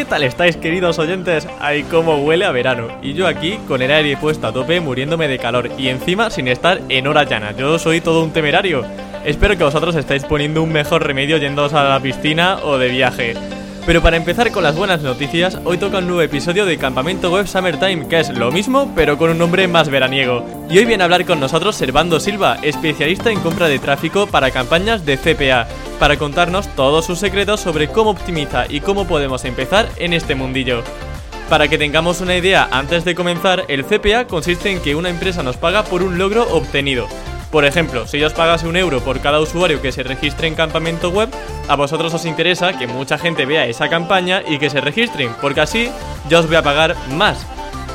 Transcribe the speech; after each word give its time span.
¿Qué 0.00 0.06
tal 0.06 0.22
estáis 0.22 0.56
queridos 0.56 0.98
oyentes? 0.98 1.46
Ay, 1.60 1.82
cómo 1.82 2.16
huele 2.24 2.46
a 2.46 2.52
verano. 2.52 2.88
Y 3.02 3.12
yo 3.12 3.26
aquí 3.26 3.58
con 3.68 3.82
el 3.82 3.90
aire 3.90 4.16
puesto 4.16 4.46
a 4.46 4.50
tope 4.50 4.80
muriéndome 4.80 5.28
de 5.28 5.38
calor 5.38 5.68
y 5.76 5.88
encima 5.88 6.30
sin 6.30 6.48
estar 6.48 6.80
en 6.88 7.06
hora 7.06 7.24
llana. 7.24 7.54
Yo 7.54 7.78
soy 7.78 8.00
todo 8.00 8.24
un 8.24 8.30
temerario. 8.30 8.82
Espero 9.26 9.58
que 9.58 9.64
vosotros 9.64 9.94
estáis 9.96 10.24
poniendo 10.24 10.62
un 10.62 10.72
mejor 10.72 11.06
remedio 11.06 11.36
yéndoos 11.36 11.74
a 11.74 11.84
la 11.84 12.00
piscina 12.00 12.60
o 12.64 12.78
de 12.78 12.88
viaje. 12.88 13.34
Pero 13.86 14.02
para 14.02 14.16
empezar 14.16 14.50
con 14.52 14.62
las 14.62 14.76
buenas 14.76 15.02
noticias, 15.02 15.58
hoy 15.64 15.78
toca 15.78 15.98
un 15.98 16.06
nuevo 16.06 16.22
episodio 16.22 16.66
de 16.66 16.76
Campamento 16.76 17.30
Web 17.32 17.48
Summertime, 17.48 18.06
que 18.08 18.20
es 18.20 18.28
lo 18.30 18.52
mismo, 18.52 18.92
pero 18.94 19.16
con 19.16 19.30
un 19.30 19.38
nombre 19.38 19.66
más 19.68 19.88
veraniego. 19.88 20.44
Y 20.68 20.78
hoy 20.78 20.84
viene 20.84 21.02
a 21.02 21.06
hablar 21.06 21.24
con 21.24 21.40
nosotros 21.40 21.76
Servando 21.76 22.20
Silva, 22.20 22.58
especialista 22.62 23.30
en 23.30 23.40
compra 23.40 23.68
de 23.68 23.78
tráfico 23.78 24.26
para 24.26 24.50
campañas 24.50 25.06
de 25.06 25.16
CPA, 25.16 25.66
para 25.98 26.18
contarnos 26.18 26.68
todos 26.76 27.06
sus 27.06 27.18
secretos 27.18 27.60
sobre 27.60 27.88
cómo 27.88 28.10
optimiza 28.10 28.66
y 28.68 28.80
cómo 28.80 29.06
podemos 29.06 29.44
empezar 29.44 29.88
en 29.96 30.12
este 30.12 30.34
mundillo. 30.34 30.82
Para 31.48 31.66
que 31.66 31.78
tengamos 31.78 32.20
una 32.20 32.36
idea 32.36 32.68
antes 32.70 33.04
de 33.04 33.14
comenzar, 33.14 33.64
el 33.66 33.84
CPA 33.84 34.26
consiste 34.26 34.70
en 34.70 34.80
que 34.80 34.94
una 34.94 35.08
empresa 35.08 35.42
nos 35.42 35.56
paga 35.56 35.84
por 35.84 36.02
un 36.02 36.16
logro 36.16 36.46
obtenido. 36.52 37.08
Por 37.50 37.64
ejemplo, 37.64 38.06
si 38.06 38.18
yo 38.18 38.28
os 38.28 38.32
pagase 38.32 38.68
un 38.68 38.76
euro 38.76 39.00
por 39.00 39.20
cada 39.20 39.40
usuario 39.40 39.82
que 39.82 39.90
se 39.90 40.04
registre 40.04 40.46
en 40.46 40.54
campamento 40.54 41.10
web, 41.10 41.28
a 41.68 41.74
vosotros 41.74 42.14
os 42.14 42.24
interesa 42.24 42.78
que 42.78 42.86
mucha 42.86 43.18
gente 43.18 43.44
vea 43.44 43.66
esa 43.66 43.88
campaña 43.88 44.42
y 44.46 44.58
que 44.58 44.70
se 44.70 44.80
registren, 44.80 45.32
porque 45.40 45.60
así 45.60 45.90
yo 46.28 46.38
os 46.38 46.46
voy 46.46 46.56
a 46.56 46.62
pagar 46.62 46.94
más. 47.16 47.44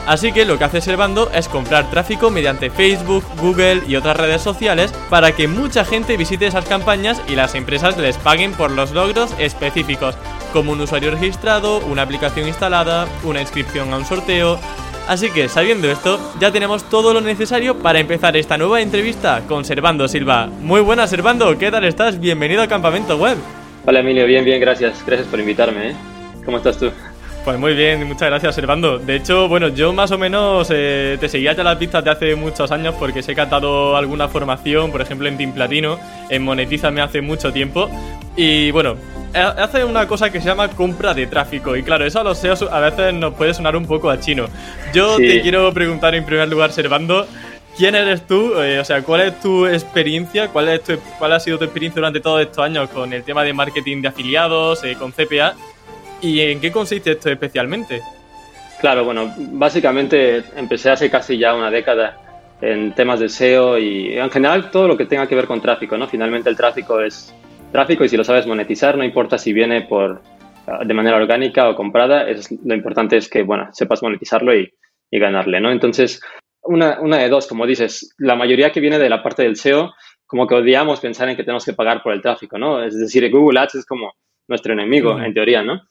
Así 0.07 0.31
que 0.31 0.45
lo 0.45 0.59
que 0.59 0.65
hace 0.65 0.81
Servando 0.81 1.31
es 1.31 1.47
comprar 1.47 1.89
tráfico 1.89 2.29
mediante 2.29 2.69
Facebook, 2.69 3.25
Google 3.41 3.81
y 3.87 3.95
otras 3.95 4.17
redes 4.17 4.41
sociales 4.41 4.93
para 5.09 5.31
que 5.31 5.47
mucha 5.47 5.83
gente 5.83 6.15
visite 6.15 6.45
esas 6.45 6.65
campañas 6.65 7.19
y 7.27 7.35
las 7.35 7.55
empresas 7.55 7.97
les 7.97 8.17
paguen 8.17 8.51
por 8.51 8.69
los 8.69 8.91
logros 8.91 9.33
específicos, 9.39 10.15
como 10.53 10.73
un 10.73 10.81
usuario 10.81 11.09
registrado, 11.09 11.79
una 11.79 12.03
aplicación 12.03 12.47
instalada, 12.47 13.07
una 13.23 13.41
inscripción 13.41 13.91
a 13.93 13.97
un 13.97 14.05
sorteo, 14.05 14.59
Así 15.07 15.29
que 15.29 15.47
sabiendo 15.49 15.89
esto, 15.89 16.19
ya 16.39 16.51
tenemos 16.51 16.89
todo 16.89 17.13
lo 17.13 17.21
necesario 17.21 17.77
para 17.77 17.99
empezar 17.99 18.35
esta 18.35 18.57
nueva 18.57 18.81
entrevista 18.81 19.43
con 19.47 19.63
Servando 19.63 20.07
Silva. 20.07 20.47
Muy 20.47 20.81
buenas 20.81 21.11
Servando, 21.11 21.55
¿qué 21.59 21.69
tal 21.69 21.85
estás? 21.85 22.19
Bienvenido 22.19 22.63
a 22.63 22.67
Campamento 22.67 23.15
Web. 23.15 23.37
Hola 23.85 23.99
Emilio, 23.99 24.25
bien, 24.25 24.43
bien, 24.43 24.59
gracias. 24.59 25.03
Gracias 25.05 25.27
por 25.27 25.39
invitarme. 25.39 25.91
¿eh? 25.91 25.95
¿Cómo 26.43 26.57
estás 26.57 26.79
tú? 26.79 26.89
Pues 27.45 27.59
muy 27.59 27.75
bien, 27.75 28.07
muchas 28.07 28.27
gracias, 28.27 28.55
Servando. 28.55 28.97
De 28.97 29.17
hecho, 29.17 29.47
bueno, 29.47 29.67
yo 29.67 29.93
más 29.93 30.09
o 30.09 30.17
menos 30.17 30.67
eh, 30.71 31.15
te 31.19 31.29
seguía 31.29 31.53
ya 31.53 31.63
las 31.63 31.77
pistas 31.77 32.03
de 32.03 32.09
hace 32.09 32.35
muchos 32.35 32.71
años 32.71 32.95
porque 32.97 33.21
sé 33.21 33.35
que 33.35 33.41
has 33.41 33.49
dado 33.51 33.95
alguna 33.95 34.27
formación, 34.27 34.91
por 34.91 34.99
ejemplo 34.99 35.27
en 35.27 35.37
Team 35.37 35.51
Platino, 35.51 35.99
en 36.31 36.41
Monetízame 36.41 37.01
hace 37.01 37.21
mucho 37.21 37.53
tiempo. 37.53 37.87
Y 38.35 38.71
bueno, 38.71 38.95
hace 39.35 39.85
una 39.85 40.07
cosa 40.07 40.31
que 40.31 40.41
se 40.41 40.47
llama 40.47 40.69
compra 40.69 41.13
de 41.13 41.27
tráfico. 41.27 41.75
Y 41.75 41.83
claro, 41.83 42.03
eso 42.03 42.19
a 42.19 42.23
los 42.23 42.39
SEOs 42.39 42.63
a 42.63 42.79
veces 42.79 43.13
nos 43.13 43.35
puede 43.35 43.53
sonar 43.53 43.75
un 43.75 43.85
poco 43.85 44.09
a 44.09 44.19
chino. 44.19 44.47
Yo 44.91 45.17
te 45.17 45.41
quiero 45.43 45.71
preguntar 45.71 46.15
en 46.15 46.25
primer 46.25 46.49
lugar, 46.49 46.71
Servando, 46.71 47.27
¿quién 47.77 47.93
eres 47.93 48.25
tú? 48.25 48.59
Eh, 48.59 48.79
o 48.79 48.85
sea, 48.85 49.03
¿cuál 49.03 49.21
es 49.21 49.39
tu 49.39 49.67
experiencia? 49.67 50.47
¿Cuál, 50.47 50.69
es 50.69 50.81
¿Cuál 51.19 51.33
ha 51.33 51.39
sido 51.39 51.59
tu 51.59 51.65
experiencia 51.65 51.99
durante 51.99 52.21
todos 52.21 52.41
estos 52.41 52.65
años 52.65 52.89
con 52.89 53.13
el 53.13 53.23
tema 53.23 53.43
de 53.43 53.53
marketing 53.53 54.01
de 54.01 54.07
afiliados, 54.07 54.83
eh, 54.83 54.95
con 54.97 55.11
CPA? 55.11 55.53
¿Y 56.21 56.41
en 56.41 56.59
qué 56.59 56.71
consiste 56.71 57.11
esto 57.11 57.29
especialmente? 57.29 58.01
Claro, 58.79 59.05
bueno, 59.05 59.33
básicamente 59.37 60.43
empecé 60.55 60.89
hace 60.89 61.09
casi 61.09 61.37
ya 61.37 61.55
una 61.55 61.71
década 61.71 62.21
en 62.61 62.93
temas 62.93 63.19
de 63.19 63.29
SEO 63.29 63.77
y 63.77 64.17
en 64.17 64.29
general 64.29 64.71
todo 64.71 64.87
lo 64.87 64.97
que 64.97 65.05
tenga 65.05 65.27
que 65.27 65.35
ver 65.35 65.45
con 65.45 65.61
tráfico, 65.61 65.97
¿no? 65.97 66.07
Finalmente 66.07 66.49
el 66.49 66.55
tráfico 66.55 67.01
es 67.01 67.33
tráfico 67.71 68.05
y 68.05 68.09
si 68.09 68.17
lo 68.17 68.23
sabes 68.23 68.47
monetizar, 68.47 68.97
no 68.97 69.03
importa 69.03 69.37
si 69.37 69.53
viene 69.53 69.81
por 69.81 70.21
de 70.83 70.93
manera 70.93 71.17
orgánica 71.17 71.69
o 71.69 71.75
comprada, 71.75 72.27
es, 72.27 72.51
lo 72.63 72.73
importante 72.73 73.17
es 73.17 73.29
que, 73.29 73.43
bueno, 73.43 73.69
sepas 73.71 74.01
monetizarlo 74.01 74.55
y, 74.55 74.71
y 75.11 75.19
ganarle, 75.19 75.61
¿no? 75.61 75.71
Entonces, 75.71 76.21
una, 76.63 76.99
una, 76.99 77.17
de 77.17 77.29
dos, 77.29 77.47
como 77.47 77.67
dices, 77.67 78.15
la 78.17 78.35
mayoría 78.35 78.71
que 78.71 78.79
viene 78.79 78.97
de 78.97 79.09
la 79.09 79.21
parte 79.21 79.43
del 79.43 79.57
SEO, 79.57 79.93
como 80.25 80.47
que 80.47 80.55
odiamos 80.55 80.99
pensar 80.99 81.29
en 81.29 81.35
que 81.35 81.43
tenemos 81.43 81.65
que 81.65 81.73
pagar 81.73 82.01
por 82.01 82.13
el 82.13 82.21
tráfico, 82.21 82.57
¿no? 82.57 82.83
Es 82.83 82.99
decir, 82.99 83.29
Google 83.29 83.59
Ads 83.59 83.75
es 83.75 83.85
como 83.85 84.13
nuestro 84.47 84.73
enemigo, 84.73 85.19
en 85.19 85.33
teoría, 85.33 85.61
¿no? 85.61 85.81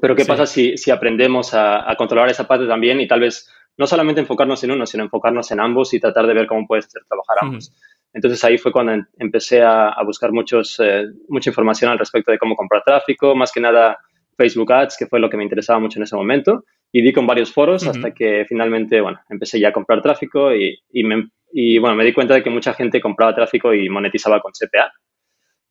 Pero 0.00 0.16
¿qué 0.16 0.24
pasa 0.24 0.46
si, 0.46 0.76
si 0.76 0.90
aprendemos 0.90 1.54
a, 1.54 1.90
a, 1.90 1.96
controlar 1.96 2.30
esa 2.30 2.46
parte 2.46 2.66
también 2.66 3.00
y 3.00 3.06
tal 3.06 3.20
vez 3.20 3.48
no 3.76 3.86
solamente 3.86 4.20
enfocarnos 4.20 4.62
en 4.64 4.72
uno, 4.72 4.86
sino 4.86 5.04
enfocarnos 5.04 5.50
en 5.50 5.60
ambos 5.60 5.94
y 5.94 6.00
tratar 6.00 6.26
de 6.26 6.34
ver 6.34 6.46
cómo 6.46 6.66
puedes 6.66 6.88
trabajar 6.88 7.38
ambos? 7.40 7.72
Entonces 8.12 8.44
ahí 8.44 8.58
fue 8.58 8.72
cuando 8.72 8.92
em, 8.92 9.06
empecé 9.18 9.62
a, 9.62 9.94
buscar 10.04 10.32
muchos, 10.32 10.78
eh, 10.80 11.06
mucha 11.28 11.50
información 11.50 11.90
al 11.90 11.98
respecto 11.98 12.30
de 12.30 12.38
cómo 12.38 12.56
comprar 12.56 12.82
tráfico, 12.84 13.34
más 13.34 13.52
que 13.52 13.60
nada 13.60 13.98
Facebook 14.36 14.72
Ads, 14.72 14.96
que 14.98 15.06
fue 15.06 15.20
lo 15.20 15.30
que 15.30 15.36
me 15.36 15.44
interesaba 15.44 15.78
mucho 15.78 15.98
en 15.98 16.04
ese 16.04 16.16
momento. 16.16 16.64
Y 16.94 17.02
di 17.02 17.12
con 17.12 17.26
varios 17.26 17.50
foros 17.50 17.86
hasta 17.86 18.12
que 18.12 18.44
finalmente, 18.46 19.00
bueno, 19.00 19.18
empecé 19.30 19.58
ya 19.58 19.68
a 19.68 19.72
comprar 19.72 20.02
tráfico 20.02 20.54
y, 20.54 20.78
y, 20.92 21.04
me, 21.04 21.28
y, 21.50 21.78
bueno, 21.78 21.96
me 21.96 22.04
di 22.04 22.12
cuenta 22.12 22.34
de 22.34 22.42
que 22.42 22.50
mucha 22.50 22.74
gente 22.74 23.00
compraba 23.00 23.34
tráfico 23.34 23.72
y 23.72 23.88
monetizaba 23.88 24.40
con 24.40 24.52
CPA, 24.52 24.92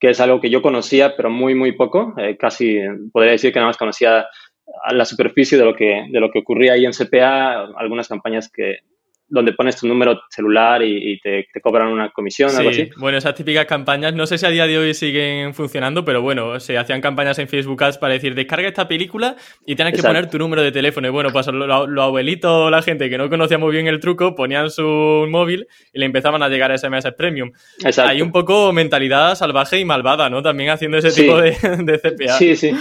que 0.01 0.09
es 0.09 0.19
algo 0.19 0.41
que 0.41 0.49
yo 0.49 0.63
conocía, 0.63 1.15
pero 1.15 1.29
muy, 1.29 1.53
muy 1.53 1.73
poco. 1.73 2.15
Eh, 2.17 2.35
casi 2.35 2.79
podría 3.13 3.33
decir 3.33 3.53
que 3.53 3.59
nada 3.59 3.69
más 3.69 3.77
conocía 3.77 4.25
la 4.89 5.05
superficie 5.05 5.59
de 5.59 5.63
lo 5.63 5.75
que, 5.75 6.07
de 6.09 6.19
lo 6.19 6.31
que 6.31 6.39
ocurría 6.39 6.73
ahí 6.73 6.85
en 6.85 6.91
CPA, 6.91 7.67
algunas 7.77 8.07
campañas 8.07 8.49
que, 8.51 8.79
donde 9.31 9.53
pones 9.53 9.77
tu 9.77 9.87
número 9.87 10.21
celular 10.29 10.83
y, 10.83 11.17
te, 11.21 11.47
cobran 11.61 11.87
una 11.87 12.09
comisión, 12.09 12.49
sí. 12.49 12.57
algo 12.57 12.69
así. 12.69 12.89
Bueno, 12.97 13.17
esas 13.17 13.33
típicas 13.33 13.65
campañas, 13.65 14.13
no 14.13 14.27
sé 14.27 14.37
si 14.37 14.45
a 14.45 14.49
día 14.49 14.67
de 14.67 14.77
hoy 14.77 14.93
siguen 14.93 15.53
funcionando, 15.53 16.03
pero 16.03 16.21
bueno, 16.21 16.59
se 16.59 16.77
hacían 16.77 16.99
campañas 16.99 17.39
en 17.39 17.47
Facebook 17.47 17.81
Ads 17.81 17.97
para 17.97 18.13
decir, 18.13 18.35
descarga 18.35 18.67
esta 18.67 18.89
película 18.89 19.37
y 19.65 19.75
tienes 19.75 19.95
que 19.95 20.03
poner 20.03 20.29
tu 20.29 20.37
número 20.37 20.61
de 20.61 20.73
teléfono. 20.73 21.07
Y 21.07 21.11
bueno, 21.11 21.29
pues 21.31 21.47
los 21.47 21.89
lo 21.89 22.03
abuelitos, 22.03 22.69
la 22.69 22.81
gente 22.81 23.09
que 23.09 23.17
no 23.17 23.29
conocía 23.29 23.57
muy 23.57 23.71
bien 23.71 23.87
el 23.87 24.01
truco, 24.01 24.35
ponían 24.35 24.69
su 24.69 24.83
móvil 25.29 25.65
y 25.93 25.99
le 25.99 26.05
empezaban 26.05 26.43
a 26.43 26.49
llegar 26.49 26.77
SMS 26.77 27.09
Premium. 27.17 27.51
Exacto. 27.85 28.11
Hay 28.11 28.21
un 28.21 28.33
poco 28.33 28.73
mentalidad 28.73 29.35
salvaje 29.35 29.79
y 29.79 29.85
malvada, 29.85 30.29
¿no? 30.29 30.41
También 30.41 30.71
haciendo 30.71 30.97
ese 30.97 31.11
tipo 31.11 31.37
de, 31.37 31.51
de, 31.51 31.99
CPA. 31.99 32.33
Sí, 32.33 32.57
sí. 32.57 32.71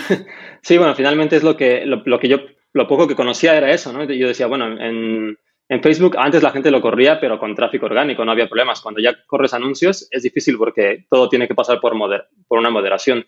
Sí, 0.62 0.78
bueno, 0.78 0.94
finalmente 0.96 1.36
es 1.36 1.44
lo 1.44 1.56
que, 1.56 1.86
lo, 1.86 2.02
lo 2.04 2.18
que 2.18 2.28
yo, 2.28 2.38
lo 2.72 2.88
poco 2.88 3.06
que 3.06 3.14
conocía 3.14 3.56
era 3.56 3.70
eso, 3.70 3.92
¿no? 3.92 4.04
Yo 4.04 4.28
decía, 4.28 4.46
bueno, 4.46 4.66
en 4.80 5.38
en 5.70 5.80
Facebook 5.80 6.16
antes 6.18 6.42
la 6.42 6.50
gente 6.50 6.68
lo 6.68 6.80
corría, 6.80 7.20
pero 7.20 7.38
con 7.38 7.54
tráfico 7.54 7.86
orgánico, 7.86 8.24
no 8.24 8.32
había 8.32 8.48
problemas. 8.48 8.80
Cuando 8.80 9.00
ya 9.00 9.14
corres 9.24 9.54
anuncios 9.54 10.08
es 10.10 10.24
difícil 10.24 10.58
porque 10.58 11.04
todo 11.08 11.28
tiene 11.28 11.46
que 11.46 11.54
pasar 11.54 11.80
por, 11.80 11.94
moder 11.94 12.24
por 12.48 12.58
una 12.58 12.70
moderación. 12.70 13.24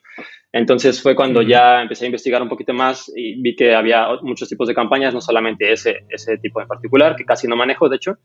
Entonces 0.50 1.00
fue 1.00 1.14
cuando 1.14 1.40
ya 1.42 1.82
empecé 1.82 2.04
a 2.04 2.08
investigar 2.08 2.42
un 2.42 2.48
poquito 2.48 2.74
más 2.74 3.12
y 3.14 3.40
vi 3.40 3.54
que 3.54 3.76
había 3.76 4.08
muchos 4.22 4.48
tipos 4.48 4.66
de 4.66 4.74
campañas, 4.74 5.14
no 5.14 5.20
solamente 5.20 5.70
ese, 5.70 6.04
ese 6.08 6.36
tipo 6.38 6.60
en 6.60 6.66
particular, 6.66 7.14
que 7.14 7.24
casi 7.24 7.46
no 7.46 7.54
manejo, 7.54 7.88
de 7.88 7.94
hecho, 7.94 8.16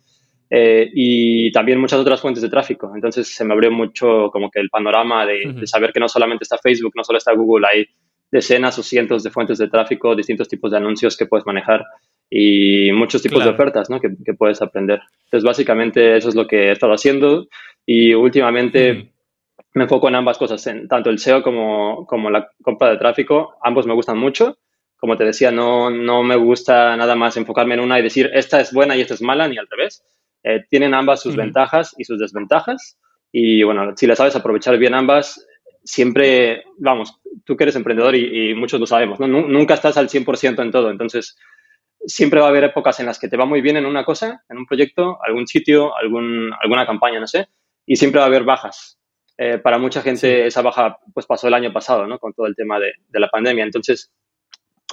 eh, 0.50 0.90
y 0.96 1.52
también 1.52 1.80
muchas 1.80 2.00
otras 2.00 2.20
fuentes 2.20 2.42
de 2.42 2.50
tráfico. 2.50 2.92
Entonces 2.96 3.28
se 3.28 3.46
me 3.46 3.54
abrió 3.54 3.70
mucho 3.70 4.32
como 4.32 4.50
que 4.50 4.60
el 4.60 4.72
panorama 4.72 5.28
de, 5.28 5.54
de 5.54 5.68
saber 5.68 5.94
que 5.94 6.00
no 6.00 6.10
solamente 6.10 6.42
está 6.42 6.58
Facebook, 6.58 6.94
no 6.96 7.04
solo 7.04 7.20
está 7.20 7.36
Google, 7.36 7.68
hay 7.72 7.86
decenas 8.32 8.80
o 8.80 8.82
cientos 8.82 9.22
de 9.22 9.30
fuentes 9.30 9.60
de 9.60 9.70
tráfico, 9.70 10.16
distintos 10.16 10.48
tipos 10.48 10.72
de 10.72 10.78
anuncios 10.78 11.16
que 11.16 11.28
puedes 11.28 11.46
manejar 11.46 11.86
y 12.30 12.92
muchos 12.92 13.22
tipos 13.22 13.44
de 13.44 13.50
ofertas 13.50 13.90
¿no? 13.90 14.00
que, 14.00 14.10
que, 14.26 14.34
puedes 14.34 14.62
aprender. 14.62 15.02
Entonces, 15.26 15.46
básicamente 15.46 16.18
eso 16.18 16.30
es 16.30 16.36
lo 16.36 16.48
que 16.48 16.68
he 16.68 16.72
estado 16.72 16.94
haciendo 16.94 17.48
y 17.86 18.14
últimamente 18.14 19.14
me 19.74 19.84
enfoco 19.84 20.10
en 20.10 20.16
ambas 20.16 20.38
cosas, 20.38 20.66
en 20.68 20.88
tanto 20.88 21.10
el 21.10 21.20
SEO 21.20 21.42
como, 21.42 22.06
como 22.06 22.30
la 22.30 22.50
compra 22.62 22.90
de 22.90 22.98
tráfico. 22.98 23.56
Ambos 23.62 23.86
me 23.86 23.94
gustan 23.94 24.18
mucho. 24.18 24.58
Como 24.98 25.16
te 25.16 25.24
decía, 25.24 25.52
no, 25.52 25.92
no 25.92 26.24
me 26.24 26.36
gusta 26.36 26.98
nada 26.98 27.16
más 27.16 27.38
enfocarme 27.38 27.76
en 27.76 27.82
una 27.82 28.00
y 28.00 28.04
decir 28.04 28.32
esta 28.34 28.60
es 28.60 28.74
buena 28.74 28.96
y 28.96 29.02
esta 29.02 29.14
es 29.14 29.22
mala, 29.22 29.48
ni 29.48 29.58
al 29.58 29.68
revés. 29.70 30.04
Eh, 30.44 30.66
tienen 30.70 30.94
ambas 30.94 31.22
sus 31.22 31.36
ventajas 31.36 31.94
y 31.98 32.04
sus 32.04 32.20
desventajas. 32.20 32.98
Y 33.32 33.62
bueno, 33.64 33.94
si 33.96 34.08
las 34.08 34.18
sabes 34.18 34.36
aprovechar 34.36 34.78
bien 34.78 34.96
ambas, 34.96 35.48
siempre, 35.84 36.64
vamos, 36.78 37.20
tú 37.46 37.56
que 37.56 37.66
eres 37.66 37.76
emprendedor 37.76 38.16
y, 38.16 38.50
y 38.50 38.56
muchos 38.56 38.80
lo 38.80 38.88
sabemos, 38.88 39.20
¿no? 39.20 39.28
Nunca 39.28 39.76
estás 39.76 39.98
al 39.98 40.10
100% 40.10 40.62
en 40.62 40.72
todo. 40.72 40.90
Entonces, 40.90 41.38
siempre 42.08 42.40
va 42.40 42.48
a 42.48 42.50
haber 42.50 42.64
épocas 42.64 43.00
en 43.00 43.06
las 43.06 43.20
que 43.20 43.28
te 43.28 43.38
va 43.38 43.46
muy 43.46 43.62
bien 43.62 43.78
en 43.78 43.86
una 43.86 44.06
cosa, 44.06 44.44
en 44.50 44.58
un 44.58 44.66
proyecto, 44.66 45.20
algún 45.24 45.46
sitio, 45.46 45.96
algún, 45.96 46.52
alguna 46.62 46.86
campaña, 46.86 47.20
no 47.20 47.28
sé, 47.28 47.48
y 47.86 47.96
siempre 47.98 48.20
va 48.20 48.26
a 48.26 48.28
haber 48.28 48.44
bajas. 48.44 48.98
Eh, 49.38 49.60
para 49.60 49.78
mucha 49.78 50.02
gente 50.02 50.48
esa 50.48 50.64
baja 50.64 50.98
pues 51.14 51.26
pasó 51.28 51.48
el 51.48 51.54
año 51.54 51.72
pasado, 51.72 52.08
¿no? 52.08 52.18
Con 52.18 52.34
todo 52.34 52.48
el 52.48 52.56
tema 52.56 52.80
de, 52.80 52.94
de 53.08 53.20
la 53.20 53.28
pandemia. 53.28 53.64
Entonces, 53.64 54.12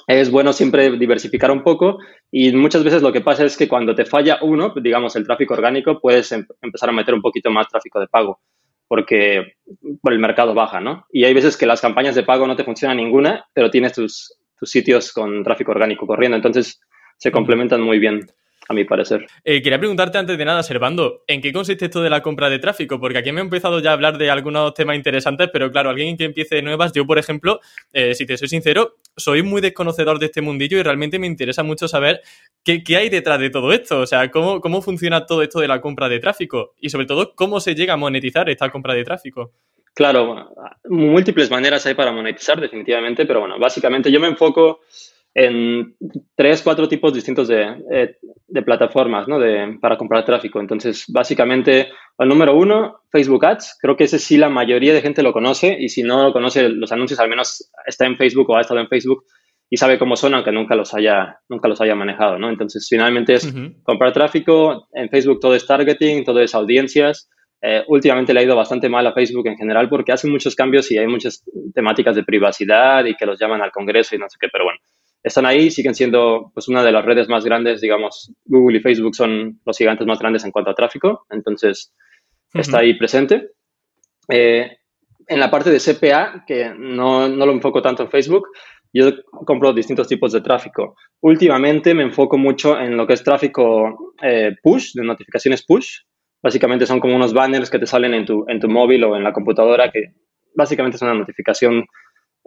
es 0.06 0.31
bueno 0.31 0.52
siempre 0.52 0.90
diversificar 0.99 1.50
un 1.50 1.62
poco 1.62 1.99
y 2.31 2.52
muchas 2.52 2.84
veces 2.84 3.00
lo 3.00 3.12
que 3.12 3.22
pasa 3.22 3.44
es 3.44 3.56
que 3.56 3.69
cuando 3.69 3.94
te 3.94 4.05
falla 4.05 4.38
uno, 4.43 4.75
digamos 4.76 5.17
el 5.17 5.25
tráfico 5.25 5.55
orgánico, 5.55 5.99
puedes 6.00 6.31
em, 6.32 6.46
empezar 6.60 6.90
a 6.90 6.93
meter 6.93 7.14
un 7.14 7.22
poquito 7.22 7.50
más 7.50 7.69
tráfico 7.69 8.00
de 8.00 8.08
pago 8.08 8.40
porque 8.87 9.55
por 10.02 10.12
el 10.12 10.19
mercado 10.19 10.55
baja, 10.55 10.81
¿no? 10.81 11.06
Y 11.10 11.25
hay 11.25 11.32
veces 11.32 11.56
que 11.56 11.67
las 11.67 11.81
campañas 11.81 12.14
de 12.14 12.22
pago 12.22 12.46
no 12.46 12.55
te 12.55 12.64
funciona 12.64 12.94
ninguna, 12.94 13.46
pero 13.55 13.70
tienes 13.70 13.94
tus, 13.94 14.37
tus 14.58 14.70
sitios 14.70 15.12
con 15.12 15.43
tráfico 15.43 15.72
orgánico 15.72 16.06
corriendo, 16.06 16.37
entonces 16.37 16.81
se 17.19 17.31
complementan 17.31 17.81
muy 17.81 17.99
bien 17.99 18.26
a 18.69 18.75
mi 18.75 18.84
parecer. 18.84 19.26
Eh, 19.44 19.62
quería 19.62 19.78
preguntarte 19.78 20.19
antes 20.19 20.38
de 20.38 20.44
nada, 20.44 20.62
Servando, 20.62 21.22
¿en 21.26 21.40
qué 21.40 21.52
consiste 21.52 21.87
esto 21.87 22.02
de 22.02 22.11
la 22.11 22.22
compra 22.22 22.49
de 22.49 22.58
tráfico? 22.58 22.99
Porque 22.99 23.19
aquí 23.19 23.32
me 23.32 23.40
he 23.40 23.44
empezado 23.44 23.81
ya 23.81 23.90
a 23.90 23.93
hablar 23.93 24.16
de 24.19 24.31
algunos 24.31 24.72
temas 24.75 24.96
interesantes, 24.96 25.50
pero 25.52 25.70
claro, 25.70 25.90
alguien 25.90 26.16
que 26.16 26.25
empiece 26.25 26.56
de 26.56 26.62
nuevas, 26.62 26.93
yo 26.93 27.06
por 27.06 27.19
ejemplo, 27.19 27.61
eh, 27.93 28.14
si 28.14 28.26
te 28.26 28.37
soy 28.37 28.49
sincero, 28.49 28.96
soy 29.16 29.43
muy 29.43 29.61
desconocedor 29.61 30.19
de 30.19 30.26
este 30.26 30.40
mundillo 30.40 30.78
y 30.78 30.82
realmente 30.82 31.19
me 31.19 31.26
interesa 31.26 31.62
mucho 31.62 31.88
saber 31.88 32.22
qué, 32.64 32.82
hay 32.96 33.11
detrás 33.11 33.38
de 33.38 33.50
todo 33.50 33.72
esto, 33.72 34.00
o 34.00 34.06
sea, 34.06 34.31
cómo, 34.31 34.60
cómo 34.60 34.81
funciona 34.81 35.26
todo 35.26 35.43
esto 35.43 35.60
de 35.60 35.69
la 35.69 35.81
compra 35.81 36.08
de 36.08 36.20
tráfico 36.20 36.75
y 36.81 36.88
sobre 36.88 37.06
todo 37.06 37.34
cómo 37.34 37.60
se 37.60 37.75
llega 37.75 37.94
a 37.94 37.99
monetizar 37.99 38.49
esta 38.49 38.70
compra 38.70 38.94
de 38.94 39.05
tráfico. 39.05 39.52
Claro, 39.93 40.52
múltiples 40.88 41.50
maneras 41.50 41.87
hay 41.87 41.94
para 41.94 42.10
monetizar 42.10 42.60
definitivamente, 42.60 43.26
pero 43.26 43.40
bueno, 43.40 43.58
básicamente 43.60 44.10
yo 44.10 44.19
me 44.19 44.26
enfoco 44.26 44.81
en 45.34 45.96
tres, 46.36 46.62
cuatro 46.62 46.88
tipos 46.88 47.12
distintos 47.12 47.48
de, 47.48 47.82
eh, 47.90 48.16
de 48.46 48.62
plataformas 48.62 49.26
¿no? 49.26 49.40
de, 49.40 49.78
para 49.81 49.98
comprar 49.98 50.25
tráfico. 50.25 50.60
Entonces, 50.60 51.04
básicamente, 51.08 51.88
el 52.19 52.28
número 52.28 52.56
uno, 52.56 53.00
Facebook 53.10 53.44
Ads. 53.44 53.78
Creo 53.81 53.96
que 53.96 54.04
ese 54.04 54.20
sí 54.20 54.38
la 54.38 54.48
mayoría 54.48 54.94
de 54.94 55.02
gente 55.02 55.25
lo 55.25 55.32
conoce 55.32 55.76
y 55.78 55.88
si 55.88 56.04
no 56.04 56.22
lo 56.22 56.32
conoce 56.32 56.69
los 56.69 56.92
anuncios, 56.92 57.19
al 57.19 57.28
menos 57.28 57.69
está 57.84 58.06
en 58.06 58.16
Facebook 58.16 58.48
o 58.50 58.56
ha 58.56 58.60
estado 58.60 58.78
en 58.78 58.88
Facebook 58.88 59.25
y 59.69 59.76
sabe 59.76 59.98
cómo 59.98 60.14
son, 60.14 60.34
aunque 60.34 60.52
nunca 60.52 60.76
los 60.76 60.94
haya, 60.94 61.40
nunca 61.48 61.66
los 61.66 61.81
haya 61.81 61.96
manejado. 61.96 62.38
¿no? 62.38 62.48
Entonces, 62.48 62.86
finalmente 62.88 63.34
es 63.34 63.52
comprar 63.82 64.12
tráfico. 64.12 64.86
En 64.92 65.08
Facebook 65.08 65.40
todo 65.40 65.56
es 65.56 65.66
targeting, 65.66 66.25
todo 66.25 66.40
es 66.40 66.54
audiencias. 66.54 67.28
Eh, 67.60 67.82
últimamente 67.88 68.32
le 68.32 68.40
ha 68.40 68.44
ido 68.44 68.54
bastante 68.54 68.88
mal 68.88 69.04
a 69.06 69.14
Facebook 69.14 69.48
en 69.48 69.56
general 69.56 69.88
porque 69.88 70.12
hace 70.12 70.28
muchos 70.28 70.54
cambios 70.54 70.92
y 70.92 70.98
hay 70.98 71.08
muchas 71.08 71.42
temáticas 71.75 72.14
de 72.14 72.22
privacidad 72.22 73.04
y 73.06 73.14
que 73.14 73.26
los 73.26 73.40
llaman 73.40 73.62
al 73.62 73.72
Congreso 73.72 74.14
y 74.14 74.19
no 74.19 74.28
sé 74.28 74.36
qué, 74.38 74.48
pero 74.52 74.64
bueno 74.64 74.78
están 75.24 75.46
ahí, 75.46 75.70
siguen 75.70 75.94
siendo 75.94 76.50
pues 76.52 76.68
una 76.68 76.84
de 76.84 76.92
las 76.92 77.04
redes 77.04 77.28
más 77.28 77.44
grandes, 77.44 77.80
digamos, 77.80 78.30
Google 78.44 78.78
y 78.78 78.82
Facebook 78.82 79.16
son 79.16 79.58
los 79.64 79.78
gigantes 79.78 80.06
más 80.06 80.18
grandes 80.18 80.44
en 80.44 80.52
cuanto 80.52 80.70
a 80.70 80.74
tráfico, 80.74 81.26
entonces 81.30 81.94
está 82.52 82.80
ahí 82.80 82.94
presente. 82.94 83.48
Eh, 84.28 84.70
en 85.26 85.40
la 85.40 85.50
parte 85.50 85.70
de 85.70 85.80
CPA, 85.80 86.44
que 86.46 86.74
no, 86.76 87.26
no, 87.26 87.46
lo 87.46 87.52
enfoco 87.52 87.80
tanto 87.80 88.02
en 88.02 88.10
Facebook, 88.10 88.48
yo 88.92 89.10
compro 89.46 89.72
distintos 89.72 90.06
tipos 90.06 90.30
de 90.32 90.42
tráfico. 90.42 90.94
Últimamente 91.20 91.94
me 91.94 92.02
enfoco 92.02 92.36
mucho 92.36 92.78
en 92.78 92.94
lo 92.94 93.06
que 93.06 93.14
es 93.14 93.24
tráfico 93.24 94.14
eh, 94.22 94.54
push, 94.62 94.92
de 94.92 95.04
notificaciones 95.04 95.64
push. 95.64 96.00
Básicamente 96.42 96.84
son 96.84 97.00
como 97.00 97.16
unos 97.16 97.32
banners 97.32 97.70
que 97.70 97.78
te 97.78 97.86
salen 97.86 98.12
en 98.12 98.26
tu, 98.26 98.44
en 98.46 98.60
tu 98.60 98.68
móvil 98.68 99.02
o 99.04 99.16
en 99.16 99.24
la 99.24 99.32
computadora, 99.32 99.90
que 99.90 100.12
básicamente 100.54 100.96
es 100.96 101.02
una 101.02 101.14
notificación 101.14 101.86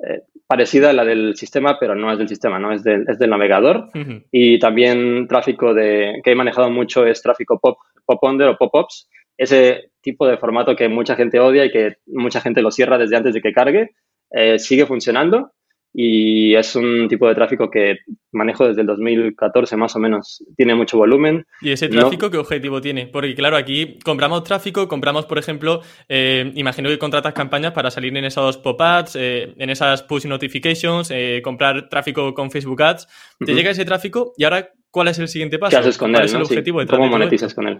eh, 0.05 0.21
parecida 0.45 0.91
a 0.91 0.93
la 0.93 1.03
del 1.03 1.35
sistema, 1.35 1.77
pero 1.79 1.95
no 1.95 2.11
es 2.11 2.17
del 2.17 2.29
sistema, 2.29 2.59
¿no? 2.59 2.71
Es 2.71 2.83
del, 2.83 3.05
es 3.07 3.17
del 3.19 3.29
navegador. 3.29 3.89
Y 4.31 4.59
también 4.59 5.27
tráfico 5.27 5.73
de, 5.73 6.21
que 6.23 6.31
he 6.31 6.35
manejado 6.35 6.69
mucho 6.69 7.05
es 7.05 7.21
tráfico 7.21 7.59
pop, 7.59 7.77
pop 8.05 8.23
under 8.23 8.47
o 8.49 8.57
pop-ups. 8.57 9.09
Ese 9.37 9.91
tipo 10.01 10.27
de 10.27 10.37
formato 10.37 10.75
que 10.75 10.87
mucha 10.87 11.15
gente 11.15 11.39
odia 11.39 11.65
y 11.65 11.71
que 11.71 11.97
mucha 12.07 12.41
gente 12.41 12.61
lo 12.61 12.71
cierra 12.71 12.97
desde 12.97 13.17
antes 13.17 13.33
de 13.33 13.41
que 13.41 13.53
cargue, 13.53 13.91
eh, 14.31 14.59
sigue 14.59 14.85
funcionando 14.85 15.51
y 15.99 16.53
es 16.53 16.75
un 16.75 17.07
tipo 17.07 17.27
de 17.27 17.33
tráfico 17.33 17.71
que 17.71 17.97
manejo 18.31 18.67
desde 18.67 18.81
el 18.81 18.87
2014 18.87 19.77
más 19.77 19.95
o 19.95 19.99
menos. 19.99 20.45
Tiene 20.55 20.75
mucho 20.75 20.95
volumen. 20.95 21.47
¿Y 21.59 21.71
ese 21.71 21.89
tráfico 21.89 22.29
qué 22.29 22.37
objetivo 22.37 22.79
tiene? 22.79 23.07
Porque 23.07 23.33
claro, 23.33 23.57
aquí 23.57 23.97
compramos 24.05 24.43
tráfico, 24.43 24.87
compramos, 24.87 25.25
por 25.25 25.39
ejemplo, 25.39 25.81
eh, 26.07 26.51
imagino 26.53 26.89
que 26.89 26.99
contratas 26.99 27.33
campañas 27.33 27.71
para 27.71 27.89
salir 27.89 28.15
en 28.15 28.25
esos 28.25 28.57
pop-ups, 28.57 29.15
eh, 29.15 29.55
en 29.57 29.71
esas 29.71 30.03
push 30.03 30.27
notifications, 30.27 31.09
eh, 31.09 31.41
comprar 31.43 31.89
tráfico 31.89 32.31
con 32.35 32.51
Facebook 32.51 32.83
Ads. 32.83 33.07
Te 33.43 33.55
llega 33.55 33.71
ese 33.71 33.83
tráfico 33.83 34.33
y 34.37 34.43
ahora, 34.43 34.69
¿cuál 34.91 35.07
es 35.07 35.17
el 35.17 35.27
siguiente 35.27 35.57
paso? 35.57 35.71
¿Qué 35.71 35.77
haces 35.77 35.97
con 35.97 36.11
¿Cuál 36.11 36.21
él? 36.21 36.25
es 36.27 36.33
el 36.35 36.43
objetivo 36.43 36.79
¿Cómo 36.85 37.07
monetizas 37.07 37.55
con 37.55 37.67
él? 37.69 37.79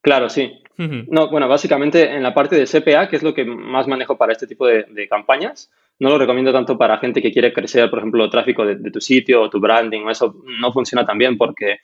Claro, 0.00 0.28
sí. 0.28 0.52
No, 0.76 1.28
bueno, 1.28 1.48
básicamente 1.48 2.08
en 2.08 2.22
la 2.22 2.32
parte 2.32 2.54
de 2.54 2.66
CPA, 2.66 3.08
que 3.08 3.16
es 3.16 3.24
lo 3.24 3.34
que 3.34 3.44
más 3.44 3.88
manejo 3.88 4.16
para 4.16 4.32
este 4.32 4.46
tipo 4.46 4.64
de, 4.64 5.08
campañas, 5.10 5.72
no 5.98 6.08
lo 6.08 6.18
recomiendo 6.18 6.52
tanto 6.52 6.78
para 6.78 6.98
gente 6.98 7.20
que 7.20 7.32
quiere 7.32 7.52
crecer, 7.52 7.90
por 7.90 7.98
ejemplo, 7.98 8.30
tráfico 8.30 8.64
de, 8.64 8.90
tu 8.92 9.00
sitio 9.00 9.42
o 9.42 9.50
tu 9.50 9.58
branding, 9.58 10.02
o 10.02 10.10
eso 10.10 10.36
no 10.60 10.72
funciona 10.72 11.04
tan 11.04 11.18
bien 11.18 11.36
porque 11.36 11.78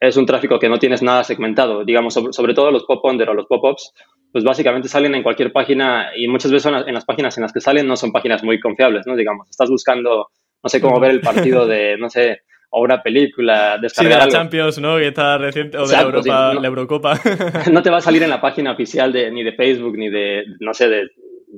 es 0.00 0.16
un 0.16 0.26
tráfico 0.26 0.58
que 0.58 0.68
no 0.68 0.80
tienes 0.80 1.00
nada 1.00 1.22
segmentado. 1.22 1.84
Digamos, 1.84 2.14
sobre, 2.14 2.54
todo 2.54 2.72
los 2.72 2.84
pop-under 2.84 3.30
o 3.30 3.34
los 3.34 3.46
pop-ups, 3.46 3.94
pues 4.32 4.42
básicamente 4.42 4.88
salen 4.88 5.14
en 5.14 5.22
cualquier 5.22 5.52
página 5.52 6.10
y 6.16 6.26
muchas 6.26 6.50
veces 6.50 6.72
en 6.86 6.94
las 6.94 7.04
páginas 7.04 7.36
en 7.38 7.42
las 7.42 7.52
que 7.52 7.60
salen 7.60 7.86
no 7.86 7.96
son 7.96 8.10
páginas 8.10 8.42
muy 8.42 8.58
confiables, 8.58 9.06
¿no? 9.06 9.14
Digamos, 9.14 9.48
estás 9.48 9.70
buscando, 9.70 10.28
no 10.60 10.68
sé 10.68 10.80
cómo 10.80 10.98
ver 10.98 11.12
el 11.12 11.20
partido 11.20 11.66
de, 11.66 11.96
no 11.98 12.10
sé, 12.10 12.40
o 12.70 12.82
una 12.82 13.02
película, 13.02 13.78
descargar 13.78 14.12
sí, 14.12 14.18
de 14.18 14.26
la 14.26 14.32
Champions, 14.32 14.78
¿no? 14.78 14.96
Que 14.96 15.08
está 15.08 15.38
reciente, 15.38 15.76
o 15.76 15.86
de 15.86 15.92
la, 15.92 16.02
Europa, 16.02 16.54
la 16.54 16.68
Eurocopa. 16.68 17.20
no 17.70 17.82
te 17.82 17.90
va 17.90 17.98
a 17.98 18.00
salir 18.00 18.22
en 18.22 18.30
la 18.30 18.40
página 18.40 18.72
oficial 18.72 19.12
de, 19.12 19.30
ni 19.30 19.42
de 19.42 19.52
Facebook, 19.52 19.96
ni 19.96 20.08
de, 20.08 20.44
no 20.60 20.72
sé, 20.72 20.88
de 20.88 21.08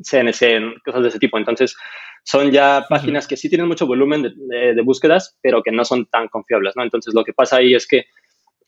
CNC, 0.03 0.83
cosas 0.85 1.03
de 1.03 1.09
ese 1.09 1.19
tipo. 1.19 1.37
Entonces, 1.37 1.77
son 2.25 2.51
ya 2.51 2.87
páginas 2.89 3.27
que 3.27 3.37
sí 3.37 3.49
tienen 3.49 3.69
mucho 3.69 3.87
volumen 3.87 4.23
de, 4.23 4.75
de, 4.75 4.83
búsquedas, 4.83 5.39
pero 5.43 5.63
que 5.63 5.71
no 5.71 5.85
son 5.85 6.07
tan 6.07 6.29
confiables, 6.29 6.75
¿no? 6.77 6.83
Entonces, 6.83 7.13
lo 7.15 7.25
que 7.25 7.35
pasa 7.35 7.57
ahí 7.57 7.75
es 7.75 7.87
que 7.87 8.07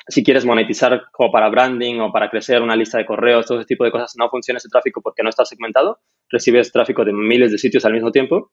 si 0.06 0.22
quieres 0.22 0.44
monetizar 0.44 1.04
como 1.12 1.32
para 1.32 1.48
branding 1.48 2.00
o 2.00 2.12
para 2.12 2.28
crecer 2.28 2.60
una 2.60 2.76
lista 2.76 2.98
de 2.98 3.06
correos, 3.06 3.46
todo 3.46 3.58
ese 3.58 3.66
tipo 3.66 3.84
de 3.84 3.90
cosas, 3.90 4.12
no 4.18 4.28
funciona 4.28 4.58
ese 4.58 4.68
tráfico 4.68 5.00
porque 5.00 5.22
no 5.22 5.30
está 5.30 5.46
segmentado. 5.46 6.00
Recibes 6.28 6.70
tráfico 6.70 7.06
de 7.06 7.14
miles 7.14 7.52
de 7.52 7.58
sitios 7.58 7.86
al 7.86 7.94
mismo 7.94 8.10
tiempo. 8.10 8.52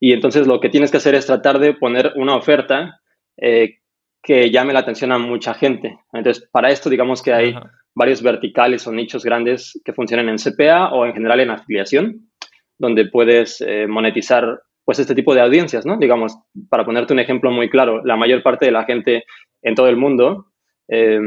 Y 0.00 0.12
entonces 0.12 0.46
lo 0.46 0.58
que 0.60 0.70
tienes 0.70 0.90
que 0.90 0.96
hacer 0.96 1.14
es 1.14 1.26
tratar 1.26 1.58
de 1.58 1.74
poner 1.74 2.12
una 2.16 2.34
oferta 2.36 3.00
eh, 3.36 3.78
que 4.22 4.50
llame 4.50 4.72
la 4.72 4.80
atención 4.80 5.12
a 5.12 5.18
mucha 5.18 5.54
gente. 5.54 5.98
Entonces, 6.12 6.48
para 6.50 6.70
esto, 6.70 6.90
digamos 6.90 7.22
que 7.22 7.32
hay 7.32 7.54
varios 7.94 8.22
verticales 8.22 8.86
o 8.86 8.92
nichos 8.92 9.24
grandes 9.24 9.80
que 9.84 9.92
funcionan 9.92 10.28
en 10.28 10.36
CPA 10.36 10.92
o 10.92 11.06
en 11.06 11.14
general 11.14 11.40
en 11.40 11.50
afiliación, 11.50 12.30
donde 12.76 13.06
puedes 13.06 13.60
eh, 13.60 13.86
monetizar 13.86 14.62
pues 14.84 14.98
este 14.98 15.14
tipo 15.14 15.34
de 15.34 15.40
audiencias, 15.40 15.86
¿no? 15.86 15.96
Digamos, 15.96 16.38
para 16.68 16.84
ponerte 16.84 17.12
un 17.12 17.18
ejemplo 17.18 17.50
muy 17.50 17.68
claro, 17.70 18.04
la 18.04 18.16
mayor 18.16 18.42
parte 18.42 18.66
de 18.66 18.72
la 18.72 18.84
gente 18.84 19.24
en 19.62 19.74
todo 19.74 19.88
el 19.88 19.96
mundo 19.96 20.46
eh, 20.88 21.18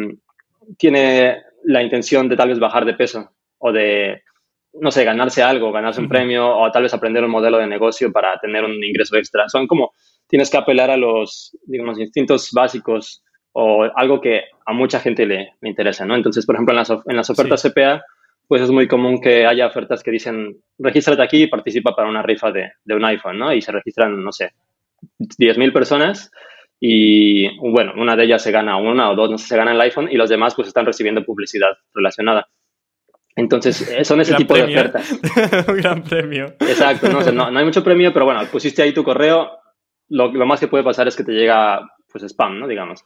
tiene 0.78 1.42
la 1.64 1.84
intención 1.84 2.30
de 2.30 2.36
tal 2.36 2.50
vez 2.50 2.60
bajar 2.60 2.86
de 2.86 2.94
peso 2.94 3.32
o 3.58 3.72
de, 3.72 4.24
no 4.74 4.92
sé, 4.92 5.04
ganarse 5.04 5.44
algo, 5.44 5.72
ganarse 5.72 6.00
un 6.00 6.08
premio 6.08 6.48
o 6.56 6.72
tal 6.72 6.84
vez 6.84 6.94
aprender 6.94 7.24
un 7.24 7.32
modelo 7.32 7.58
de 7.58 7.68
negocio 7.68 8.12
para 8.12 8.38
tener 8.40 8.64
un 8.64 8.82
ingreso 8.84 9.18
extra. 9.18 9.50
Son 9.50 9.68
como 9.68 9.92
tienes 10.30 10.50
que 10.50 10.58
apelar 10.58 10.92
a 10.92 10.98
los, 10.98 11.58
digamos, 11.66 12.00
instintos 12.00 12.52
básicos 12.54 13.24
o 13.52 13.84
algo 13.96 14.22
que 14.22 14.44
a 14.66 14.74
mucha 14.74 15.00
gente 15.00 15.26
le, 15.26 15.54
interesa, 15.64 16.06
¿no? 16.06 16.16
Entonces, 16.16 16.46
por 16.46 16.56
ejemplo, 16.56 16.74
en 16.74 16.78
las, 16.78 16.90
en 16.90 17.16
las 17.18 17.30
ofertas 17.30 17.64
CPA, 17.64 18.04
pues 18.48 18.62
es 18.62 18.70
muy 18.70 18.88
común 18.88 19.20
que 19.20 19.46
haya 19.46 19.68
ofertas 19.68 20.02
que 20.04 20.12
dicen, 20.12 20.58
regístrate 20.78 21.22
aquí 21.22 21.44
y 21.44 21.48
participa 21.48 21.96
para 21.96 22.08
una 22.08 22.22
rifa 22.22 22.52
de, 22.52 22.72
de 22.86 22.96
un 22.96 23.04
iPhone, 23.06 23.40
¿no? 23.40 23.54
Y 23.54 23.62
se 23.62 23.72
registran, 23.72 24.24
no 24.24 24.32
sé, 24.32 24.52
10.000 25.20 25.74
personas 25.74 26.32
y, 26.80 27.58
bueno, 27.58 27.94
una 27.98 28.16
de 28.16 28.24
ellas 28.24 28.42
se 28.42 28.52
gana 28.52 28.78
una 28.78 29.12
o 29.12 29.16
dos, 29.16 29.30
no 29.30 29.38
sé, 29.38 29.48
se 29.48 29.58
gana 29.58 29.74
el 29.74 29.82
iPhone 29.82 30.10
y 30.12 30.16
los 30.16 30.30
demás 30.30 30.56
pues 30.56 30.68
están 30.68 30.86
recibiendo 30.86 31.26
publicidad 31.26 31.72
relacionada. 31.94 32.48
Entonces, 33.36 33.90
eh, 33.90 34.06
son 34.06 34.22
ese 34.22 34.36
tipo 34.36 34.54
de 34.54 34.62
¿eh? 34.62 34.64
ofertas. 34.66 35.12
un 35.68 35.78
gran 35.78 36.04
premio. 36.04 36.46
Exacto, 36.60 37.10
no, 37.10 37.22
no, 37.32 37.52
no, 37.52 37.60
hay 37.60 37.66
mucho 37.66 37.84
premio, 37.84 38.14
pero 38.14 38.26
bueno, 38.26 38.42
pusiste 38.52 38.82
ahí 38.82 38.94
tu 38.94 39.04
correo, 39.04 39.50
lo, 40.10 40.46
más 40.46 40.60
que 40.60 40.68
puede 40.68 40.84
pasar 40.84 41.08
es 41.08 41.16
que 41.16 41.24
te 41.24 41.32
llega 41.32 41.82
pues 42.12 42.24
spam, 42.24 42.60
¿no? 42.60 42.68
Digamos. 42.68 43.04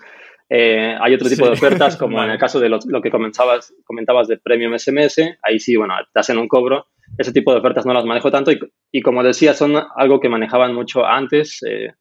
Eh, 0.49 0.95
hay 0.99 1.13
otro 1.13 1.29
tipo 1.29 1.45
de 1.45 1.53
ofertas, 1.53 1.97
como 1.97 2.23
en 2.23 2.31
el 2.31 2.37
caso 2.37 2.59
de 2.59 2.69
lo, 2.69 2.79
que 3.01 3.11
comentabas, 3.11 3.73
comentabas 3.85 4.27
de 4.27 4.37
Premium 4.37 4.77
SMS, 4.77 5.37
ahí 5.41 5.59
sí, 5.59 5.75
bueno, 5.75 5.95
te 6.13 6.19
hacen 6.19 6.37
un 6.37 6.47
cobro. 6.47 6.87
Ese 7.17 7.33
tipo 7.33 7.51
de 7.51 7.59
ofertas 7.59 7.85
no 7.85 7.93
las 7.93 8.05
manejo 8.05 8.31
tanto 8.31 8.51
y, 8.91 9.01
como 9.01 9.23
decía, 9.23 9.53
son 9.53 9.75
algo 9.95 10.19
que 10.19 10.29
manejaban 10.29 10.73
mucho 10.73 11.05
antes. 11.05 11.61
Eh, 11.67 11.93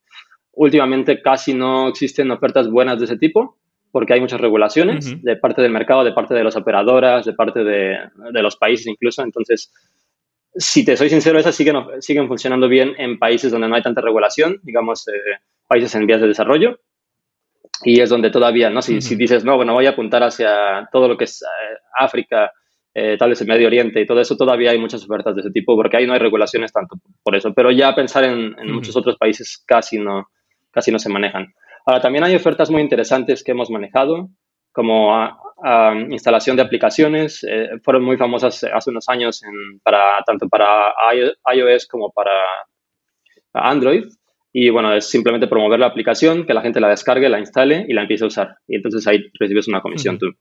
últimamente 0.52 1.20
casi 1.20 1.54
no 1.54 1.88
existen 1.88 2.30
ofertas 2.30 2.70
buenas 2.70 2.98
de 2.98 3.06
ese 3.06 3.16
tipo 3.16 3.58
porque 3.90 4.14
hay 4.14 4.20
muchas 4.20 4.40
regulaciones 4.40 5.22
de 5.22 5.36
parte 5.36 5.60
del 5.60 5.70
mercado, 5.70 6.02
de 6.02 6.12
parte 6.12 6.32
de 6.32 6.42
las 6.42 6.56
operadoras, 6.56 7.26
de 7.26 7.34
parte 7.34 7.62
de, 7.62 7.98
de 8.32 8.42
los 8.42 8.56
países 8.56 8.86
incluso. 8.86 9.22
Entonces, 9.22 9.70
si 10.54 10.84
te 10.84 10.96
soy 10.96 11.08
sincero, 11.08 11.38
esas 11.38 11.54
siguen, 11.54 11.76
siguen 12.00 12.28
funcionando 12.28 12.68
bien 12.68 12.94
en 12.98 13.18
países 13.18 13.50
donde 13.50 13.68
no 13.68 13.74
hay 13.74 13.82
tanta 13.82 14.00
regulación, 14.00 14.60
digamos, 14.62 15.08
eh, 15.08 15.40
países 15.66 15.94
en 15.94 16.06
vías 16.06 16.20
de 16.20 16.28
desarrollo. 16.28 16.78
y 17.84 18.00
es 18.00 18.10
donde 18.10 18.30
todavía, 18.30 18.70
¿no? 18.70 18.80
Si, 18.80 19.00
si 19.00 19.16
dices, 19.16 19.44
no, 19.44 19.56
bueno, 19.56 19.72
voy 19.72 19.86
a 19.86 19.90
apuntar 19.90 20.22
hacia 20.22 20.88
todo 20.92 21.08
lo 21.08 21.16
que 21.16 21.24
es 21.24 21.42
eh, 21.42 21.78
África, 21.98 22.52
eh, 22.94 23.16
tal 23.18 23.30
vez 23.30 23.40
el 23.40 23.48
Medio 23.48 23.66
Oriente 23.66 24.00
y 24.00 24.06
todo 24.06 24.20
eso, 24.20 24.36
todavía 24.36 24.70
hay 24.70 24.78
muchas 24.78 25.02
ofertas 25.02 25.34
de 25.34 25.40
ese 25.40 25.50
tipo 25.50 25.74
porque 25.74 25.96
ahí 25.96 26.06
no 26.06 26.12
hay 26.12 26.18
regulaciones 26.18 26.72
tanto 26.72 26.96
por 27.22 27.34
eso. 27.34 27.52
Pero 27.54 27.70
ya 27.70 27.94
pensar 27.94 28.24
en, 28.24 28.54
muchos 28.72 28.94
otros 28.96 29.16
países 29.16 29.62
casi 29.66 29.98
no, 29.98 30.28
casi 30.70 30.92
no 30.92 30.98
se 30.98 31.08
manejan. 31.08 31.54
Ahora, 31.86 32.00
también 32.00 32.24
hay 32.24 32.34
ofertas 32.36 32.70
muy 32.70 32.82
interesantes 32.82 33.42
que 33.42 33.52
hemos 33.52 33.70
manejado, 33.70 34.28
como 34.72 35.12
instalación 36.10 36.56
de 36.56 36.62
aplicaciones. 36.62 37.44
Eh, 37.48 37.70
fueron 37.82 38.04
muy 38.04 38.16
famosas 38.16 38.64
hace 38.64 38.90
unos 38.90 39.08
años 39.08 39.42
para, 39.82 40.22
tanto 40.26 40.48
para 40.48 40.94
iOS 41.54 41.86
como 41.86 42.10
para 42.10 42.32
Android. 43.52 44.04
Y 44.52 44.68
bueno, 44.68 44.92
es 44.92 45.08
simplemente 45.08 45.46
promover 45.46 45.80
la 45.80 45.86
aplicación, 45.86 46.44
que 46.44 46.52
la 46.52 46.60
gente 46.60 46.80
la 46.80 46.88
descargue, 46.88 47.28
la 47.28 47.38
instale 47.38 47.86
y 47.88 47.94
la 47.94 48.02
empiece 48.02 48.24
a 48.24 48.26
usar. 48.26 48.56
Y 48.66 48.76
entonces 48.76 49.06
ahí 49.06 49.30
recibes 49.38 49.68
una 49.68 49.80
comisión 49.80 50.18
tú. 50.18 50.34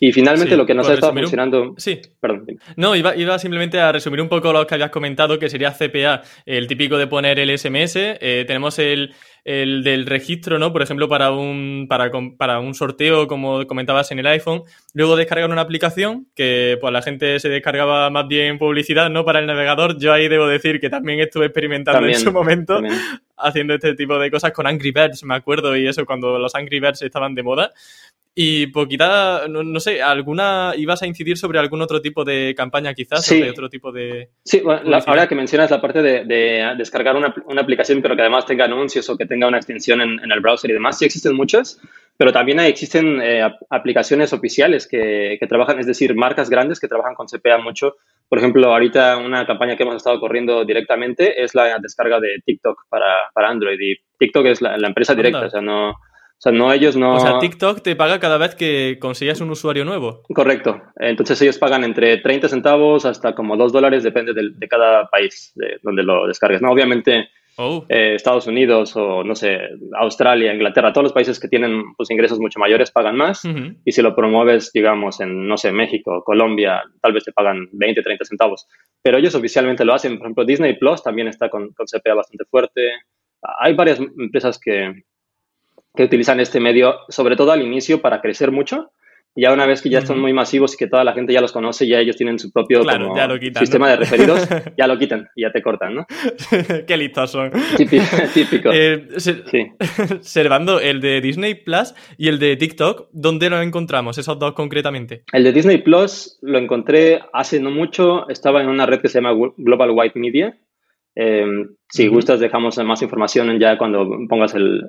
Y 0.00 0.12
finalmente 0.12 0.56
lo 0.56 0.66
que 0.66 0.74
nos 0.74 0.88
ha 0.88 0.94
estado 0.94 1.12
funcionando... 1.12 1.74
Sí. 1.76 2.00
Perdón. 2.20 2.46
No, 2.76 2.96
iba, 2.96 3.14
iba, 3.14 3.38
simplemente 3.38 3.78
a 3.78 3.92
resumir 3.92 4.20
un 4.20 4.28
poco 4.28 4.52
lo 4.52 4.66
que 4.66 4.74
habías 4.74 4.90
comentado, 4.90 5.38
que 5.38 5.48
sería 5.48 5.72
CPA, 5.72 6.22
el 6.44 6.66
típico 6.66 6.98
de 6.98 7.06
poner 7.06 7.38
el 7.38 7.56
SMS. 7.56 7.96
Eh, 7.96 8.44
tenemos 8.46 8.78
el, 8.80 9.14
el, 9.44 9.84
del 9.84 10.06
registro, 10.06 10.58
¿no? 10.58 10.72
Por 10.72 10.82
ejemplo, 10.82 11.08
para 11.08 11.30
un, 11.30 11.86
para, 11.88 12.10
para, 12.36 12.60
un 12.60 12.74
sorteo, 12.74 13.26
como 13.26 13.66
comentabas 13.66 14.10
en 14.10 14.18
el 14.18 14.26
iPhone. 14.26 14.62
Luego 14.94 15.16
descargar 15.16 15.50
una 15.50 15.60
aplicación, 15.60 16.26
que 16.34 16.78
pues 16.80 16.92
la 16.92 17.02
gente 17.02 17.38
se 17.38 17.50
descargaba 17.50 18.08
más 18.10 18.26
bien 18.26 18.58
publicidad, 18.58 19.10
¿no? 19.10 19.24
Para 19.24 19.40
el 19.40 19.46
navegador. 19.46 19.98
Yo 19.98 20.12
ahí 20.12 20.28
debo 20.28 20.46
decir 20.46 20.80
que 20.80 20.88
también 20.88 21.20
estuve 21.20 21.46
experimentando 21.46 22.06
en 22.06 22.14
su 22.14 22.32
momento, 22.32 22.80
haciendo 23.36 23.74
este 23.74 23.94
tipo 23.94 24.18
de 24.18 24.30
cosas 24.30 24.52
con 24.52 24.66
Angry 24.66 24.92
Birds, 24.92 25.24
me 25.24 25.34
acuerdo, 25.34 25.76
y 25.76 25.86
eso 25.86 26.06
cuando 26.06 26.38
los 26.38 26.54
Angry 26.54 26.80
Birds 26.80 27.02
estaban 27.02 27.34
de 27.34 27.42
moda. 27.42 27.72
Y 28.36 28.66
poquita, 28.68 29.46
no, 29.48 29.78
sé, 29.78 30.02
¿alguna 30.02 30.72
ibas 30.76 31.00
a 31.02 31.06
incidir 31.06 31.38
sobre 31.38 31.60
algún 31.60 31.80
otro 31.82 32.02
tipo 32.02 32.24
de 32.24 32.52
campaña 32.56 32.92
quizás? 32.92 33.24
Sí. 33.24 33.38
Sobre 33.38 33.50
otro 33.50 33.70
tipo 33.70 33.92
de... 33.92 34.30
Sí, 34.44 34.60
bueno, 34.60 34.98
ahora 35.06 35.28
que 35.28 35.36
mencionas 35.36 35.70
la 35.70 35.80
parte 35.80 36.02
de, 36.02 36.74
descargar 36.76 37.14
una, 37.14 37.32
aplicación 37.60 38.02
pero 38.02 38.16
que 38.16 38.22
además 38.22 38.44
tenga 38.44 38.64
anuncios 38.64 39.08
o 39.08 39.16
que 39.16 39.26
tenga 39.26 39.33
una 39.42 39.56
extensión 39.56 40.00
en, 40.00 40.30
el 40.30 40.40
browser 40.40 40.70
y 40.70 40.74
demás, 40.74 40.98
sí 40.98 41.04
existen 41.04 41.34
muchas, 41.34 41.80
pero 42.16 42.32
también 42.32 42.60
existen 42.60 43.20
eh, 43.20 43.42
aplicaciones 43.70 44.32
oficiales 44.32 44.86
que, 44.86 45.38
trabajan, 45.48 45.78
es 45.78 45.86
decir, 45.86 46.14
marcas 46.14 46.50
grandes 46.50 46.78
que 46.78 46.88
trabajan 46.88 47.14
con 47.14 47.26
CPA 47.26 47.58
mucho. 47.58 47.96
Por 48.28 48.38
ejemplo, 48.38 48.72
ahorita 48.72 49.16
una 49.16 49.46
campaña 49.46 49.76
que 49.76 49.82
hemos 49.82 49.96
estado 49.96 50.20
corriendo 50.20 50.64
directamente 50.64 51.42
es 51.42 51.54
la 51.54 51.78
descarga 51.80 52.20
de 52.20 52.40
TikTok 52.44 52.82
para, 52.88 53.30
Android 53.34 53.78
y 53.80 53.96
TikTok 54.18 54.46
es 54.46 54.62
la, 54.62 54.76
empresa 54.76 55.14
directa, 55.14 55.46
o 55.46 55.50
sea, 55.50 55.60
no 55.60 55.94
o 56.36 56.40
sea, 56.44 56.52
no 56.52 56.72
ellos 56.72 56.96
no... 56.96 57.14
O 57.14 57.20
sea, 57.20 57.38
TikTok 57.38 57.80
te 57.80 57.96
paga 57.96 58.18
cada 58.18 58.36
vez 58.38 58.54
que 58.54 58.98
consigues 59.00 59.40
un 59.40 59.50
usuario 59.50 59.84
nuevo. 59.84 60.22
Correcto. 60.34 60.82
Entonces 60.96 61.40
ellos 61.40 61.58
pagan 61.58 61.84
entre 61.84 62.18
30 62.18 62.48
centavos 62.48 63.06
hasta 63.06 63.34
como 63.34 63.56
2 63.56 63.72
dólares, 63.72 64.02
depende 64.02 64.34
de, 64.34 64.68
cada 64.68 65.08
país 65.08 65.52
de 65.54 65.78
donde 65.82 66.02
lo 66.02 66.26
descargues. 66.26 66.60
No, 66.60 66.70
obviamente 66.70 67.30
oh. 67.56 67.84
eh, 67.88 68.14
Estados 68.14 68.46
Unidos 68.46 68.96
o, 68.96 69.24
no 69.24 69.34
sé, 69.34 69.58
Australia, 69.98 70.52
Inglaterra, 70.52 70.92
todos 70.92 71.04
los 71.04 71.12
países 71.12 71.38
que 71.40 71.48
tienen 71.48 71.94
pues, 71.96 72.10
ingresos 72.10 72.38
mucho 72.38 72.58
mayores 72.58 72.90
pagan 72.90 73.16
más. 73.16 73.42
Y 73.84 73.92
si 73.92 74.02
lo 74.02 74.14
promueves, 74.14 74.70
digamos, 74.72 75.20
en, 75.20 75.46
no 75.46 75.56
sé, 75.56 75.72
México, 75.72 76.22
Colombia, 76.24 76.82
tal 77.00 77.12
vez 77.12 77.24
te 77.24 77.32
pagan 77.32 77.68
20, 77.72 78.02
30 78.02 78.24
centavos. 78.24 78.66
Pero 79.02 79.18
ellos 79.18 79.34
oficialmente 79.34 79.84
lo 79.84 79.94
hacen. 79.94 80.18
Por 80.18 80.26
ejemplo, 80.26 80.44
Disney 80.44 80.78
Plus 80.78 81.02
también 81.02 81.28
está 81.28 81.48
con, 81.48 81.72
con 81.72 81.86
CPA 81.86 82.14
bastante 82.14 82.44
fuerte. 82.44 82.90
Hay 83.60 83.74
varias 83.74 84.00
empresas 84.00 84.58
que, 84.58 85.04
que 85.94 86.04
utilizan 86.04 86.40
este 86.40 86.60
medio, 86.60 86.96
sobre 87.08 87.36
todo 87.36 87.52
al 87.52 87.62
inicio, 87.62 88.00
para 88.00 88.20
crecer 88.20 88.50
mucho. 88.50 88.90
Ya 89.36 89.52
una 89.52 89.66
vez 89.66 89.82
que 89.82 89.90
ya 89.90 89.98
están 89.98 90.20
muy 90.20 90.32
masivos 90.32 90.74
y 90.74 90.76
que 90.76 90.86
toda 90.86 91.02
la 91.02 91.12
gente 91.12 91.32
ya 91.32 91.40
los 91.40 91.52
conoce, 91.52 91.86
ya 91.88 91.98
ellos 91.98 92.16
tienen 92.16 92.38
su 92.38 92.52
propio 92.52 92.82
sistema 93.58 93.90
de 93.90 93.96
referidos, 93.96 94.48
ya 94.78 94.86
lo 94.86 94.96
quitan 94.96 95.28
y 95.34 95.42
ya 95.42 95.50
te 95.50 95.60
cortan, 95.60 95.94
¿no? 95.96 96.06
Qué 96.86 96.96
listos 96.96 97.32
son. 97.32 97.50
Típico. 97.76 98.70
Eh, 98.76 99.08
Servando, 100.20 100.80
el 100.80 101.00
de 101.00 101.20
Disney 101.20 101.54
Plus 101.54 101.94
y 102.16 102.28
el 102.28 102.38
de 102.38 102.56
TikTok, 102.56 103.08
¿dónde 103.12 103.48
lo 103.48 103.60
encontramos, 103.60 104.18
esos 104.18 104.38
dos 104.38 104.52
concretamente? 104.52 105.24
El 105.32 105.44
de 105.44 105.52
Disney 105.52 105.78
Plus 105.78 106.38
lo 106.42 106.58
encontré 106.58 107.20
hace 107.32 107.60
no 107.60 107.70
mucho, 107.70 108.28
estaba 108.28 108.62
en 108.62 108.68
una 108.68 108.86
red 108.86 109.00
que 109.00 109.08
se 109.08 109.20
llama 109.20 109.34
Global 109.56 109.90
White 109.90 110.18
Media, 110.18 110.56
eh, 111.16 111.46
si 111.88 112.08
gustas, 112.08 112.40
dejamos 112.40 112.76
más 112.78 113.00
información 113.02 113.56
ya 113.60 113.78
cuando 113.78 114.04
pongas 114.28 114.54
el, 114.54 114.82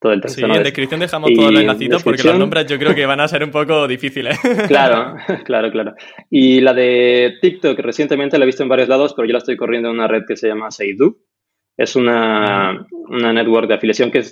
todo 0.00 0.12
el 0.12 0.20
texto. 0.22 0.46
Sí, 0.46 0.52
en 0.52 0.62
descripción 0.62 1.00
dejamos 1.00 1.30
todos 1.34 1.52
los 1.52 1.60
enlacitos 1.60 2.02
porque 2.02 2.22
los 2.22 2.38
nombres 2.38 2.66
yo 2.66 2.78
creo 2.78 2.94
que 2.94 3.04
van 3.04 3.20
a 3.20 3.28
ser 3.28 3.44
un 3.44 3.50
poco 3.50 3.86
difíciles. 3.86 4.38
Claro, 4.68 5.16
claro, 5.44 5.70
claro. 5.70 5.94
Y 6.30 6.60
la 6.60 6.72
de 6.72 7.38
TikTok, 7.40 7.78
recientemente 7.80 8.38
la 8.38 8.44
he 8.44 8.46
visto 8.46 8.62
en 8.62 8.68
varios 8.68 8.88
lados, 8.88 9.14
pero 9.14 9.26
yo 9.26 9.32
la 9.32 9.38
estoy 9.38 9.56
corriendo 9.56 9.88
en 9.88 9.96
una 9.96 10.08
red 10.08 10.22
que 10.26 10.36
se 10.36 10.48
llama 10.48 10.70
Seidu. 10.70 11.18
Es 11.76 11.96
una, 11.96 12.86
una 13.08 13.32
network 13.32 13.68
de 13.68 13.74
afiliación 13.74 14.10
que 14.10 14.22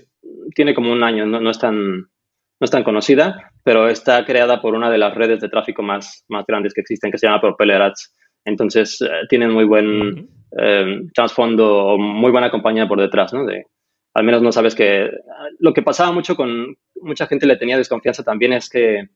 tiene 0.54 0.74
como 0.74 0.92
un 0.92 1.02
año, 1.02 1.26
no, 1.26 1.50
es 1.50 1.58
tan, 1.58 1.98
no 1.98 2.64
es 2.64 2.70
tan 2.70 2.84
conocida, 2.84 3.52
pero 3.64 3.88
está 3.88 4.24
creada 4.24 4.60
por 4.60 4.74
una 4.74 4.90
de 4.90 4.98
las 4.98 5.14
redes 5.14 5.40
de 5.40 5.48
tráfico 5.48 5.82
más, 5.82 6.24
más 6.28 6.44
grandes 6.46 6.72
que 6.72 6.80
existen, 6.80 7.10
que 7.10 7.18
se 7.18 7.26
llama 7.26 7.40
Propeller 7.40 7.82
Ads. 7.82 8.14
Entonces, 8.44 9.00
eh, 9.02 9.26
tienen 9.28 9.50
muy 9.50 9.64
buen 9.64 10.28
eh, 10.56 11.00
trasfondo 11.14 11.86
o 11.86 11.98
muy 11.98 12.30
buena 12.30 12.50
compañía 12.50 12.88
por 12.88 13.00
detrás, 13.00 13.32
¿no? 13.32 13.44
De, 13.44 13.66
al 14.14 14.24
menos 14.24 14.42
no 14.42 14.52
sabes 14.52 14.74
que... 14.74 15.10
Lo 15.58 15.72
que 15.72 15.82
pasaba 15.82 16.12
mucho 16.12 16.36
con... 16.36 16.76
Mucha 17.00 17.26
gente 17.26 17.46
le 17.46 17.56
tenía 17.56 17.76
desconfianza 17.76 18.24
también 18.24 18.52
es 18.52 18.68
que 18.68 19.08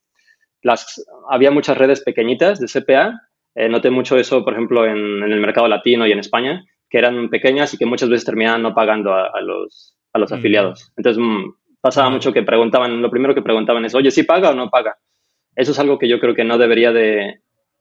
las, 0.62 1.04
había 1.28 1.50
muchas 1.50 1.76
redes 1.76 2.02
pequeñitas 2.02 2.60
de 2.60 2.66
CPA. 2.68 3.20
Eh, 3.54 3.68
noté 3.68 3.90
mucho 3.90 4.16
eso, 4.16 4.44
por 4.44 4.54
ejemplo, 4.54 4.86
en, 4.86 5.22
el 5.22 5.40
mercado 5.40 5.68
latino 5.68 6.06
y 6.06 6.12
en 6.12 6.20
España, 6.20 6.64
que 6.88 6.98
eran 6.98 7.28
pequeñas 7.30 7.74
y 7.74 7.78
que 7.78 7.86
muchas 7.86 8.08
veces 8.08 8.24
terminaban 8.24 8.62
no 8.62 8.74
pagando 8.74 9.12
a, 9.14 9.40
los, 9.40 9.96
a 10.12 10.18
los 10.18 10.32
afiliados. 10.32 10.92
Entonces, 10.96 11.22
mm, 11.22 11.52
pasaba 11.80 12.08
mucho 12.08 12.32
que 12.32 12.42
preguntaban, 12.42 13.02
lo 13.02 13.10
primero 13.10 13.34
que 13.34 13.42
preguntaban 13.42 13.84
es, 13.84 13.94
oye, 13.94 14.10
¿sí 14.10 14.22
paga 14.22 14.50
o 14.50 14.54
no 14.54 14.70
paga? 14.70 14.96
Eso 15.56 15.72
es 15.72 15.78
algo 15.78 15.98
que 15.98 16.08
yo 16.08 16.20
creo 16.20 16.34
que 16.34 16.44
no 16.44 16.56
debería 16.56 16.92
de, 16.92 17.40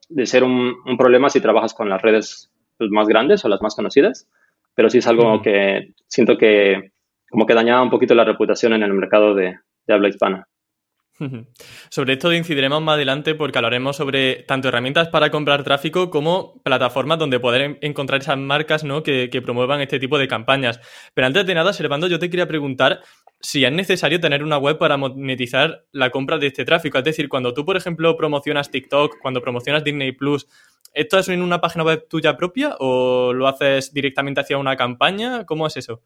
de 0.10 0.26
ser 0.26 0.44
un, 0.44 0.76
un, 0.86 0.98
problema 0.98 1.30
si 1.30 1.40
trabajas 1.40 1.74
con 1.74 1.88
las 1.88 2.02
redes 2.02 2.52
más 2.90 3.08
grandes 3.08 3.46
o 3.46 3.50
las 3.50 3.62
más 3.62 3.76
conocidas, 3.76 4.28
pero 4.74 4.90
sí 4.90 5.00
es 5.00 5.08
algo 5.08 5.42
que 5.42 5.94
siento 6.08 6.38
que 6.38 6.92
como 7.30 7.46
que 7.46 7.54
dañaba 7.54 7.82
un 7.82 7.90
poquito 7.90 8.14
la 8.14 8.26
reputación 8.26 8.74
en 8.74 8.84
el 8.84 8.94
mercado 8.94 9.34
de, 9.34 9.58
habla 9.88 10.10
hispana. 10.10 10.48
Sobre 11.90 12.14
esto 12.14 12.34
incidiremos 12.34 12.82
más 12.82 12.96
adelante 12.96 13.36
porque 13.36 13.60
hablaremos 13.60 13.96
sobre 13.96 14.44
tanto 14.48 14.70
herramientas 14.70 15.08
para 15.10 15.30
comprar 15.30 15.64
tráfico 15.64 16.10
como 16.10 16.60
plataformas 16.64 17.20
donde 17.20 17.40
poder 17.40 17.78
encontrar 17.82 18.22
esas 18.22 18.40
marcas 18.40 18.84
¿no? 18.84 19.04
que, 19.04 19.30
que, 19.30 19.40
promuevan 19.40 19.82
este 19.82 20.00
tipo 20.00 20.18
de 20.18 20.28
campañas. 20.28 20.80
Pero 21.14 21.28
antes 21.28 21.46
de 21.46 21.54
nada, 21.54 21.74
Servando, 21.74 22.08
yo 22.08 22.18
te 22.18 22.30
quería 22.32 22.48
preguntar 22.48 23.02
si 23.42 23.66
es 23.66 23.72
necesario 23.72 24.20
tener 24.20 24.44
una 24.44 24.58
web 24.58 24.78
para 24.78 24.98
monetizar 24.98 25.86
la 25.92 26.10
compra 26.10 26.38
de 26.38 26.48
este 26.48 26.66
tráfico. 26.66 26.98
Es 26.98 27.04
decir, 27.04 27.30
cuando 27.30 27.54
tú, 27.54 27.66
por 27.66 27.78
ejemplo, 27.78 28.16
promocionas 28.16 28.72
TikTok, 28.72 29.20
cuando 29.22 29.42
promocionas 29.42 29.84
Disney 29.84 30.12
Plus, 30.12 30.48
¿Esto 30.94 31.20
es 31.20 31.30
en 31.30 31.42
una 31.42 31.62
página 31.62 31.86
web 31.86 32.06
tuya 32.10 32.36
propia 32.36 32.76
o 32.80 33.32
lo 33.34 33.48
haces 33.48 33.94
directamente 33.94 34.42
hacia 34.42 34.58
una 34.58 34.76
campaña? 34.76 35.46
¿Cómo 35.46 35.66
es 35.68 35.78
eso? 35.78 36.02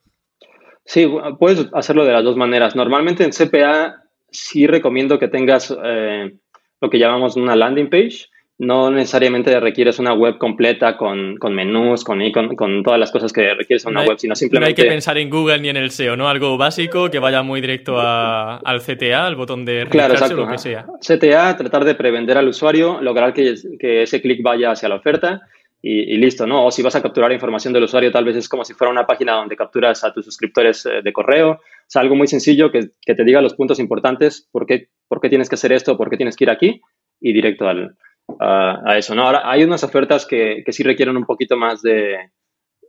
Sí, 0.85 1.11
puedes 1.39 1.67
hacerlo 1.73 2.05
de 2.05 2.13
las 2.13 2.23
dos 2.23 2.37
maneras. 2.37 2.75
Normalmente 2.75 3.23
en 3.23 3.31
CPA 3.31 4.03
sí 4.29 4.67
recomiendo 4.67 5.17
que 5.17 5.27
tengas 5.27 5.75
eh, 5.83 6.35
lo 6.79 6.89
que 6.89 6.99
llamamos 6.99 7.35
una 7.35 7.55
landing 7.55 7.89
page, 7.89 8.27
no 8.57 8.89
necesariamente 8.89 9.59
requieres 9.59 9.99
una 9.99 10.13
web 10.13 10.37
completa 10.37 10.95
con, 10.95 11.37
menús, 11.51 12.05
con, 12.05 12.21
con 12.31 12.83
todas 12.83 12.99
las 12.99 13.11
cosas 13.11 13.33
que 13.33 13.53
requieres 13.53 13.83
una 13.85 14.03
web, 14.05 14.17
sino 14.17 14.33
simplemente... 14.33 14.71
No 14.71 14.83
hay 14.83 14.87
que 14.87 14.89
pensar 14.89 15.17
en 15.17 15.29
Google 15.29 15.59
ni 15.59 15.69
en 15.69 15.77
el 15.77 15.91
SEO, 15.91 16.15
¿no? 16.15 16.29
Algo 16.29 16.57
básico 16.57 17.09
que 17.09 17.19
vaya 17.19 17.41
muy 17.43 17.59
directo 17.59 17.99
al 17.99 18.81
CTA, 18.81 19.27
al 19.27 19.35
botón 19.35 19.65
de 19.65 19.87
claro, 19.89 20.13
exacto, 20.13 20.37
lo 20.37 20.47
que 20.47 20.57
sea. 20.57 20.85
CTA, 21.01 21.57
tratar 21.57 21.83
de 21.83 21.95
prevender 21.95 22.37
al 22.37 22.47
usuario, 22.47 23.01
lograr 23.01 23.33
que, 23.33 23.55
ese 23.79 24.21
clic 24.21 24.41
vaya 24.41 24.71
hacia 24.71 24.87
la 24.87 24.95
oferta 24.95 25.41
y, 25.81 26.15
listo, 26.17 26.47
¿no? 26.47 26.65
O 26.65 26.71
si 26.71 26.81
vas 26.81 26.95
a 26.95 27.01
capturar 27.01 27.31
información 27.33 27.73
del 27.73 27.83
usuario, 27.83 28.11
tal 28.11 28.23
vez 28.23 28.37
es 28.37 28.47
como 28.47 28.63
si 28.63 28.73
fuera 28.73 28.89
una 28.89 29.05
página 29.05 29.33
donde 29.33 29.57
capturas 29.57 30.03
a 30.03 30.13
tus 30.13 30.25
suscriptores 30.25 30.85
eh, 30.85 31.01
de 31.03 31.13
correo. 31.13 31.51
O 31.51 31.59
sea, 31.87 32.01
algo 32.01 32.15
muy 32.15 32.27
sencillo 32.27 32.71
que, 32.71 32.89
te 33.05 33.23
diga 33.23 33.41
los 33.41 33.53
puntos 33.53 33.79
importantes, 33.79 34.47
por 34.51 34.65
qué, 34.65 34.87
por 35.07 35.21
qué 35.21 35.29
tienes 35.29 35.47
que 35.47 35.55
hacer 35.55 35.73
esto, 35.73 35.95
por 35.95 36.09
qué 36.09 36.17
tienes 36.17 36.35
que 36.35 36.45
ir 36.45 36.49
aquí 36.49 36.81
y 37.21 37.33
directo 37.33 37.67
al, 37.67 37.95
a, 38.39 38.97
eso, 38.97 39.15
¿no? 39.15 39.23
Ahora, 39.23 39.41
hay 39.43 39.63
unas 39.63 39.83
ofertas 39.83 40.25
que, 40.25 40.63
que 40.65 40.71
sí 40.73 40.83
requieren 40.83 41.17
un 41.17 41.25
poquito 41.25 41.57
más 41.57 41.81
de, 41.81 42.17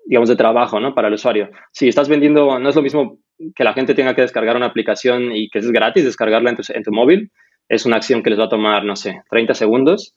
digamos, 0.06 0.28
de 0.28 0.36
trabajo, 0.36 0.80
¿no? 0.80 0.94
Para 0.94 1.08
el 1.08 1.14
usuario. 1.14 1.50
Si 1.72 1.88
estás 1.88 2.08
vendiendo, 2.08 2.58
no 2.58 2.68
es 2.68 2.76
lo 2.76 2.82
mismo 2.82 3.18
que 3.54 3.64
la 3.64 3.74
gente 3.74 3.94
tenga 3.94 4.14
que 4.14 4.22
descargar 4.22 4.56
una 4.56 4.66
aplicación 4.66 5.32
y 5.32 5.48
que 5.50 5.58
es 5.58 5.70
gratis 5.70 6.04
descargarla 6.04 6.50
en 6.50 6.56
tu, 6.56 6.62
en 6.68 6.82
tu 6.82 6.92
móvil. 6.92 7.30
Es 7.68 7.84
una 7.84 7.96
acción 7.96 8.22
que 8.22 8.30
les 8.30 8.38
va 8.38 8.44
a 8.44 8.48
tomar, 8.48 8.84
no 8.84 8.96
sé, 8.96 9.22
30 9.30 9.54
segundos. 9.54 10.14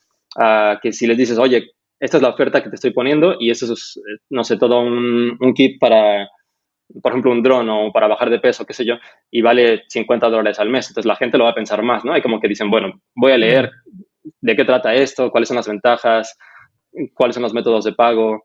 que 0.81 0.91
si 0.93 1.07
les 1.07 1.17
dices, 1.17 1.37
oye, 1.37 1.71
esta 1.99 2.17
es 2.17 2.23
la 2.23 2.29
oferta 2.29 2.63
que 2.63 2.69
te 2.69 2.75
estoy 2.75 2.91
poniendo 2.91 3.35
y 3.39 3.49
eso 3.49 3.73
es, 3.73 3.99
no 4.29 4.43
sé, 4.43 4.57
todo 4.57 4.79
un, 4.79 5.35
un 5.39 5.53
kit 5.53 5.79
para, 5.79 6.29
por 7.01 7.11
ejemplo, 7.11 7.31
un 7.31 7.43
dron 7.43 7.69
o 7.69 7.91
para 7.91 8.07
bajar 8.07 8.29
de 8.29 8.39
peso, 8.39 8.65
qué 8.65 8.73
sé 8.73 8.85
yo, 8.85 8.95
y 9.29 9.41
vale 9.41 9.83
50 9.87 10.29
dólares 10.29 10.59
al 10.59 10.69
mes. 10.69 10.87
Entonces 10.89 11.07
la 11.07 11.15
gente 11.15 11.37
lo 11.37 11.43
va 11.45 11.51
a 11.51 11.55
pensar 11.55 11.83
más, 11.83 12.05
¿no? 12.05 12.13
Hay 12.13 12.21
como 12.21 12.39
que 12.39 12.47
dicen, 12.47 12.69
bueno, 12.69 13.01
voy 13.15 13.31
a 13.31 13.37
leer 13.37 13.71
de 14.41 14.55
qué 14.55 14.65
trata 14.65 14.93
esto, 14.93 15.31
cuáles 15.31 15.47
son 15.47 15.57
las 15.57 15.67
ventajas, 15.67 16.37
cuáles 17.13 17.35
son 17.35 17.43
los 17.43 17.53
métodos 17.53 17.85
de 17.85 17.93
pago, 17.93 18.43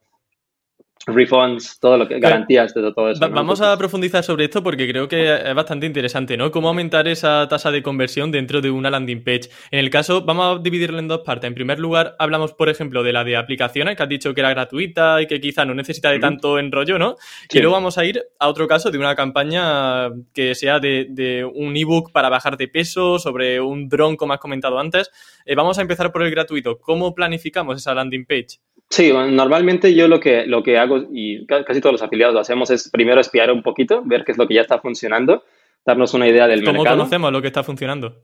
refunds, 1.07 1.79
todo 1.79 1.99
lo 1.99 2.09
que 2.09 2.19
garantías 2.19 2.75
de 2.75 2.93
todo 2.93 3.11
eso. 3.11 3.29
Vamos 3.29 3.61
a 3.61 3.77
profundizar 3.77 4.25
sobre 4.25 4.45
esto 4.45 4.63
porque 4.63 4.89
creo 4.89 5.09
que 5.09 5.35
es 5.35 5.55
bastante 5.55 5.87
interesante, 5.87 6.37
¿no? 6.37 6.51
Cómo 6.51 6.69
aumentar 6.69 7.07
esa 7.09 7.47
tasa 7.49 7.71
de 7.71 7.83
conversión 7.83 8.31
dentro 8.31 8.61
de 8.61 8.71
una 8.71 8.91
landing 8.91 9.23
page. 9.23 9.51
En 9.71 9.81
el 9.81 9.91
caso, 9.91 10.23
vamos 10.25 10.59
a 10.59 10.63
dividirlo 10.63 10.99
en 10.99 11.09
dos 11.09 11.21
partes. 11.21 11.49
En 11.49 11.55
primer 11.55 11.79
lugar, 11.79 12.17
hablamos, 12.19 12.53
por 12.53 12.69
ejemplo, 12.69 13.03
de 13.03 13.13
la 13.13 13.25
de 13.25 13.37
aplicaciones, 13.37 13.97
que 13.97 14.03
has 14.03 14.09
dicho 14.09 14.35
que 14.35 14.41
era 14.41 14.51
gratuita 14.51 15.21
y 15.21 15.27
que 15.27 15.41
quizá 15.41 15.65
no 15.65 15.75
necesita 15.75 16.11
de 16.11 16.19
tanto 16.19 16.59
enrollo, 16.59 16.99
¿no? 16.99 17.17
Y 17.51 17.59
luego 17.59 17.75
vamos 17.75 17.99
a 17.99 18.05
ir 18.05 18.23
a 18.39 18.49
otro 18.49 18.67
caso 18.67 18.91
de 18.91 18.99
una 18.99 19.15
campaña 19.15 20.11
que 20.33 20.55
sea 20.55 20.81
de, 20.81 21.49
un 21.55 21.77
ebook 21.77 22.13
para 22.13 22.29
bajar 22.29 22.57
de 22.57 22.69
peso, 22.69 23.19
sobre 23.19 23.61
un 23.61 23.89
dron, 23.89 24.17
como 24.17 24.33
has 24.33 24.41
comentado 24.41 24.79
antes. 24.79 25.11
Eh, 25.45 25.55
vamos 25.55 25.79
a 25.79 25.83
empezar 25.83 26.13
por 26.13 26.23
el 26.23 26.31
gratuito. 26.31 26.79
¿Cómo 26.79 27.15
planificamos 27.15 27.77
esa 27.77 27.95
landing 27.95 28.25
page? 28.25 28.61
Sí, 28.95 29.13
normalmente 29.13 29.93
yo 29.93 30.07
lo 30.07 30.21
que, 30.21 30.47
lo 30.47 30.63
que 30.63 30.79
hago, 30.79 31.09
y 31.13 31.45
casi 31.47 31.81
todos 31.81 31.95
los 31.95 32.03
afiliados 32.03 32.33
lo 32.33 32.39
hacemos, 32.39 32.71
es 32.71 32.89
primero 32.89 33.21
espiar 33.21 33.51
un 33.51 33.61
poquito, 33.61 34.03
ver 34.05 34.25
qué 34.25 34.31
es 34.31 34.39
lo 34.39 34.47
que 34.47 34.55
ya 34.55 34.61
está 34.61 34.79
funcionando, 34.79 35.43
darnos 35.85 36.15
una 36.15 36.29
idea 36.29 36.47
del 36.47 36.61
mercado. 36.61 36.85
¿Cómo 36.85 36.91
conocemos 36.91 37.33
lo 37.33 37.43
que 37.43 37.49
está 37.49 37.65
funcionando? 37.65 38.23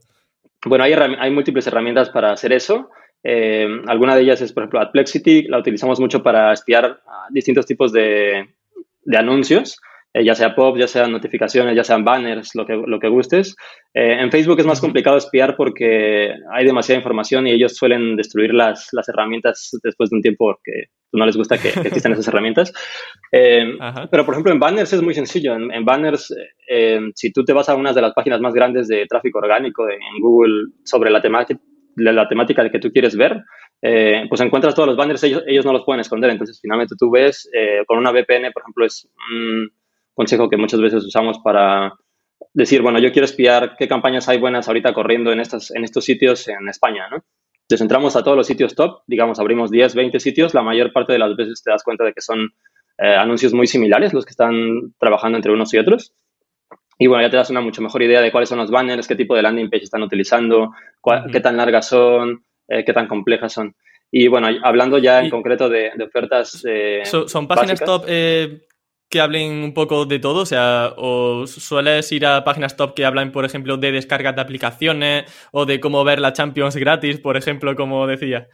Bueno, 0.65 0.85
hay, 0.85 0.93
hay 0.93 1.29
múltiples 1.29 1.67
herramientas 1.67 2.09
para 2.09 2.31
hacer 2.31 2.53
eso. 2.53 2.89
Eh, 3.21 3.67
alguna 3.87 4.15
de 4.15 4.21
ellas 4.21 4.41
es, 4.41 4.53
por 4.53 4.63
ejemplo, 4.63 4.79
Adplexity, 4.79 5.41
la 5.49 5.59
utilizamos 5.59 5.99
mucho 5.99 6.23
para 6.23 6.53
espiar 6.53 7.01
distintos 7.31 7.65
tipos 7.65 7.91
de, 7.91 8.47
de 9.03 9.17
anuncios. 9.17 9.77
Eh, 10.13 10.25
ya 10.25 10.35
sea 10.35 10.53
pop, 10.53 10.77
ya 10.77 10.87
sean 10.87 11.11
notificaciones, 11.11 11.73
ya 11.75 11.85
sean 11.85 12.03
banners, 12.03 12.53
lo 12.55 12.65
que, 12.65 12.73
lo 12.73 12.99
que 12.99 13.07
gustes. 13.07 13.55
Eh, 13.93 14.17
en 14.19 14.29
Facebook 14.29 14.59
es 14.59 14.65
más 14.65 14.81
complicado 14.81 15.15
espiar 15.15 15.55
porque 15.55 16.33
hay 16.51 16.65
demasiada 16.65 16.99
información 16.99 17.47
y 17.47 17.51
ellos 17.51 17.75
suelen 17.77 18.17
destruir 18.17 18.53
las, 18.53 18.89
las 18.91 19.07
herramientas 19.07 19.71
después 19.83 20.09
de 20.09 20.17
un 20.17 20.21
tiempo 20.21 20.47
porque 20.47 20.87
no 21.13 21.25
les 21.25 21.37
gusta 21.37 21.57
que, 21.57 21.69
existan 21.69 22.13
esas 22.13 22.27
herramientas. 22.27 22.73
Eh, 23.33 23.77
pero, 24.11 24.25
por 24.25 24.33
ejemplo, 24.33 24.51
en 24.51 24.59
banners 24.59 24.91
es 24.91 25.01
muy 25.01 25.13
sencillo. 25.13 25.55
En, 25.55 25.85
banners, 25.85 26.35
si 27.15 27.31
tú 27.31 27.45
te 27.45 27.53
vas 27.53 27.69
a 27.69 27.75
una 27.75 27.93
de 27.93 28.01
las 28.01 28.13
páginas 28.13 28.41
más 28.41 28.53
grandes 28.53 28.89
de 28.89 29.05
tráfico 29.05 29.39
orgánico 29.39 29.89
en 29.89 30.19
Google 30.19 30.73
sobre 30.83 31.09
la 31.09 31.21
temática, 31.21 31.61
la 31.95 32.27
temática 32.27 32.69
que 32.69 32.79
tú 32.79 32.91
quieres 32.91 33.15
ver, 33.15 33.41
pues 33.79 34.41
encuentras 34.41 34.75
todos 34.75 34.89
los 34.89 34.97
banners, 34.97 35.23
ellos, 35.23 35.43
ellos 35.47 35.63
no 35.63 35.71
los 35.71 35.85
pueden 35.85 36.01
esconder. 36.01 36.29
Entonces, 36.29 36.59
finalmente 36.61 36.95
tú 36.99 37.09
ves, 37.09 37.49
con 37.87 37.97
una 37.97 38.11
VPN, 38.11 38.51
por 38.51 38.63
ejemplo, 38.63 38.85
es 38.85 39.09
consejo 40.21 40.49
que 40.49 40.57
muchas 40.57 40.79
veces 40.79 41.03
usamos 41.03 41.39
para 41.39 41.93
decir, 42.53 42.83
bueno, 42.83 42.99
yo 42.99 43.11
quiero 43.11 43.25
espiar 43.25 43.75
qué 43.75 43.87
campañas 43.87 44.29
hay 44.29 44.37
buenas 44.37 44.67
ahorita 44.67 44.93
corriendo 44.93 45.31
en, 45.31 45.39
estas, 45.39 45.71
en 45.71 45.83
estos 45.83 46.05
sitios 46.05 46.47
en 46.47 46.69
España, 46.69 47.07
¿no? 47.09 47.23
Entonces 47.63 47.81
entramos 47.81 48.15
a 48.15 48.23
todos 48.23 48.37
los 48.37 48.45
sitios 48.45 48.75
top, 48.75 49.01
digamos, 49.07 49.39
abrimos 49.39 49.71
10, 49.71 49.95
20 49.95 50.19
sitios, 50.19 50.53
la 50.53 50.61
mayor 50.61 50.93
parte 50.93 51.13
de 51.13 51.19
las 51.19 51.35
veces 51.35 51.63
te 51.63 51.71
das 51.71 51.83
cuenta 51.83 52.03
de 52.03 52.13
que 52.13 52.21
son 52.21 52.51
eh, 52.99 53.15
anuncios 53.15 53.51
muy 53.53 53.65
similares 53.65 54.13
los 54.13 54.25
que 54.25 54.31
están 54.31 54.93
trabajando 54.99 55.37
entre 55.37 55.51
unos 55.51 55.73
y 55.73 55.79
otros. 55.79 56.13
Y 56.99 57.07
bueno, 57.07 57.23
ya 57.23 57.31
te 57.31 57.37
das 57.37 57.49
una 57.49 57.61
mucho 57.61 57.81
mejor 57.81 58.03
idea 58.03 58.21
de 58.21 58.31
cuáles 58.31 58.49
son 58.49 58.59
los 58.59 58.69
banners, 58.69 59.07
qué 59.07 59.15
tipo 59.15 59.35
de 59.35 59.41
landing 59.41 59.71
page 59.71 59.85
están 59.85 60.03
utilizando, 60.03 60.71
qué 61.31 61.39
tan 61.39 61.57
largas 61.57 61.87
son, 61.87 62.43
eh, 62.67 62.83
qué 62.85 62.93
tan 62.93 63.07
complejas 63.07 63.53
son. 63.53 63.73
Y 64.11 64.27
bueno, 64.27 64.49
hablando 64.63 64.99
ya 64.99 65.21
en 65.21 65.31
concreto 65.31 65.67
de, 65.67 65.91
ofertas. 66.05 66.63
Eh, 66.67 67.01
¿Son 67.05 67.47
páginas 67.47 67.79
top 67.79 68.05
que 69.11 69.21
hablen 69.21 69.63
un 69.63 69.73
poco 69.73 70.05
de 70.05 70.17
todo? 70.17 70.41
O 70.41 70.45
sea, 70.45 70.93
¿o 70.97 71.45
sueles 71.45 72.11
ir 72.11 72.25
a 72.25 72.43
páginas 72.43 72.75
top 72.75 72.95
que 72.95 73.05
hablan, 73.05 73.31
por 73.31 73.45
ejemplo, 73.45 73.77
de 73.77 73.91
descargas 73.91 74.35
de 74.35 74.41
aplicaciones 74.41 75.25
o 75.51 75.65
de 75.65 75.79
cómo 75.79 76.03
ver 76.03 76.19
la 76.19 76.33
Champions 76.33 76.75
gratis, 76.75 77.19
por 77.19 77.37
ejemplo, 77.37 77.75
como 77.75 78.07
decía? 78.07 78.47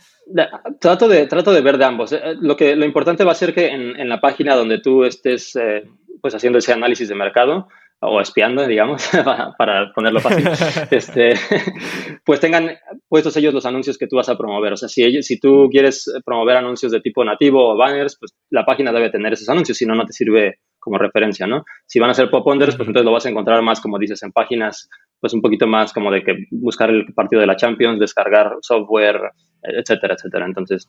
Trato 0.79 1.07
de, 1.07 1.27
trato 1.27 1.53
de 1.53 1.61
ver 1.61 1.77
de 1.77 1.85
ambos. 1.85 2.11
Eh, 2.11 2.35
lo, 2.41 2.57
que, 2.57 2.75
lo 2.75 2.83
importante 2.85 3.24
va 3.24 3.31
a 3.31 3.35
ser 3.35 3.53
que 3.53 3.67
en, 3.67 4.09
la 4.09 4.20
página 4.20 4.55
donde 4.55 4.79
tú 4.79 5.05
estés 5.05 5.55
eh, 5.55 5.85
pues 6.22 6.33
haciendo 6.35 6.59
ese 6.59 6.74
análisis 6.74 7.07
de 7.07 7.15
mercado, 7.15 7.70
o 8.00 8.22
espiando, 8.22 8.66
digamos, 8.68 9.10
para, 9.57 9.92
ponerlo 9.94 10.20
fácil, 10.20 10.48
este, 10.92 11.33
pues 12.25 12.40
tengan 12.40 12.77
puestos 13.07 13.36
ellos 13.38 13.53
los 13.53 13.66
anuncios 13.66 13.98
que 13.98 14.07
tú 14.07 14.18
vas 14.18 14.29
a 14.29 14.38
promover. 14.38 14.74
O 14.74 14.77
sea, 14.77 14.90
si, 14.90 15.03
ellos, 15.03 15.25
si 15.25 15.40
tú 15.40 15.68
quieres 15.72 16.12
promover 16.25 16.57
anuncios 16.57 16.92
de 16.92 17.01
tipo 17.01 17.24
nativo 17.24 17.74
o 17.74 17.77
banners, 17.77 18.18
pues 18.20 18.36
la 18.50 18.66
página 18.66 18.92
debe 18.92 19.10
tener 19.10 19.33
esos 19.33 19.50
anuncios, 19.50 19.77
si 19.77 19.86
no, 19.86 19.96
no 19.96 20.05
te 20.05 20.14
sirve 20.14 20.60
como 20.79 20.98
referencia, 20.98 21.48
¿no? 21.48 21.66
Si 21.86 22.00
van 22.00 22.12
a 22.12 22.14
ser 22.14 22.29
pop-unders, 22.29 22.77
pues 22.77 22.88
entonces 22.88 23.05
lo 23.05 23.12
vas 23.12 23.25
a 23.25 23.29
encontrar 23.29 23.62
más, 23.62 23.81
como 23.81 24.00
dices, 24.00 24.24
en 24.24 24.31
páginas, 24.31 24.88
pues 25.20 25.33
un 25.33 25.42
poquito 25.42 25.68
más 25.68 25.92
como 25.92 26.12
de 26.12 26.24
que 26.24 26.36
buscar 26.51 26.90
el 26.90 27.14
partido 27.14 27.42
de 27.42 27.48
la 27.48 27.57
Champions, 27.57 28.00
descargar 28.00 28.53
software, 28.62 29.20
etcétera, 29.64 30.14
etcétera. 30.14 30.46
Entonces, 30.46 30.88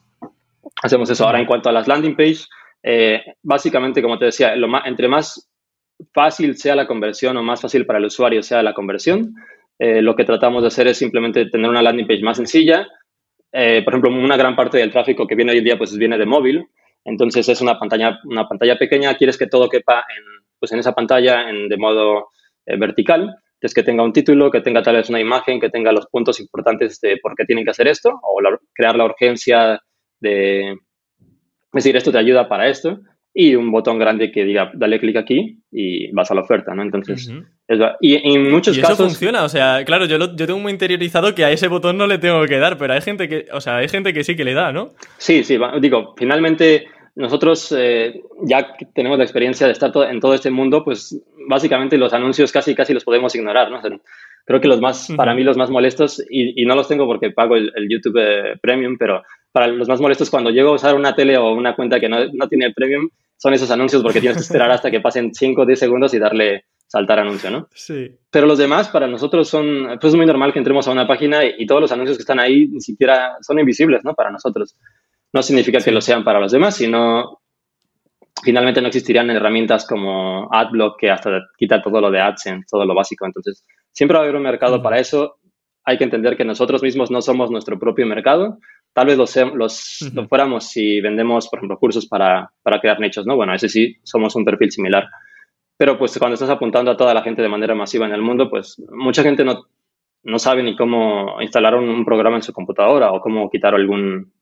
hacemos 0.81 1.09
eso. 1.09 1.25
Ahora, 1.25 1.39
en 1.39 1.45
cuanto 1.45 1.67
a 1.67 1.73
las 1.73 1.87
landing 1.87 2.15
page, 2.15 2.45
eh, 2.81 3.21
básicamente, 3.43 4.01
como 4.01 4.17
te 4.17 4.25
decía, 4.25 4.55
lo 4.55 4.69
más, 4.69 4.85
entre 4.85 5.09
más 5.09 5.48
fácil 6.13 6.57
sea 6.57 6.75
la 6.75 6.87
conversión 6.87 7.37
o 7.37 7.43
más 7.43 7.61
fácil 7.61 7.85
para 7.85 7.99
el 7.99 8.05
usuario 8.05 8.43
sea 8.43 8.63
la 8.63 8.73
conversión, 8.73 9.35
eh, 9.77 10.01
lo 10.01 10.15
que 10.15 10.25
tratamos 10.25 10.61
de 10.61 10.67
hacer 10.67 10.87
es 10.87 10.97
simplemente 10.97 11.45
tener 11.49 11.69
una 11.69 11.81
landing 11.81 12.07
page 12.07 12.23
más 12.23 12.37
sencilla. 12.37 12.87
Eh, 13.51 13.81
por 13.83 13.93
ejemplo, 13.93 14.11
una 14.11 14.37
gran 14.37 14.55
parte 14.55 14.77
del 14.77 14.91
tráfico 14.91 15.25
que 15.25 15.35
viene 15.35 15.51
hoy 15.51 15.59
en 15.59 15.63
día 15.63 15.77
pues 15.77 15.97
viene 15.97 16.17
de 16.17 16.25
móvil, 16.25 16.67
entonces 17.03 17.47
es 17.49 17.61
una 17.61 17.79
pantalla, 17.79 18.19
una 18.25 18.47
pantalla 18.47 18.77
pequeña, 18.77 19.15
quieres 19.15 19.37
que 19.37 19.47
todo 19.47 19.69
quepa 19.69 19.99
en, 19.99 20.23
pues 20.59 20.71
en 20.71 20.79
esa 20.79 20.93
pantalla 20.93 21.49
en, 21.49 21.67
de 21.69 21.77
modo 21.77 22.29
eh, 22.65 22.77
vertical, 22.77 23.35
es 23.61 23.73
que 23.73 23.83
tenga 23.83 24.03
un 24.03 24.13
título, 24.13 24.51
que 24.51 24.61
tenga 24.61 24.81
tal 24.81 24.95
vez 24.95 25.09
una 25.09 25.19
imagen, 25.19 25.59
que 25.59 25.69
tenga 25.69 25.91
los 25.91 26.07
puntos 26.07 26.39
importantes 26.39 26.99
de 27.01 27.17
por 27.17 27.35
qué 27.35 27.45
tienen 27.45 27.65
que 27.65 27.71
hacer 27.71 27.87
esto, 27.87 28.09
o 28.21 28.39
crear 28.73 28.95
la 28.95 29.05
urgencia 29.05 29.81
de, 30.19 30.77
decir, 31.73 31.95
esto 31.95 32.11
te 32.11 32.17
ayuda 32.17 32.47
para 32.47 32.67
esto, 32.67 32.99
y 33.33 33.55
un 33.55 33.71
botón 33.71 33.99
grande 33.99 34.31
que 34.31 34.43
diga 34.43 34.71
dale 34.73 34.99
clic 34.99 35.15
aquí 35.17 35.59
y 35.71 36.11
vas 36.11 36.31
a 36.31 36.35
la 36.35 36.41
oferta, 36.41 36.73
¿no? 36.73 36.81
Entonces, 36.81 37.31
y 38.01 38.15
en 38.15 38.51
muchos 38.51 38.75
¿Y 38.77 38.81
eso 38.81 38.95
funciona, 38.95 39.43
o 39.43 39.49
sea, 39.49 39.83
claro, 39.85 40.05
yo, 40.05 40.17
yo 40.17 40.47
tengo 40.47 40.59
muy 40.59 40.71
interiorizado 40.71 41.35
que 41.35 41.45
a 41.45 41.51
ese 41.51 41.67
botón 41.67 41.97
no 41.97 42.07
le 42.07 42.17
tengo 42.17 42.43
que 42.45 42.57
dar, 42.57 42.77
pero 42.77 42.93
hay 42.93 43.01
gente 43.01 43.29
que, 43.29 43.45
o 43.51 43.61
sea, 43.61 43.77
hay 43.77 43.87
gente 43.87 44.13
que 44.13 44.23
sí 44.23 44.35
que 44.35 44.43
le 44.43 44.53
da, 44.53 44.71
¿no? 44.71 44.93
Sí, 45.17 45.43
sí, 45.43 45.57
digo, 45.79 46.15
finalmente 46.17 46.87
nosotros 47.15 47.75
eh, 47.77 48.21
ya 48.43 48.75
tenemos 48.93 49.17
la 49.17 49.25
experiencia 49.25 49.67
de 49.67 49.73
estar 49.73 49.91
en 50.09 50.19
todo 50.19 50.33
este 50.33 50.49
mundo, 50.49 50.83
pues 50.83 51.21
básicamente 51.47 51.97
los 51.97 52.13
anuncios 52.13 52.51
casi 52.51 52.73
casi 52.73 52.93
los 52.93 53.03
podemos 53.03 53.35
ignorar, 53.35 53.69
¿no? 53.69 53.81
creo 54.45 54.61
que 54.61 54.67
los 54.67 54.81
más, 54.81 55.09
para 55.15 55.35
mí 55.35 55.43
los 55.43 55.57
más 55.57 55.69
molestos, 55.69 56.23
y, 56.27 56.65
no 56.65 56.75
los 56.75 56.87
tengo 56.87 57.05
porque 57.05 57.29
pago 57.29 57.55
el, 57.55 57.71
YouTube 57.87 58.17
eh, 58.19 58.57
Premium, 58.59 58.97
pero 58.97 59.21
para 59.59 59.73
los 59.73 59.89
más 59.89 59.99
molestos 59.99 60.29
cuando 60.29 60.51
llego 60.51 60.69
a 60.69 60.75
usar 60.75 60.95
una 60.95 61.13
tele 61.13 61.37
o 61.37 61.51
una 61.51 61.75
cuenta 61.75 61.99
que 61.99 62.07
no, 62.07 62.19
no 62.31 62.47
tiene 62.47 62.71
Premium, 62.71 63.09
son 63.35 63.53
esos 63.53 63.69
anuncios 63.69 64.01
porque 64.01 64.21
tienes 64.21 64.37
que 64.37 64.43
esperar 64.43 64.71
hasta 64.71 64.89
que 64.89 65.01
pasen 65.01 65.33
5 65.33 65.61
o 65.61 65.65
10 65.65 65.77
segundos 65.77 66.13
y 66.13 66.19
darle 66.19 66.63
saltar 66.87 67.19
anuncio, 67.19 67.51
¿no? 67.51 67.67
Sí. 67.75 68.09
Pero 68.31 68.47
los 68.47 68.57
demás, 68.57 68.87
para 68.87 69.05
nosotros 69.05 69.49
son, 69.49 69.97
pues 69.99 70.13
es 70.13 70.15
muy 70.15 70.25
normal 70.25 70.53
que 70.53 70.59
entremos 70.59 70.87
a 70.87 70.91
una 70.91 71.05
página 71.05 71.43
y, 71.43 71.65
todos 71.65 71.81
los 71.81 71.91
anuncios 71.91 72.17
que 72.17 72.21
están 72.21 72.39
ahí 72.39 72.69
ni 72.69 72.79
siquiera 72.79 73.35
son 73.41 73.59
invisibles, 73.59 74.01
¿no? 74.05 74.13
Para 74.13 74.31
nosotros. 74.31 74.77
No 75.33 75.43
significa 75.43 75.79
que 75.79 75.91
lo 75.91 75.99
sean 75.99 76.23
para 76.23 76.39
los 76.39 76.53
demás, 76.53 76.77
sino 76.77 77.41
finalmente 78.41 78.79
no 78.81 78.87
existirían 78.87 79.29
herramientas 79.29 79.85
como 79.85 80.47
AdBlock 80.53 80.97
que 80.97 81.11
hasta 81.11 81.41
quita 81.57 81.81
todo 81.81 81.99
lo 81.99 82.09
de 82.09 82.21
AdSense, 82.21 82.65
todo 82.71 82.85
lo 82.85 82.95
básico. 82.95 83.25
Entonces, 83.25 83.65
siempre 83.91 84.15
va 84.15 84.21
a 84.21 84.23
haber 84.23 84.37
un 84.37 84.43
mercado 84.43 84.81
para 84.81 84.99
eso. 84.99 85.35
Hay 85.83 85.97
que 85.97 86.05
entender 86.05 86.37
que 86.37 86.45
nosotros 86.45 86.81
mismos 86.81 87.11
no 87.11 87.21
somos 87.21 87.51
nuestro 87.51 87.77
propio 87.77 88.05
mercado. 88.05 88.57
Tal 88.93 89.07
vez 89.07 89.17
los, 89.17 89.35
los, 89.53 90.11
lo 90.13 90.27
fuéramos 90.27 90.69
si 90.69 90.99
vendemos, 91.01 91.47
por 91.47 91.59
ejemplo, 91.59 91.77
cursos 91.77 92.07
para, 92.07 92.51
para 92.61 92.79
crear 92.79 92.99
nichos, 92.99 93.25
¿no? 93.25 93.35
Bueno, 93.35 93.53
ese 93.53 93.69
sí 93.69 93.97
somos 94.03 94.35
un 94.35 94.45
perfil 94.45 94.71
similar. 94.71 95.07
Pero 95.77 95.97
pues 95.97 96.17
cuando 96.19 96.33
estás 96.33 96.49
apuntando 96.49 96.91
a 96.91 96.97
toda 96.97 97.13
la 97.13 97.21
gente 97.21 97.41
de 97.41 97.47
manera 97.47 97.73
masiva 97.75 98.05
en 98.05 98.13
el 98.13 98.21
mundo, 98.21 98.49
pues 98.49 98.81
mucha 98.91 99.23
gente 99.23 99.45
no, 99.45 99.67
no 100.23 100.39
sabe 100.39 100.63
ni 100.63 100.75
cómo 100.75 101.41
instalar 101.41 101.75
un, 101.75 102.03
programa 102.03 102.35
en 102.35 102.43
su 102.43 102.51
computadora 102.51 103.11
o 103.11 103.21
cómo 103.21 103.49
quitar 103.49 103.73
algún, 103.75 104.33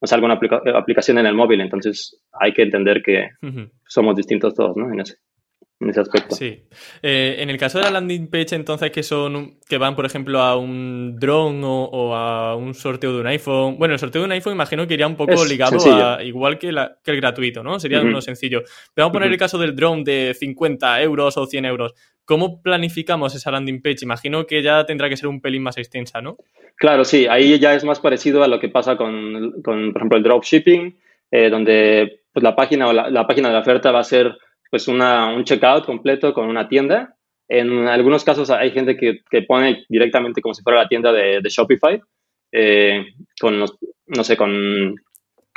o 0.00 0.06
sea, 0.06 0.16
alguna 0.16 0.38
aplicación 0.74 1.18
en 1.18 1.26
el 1.26 1.34
móvil. 1.34 1.60
Entonces 1.60 2.18
hay 2.32 2.52
que 2.54 2.62
entender 2.62 3.02
que 3.02 3.28
somos 3.86 4.16
distintos 4.16 4.54
todos, 4.54 4.76
¿no? 4.76 4.90
En 4.90 5.00
ese 5.00 5.16
en 5.78 5.90
ese 5.90 6.00
aspecto. 6.00 6.34
Sí. 6.34 6.62
Eh, 7.02 7.36
en 7.38 7.50
el 7.50 7.58
caso 7.58 7.78
de 7.78 7.84
la 7.84 7.90
landing 7.90 8.28
page, 8.28 8.54
entonces, 8.54 8.90
que 8.90 9.02
son 9.02 9.58
que 9.68 9.76
van, 9.76 9.94
por 9.94 10.06
ejemplo, 10.06 10.40
a 10.40 10.56
un 10.56 11.16
drone 11.18 11.60
o, 11.64 12.14
a 12.14 12.56
un 12.56 12.72
sorteo 12.74 13.12
de 13.12 13.20
un 13.20 13.26
iPhone. 13.26 13.76
Bueno, 13.78 13.94
el 13.94 14.00
sorteo 14.00 14.22
de 14.22 14.26
un 14.26 14.32
iPhone 14.32 14.54
imagino 14.54 14.86
que 14.86 14.94
iría 14.94 15.06
un 15.06 15.16
poco 15.16 15.44
ligado 15.44 15.78
a 16.02 16.22
igual 16.22 16.58
que, 16.58 16.72
la, 16.72 16.96
que, 17.04 17.10
el 17.10 17.18
gratuito, 17.18 17.62
¿no? 17.62 17.78
Sería 17.78 18.00
uno 18.00 18.22
sencillo. 18.22 18.62
Pero 18.94 19.04
vamos 19.04 19.10
a 19.10 19.12
poner 19.12 19.32
el 19.32 19.38
caso 19.38 19.58
del 19.58 19.76
drone 19.76 20.02
de 20.02 20.34
50 20.34 21.02
euros 21.02 21.36
o 21.36 21.46
100 21.46 21.64
euros. 21.66 21.94
¿Cómo 22.24 22.62
planificamos 22.62 23.34
esa 23.34 23.50
landing 23.50 23.82
page? 23.82 23.98
Imagino 24.02 24.46
que 24.46 24.62
ya 24.62 24.84
tendrá 24.86 25.08
que 25.08 25.16
ser 25.16 25.28
un 25.28 25.40
pelín 25.40 25.62
más 25.62 25.76
extensa, 25.76 26.22
¿no? 26.22 26.38
Claro, 26.76 27.04
sí. 27.04 27.26
Ahí 27.28 27.58
ya 27.58 27.74
es 27.74 27.84
más 27.84 28.00
parecido 28.00 28.42
a 28.42 28.48
lo 28.48 28.58
que 28.58 28.68
pasa 28.68 28.96
con, 28.96 29.62
con 29.62 29.92
por 29.92 30.00
ejemplo, 30.00 30.16
el 30.18 30.24
dropshipping, 30.24 30.98
eh, 31.30 31.50
donde 31.50 32.22
pues, 32.32 32.42
la 32.42 32.56
página 32.56 32.88
o 32.88 32.92
la 32.92 33.26
página 33.26 33.48
de 33.48 33.54
la 33.54 33.60
oferta 33.60 33.92
va 33.92 34.00
a 34.00 34.04
ser 34.04 34.36
pues 34.76 34.88
una, 34.88 35.34
un 35.34 35.42
checkout 35.42 35.86
completo 35.86 36.34
con 36.34 36.50
una 36.50 36.68
tienda. 36.68 37.16
En 37.48 37.88
algunos 37.88 38.24
casos 38.24 38.50
hay 38.50 38.72
gente 38.72 38.94
que, 38.94 39.20
que 39.30 39.40
pone 39.40 39.86
directamente 39.88 40.42
como 40.42 40.52
si 40.52 40.62
fuera 40.62 40.82
la 40.82 40.88
tienda 40.88 41.12
de, 41.12 41.40
de 41.40 41.48
Shopify, 41.48 41.98
eh, 42.52 43.06
con, 43.40 43.58
no 43.58 44.24
sé, 44.24 44.36
con 44.36 44.94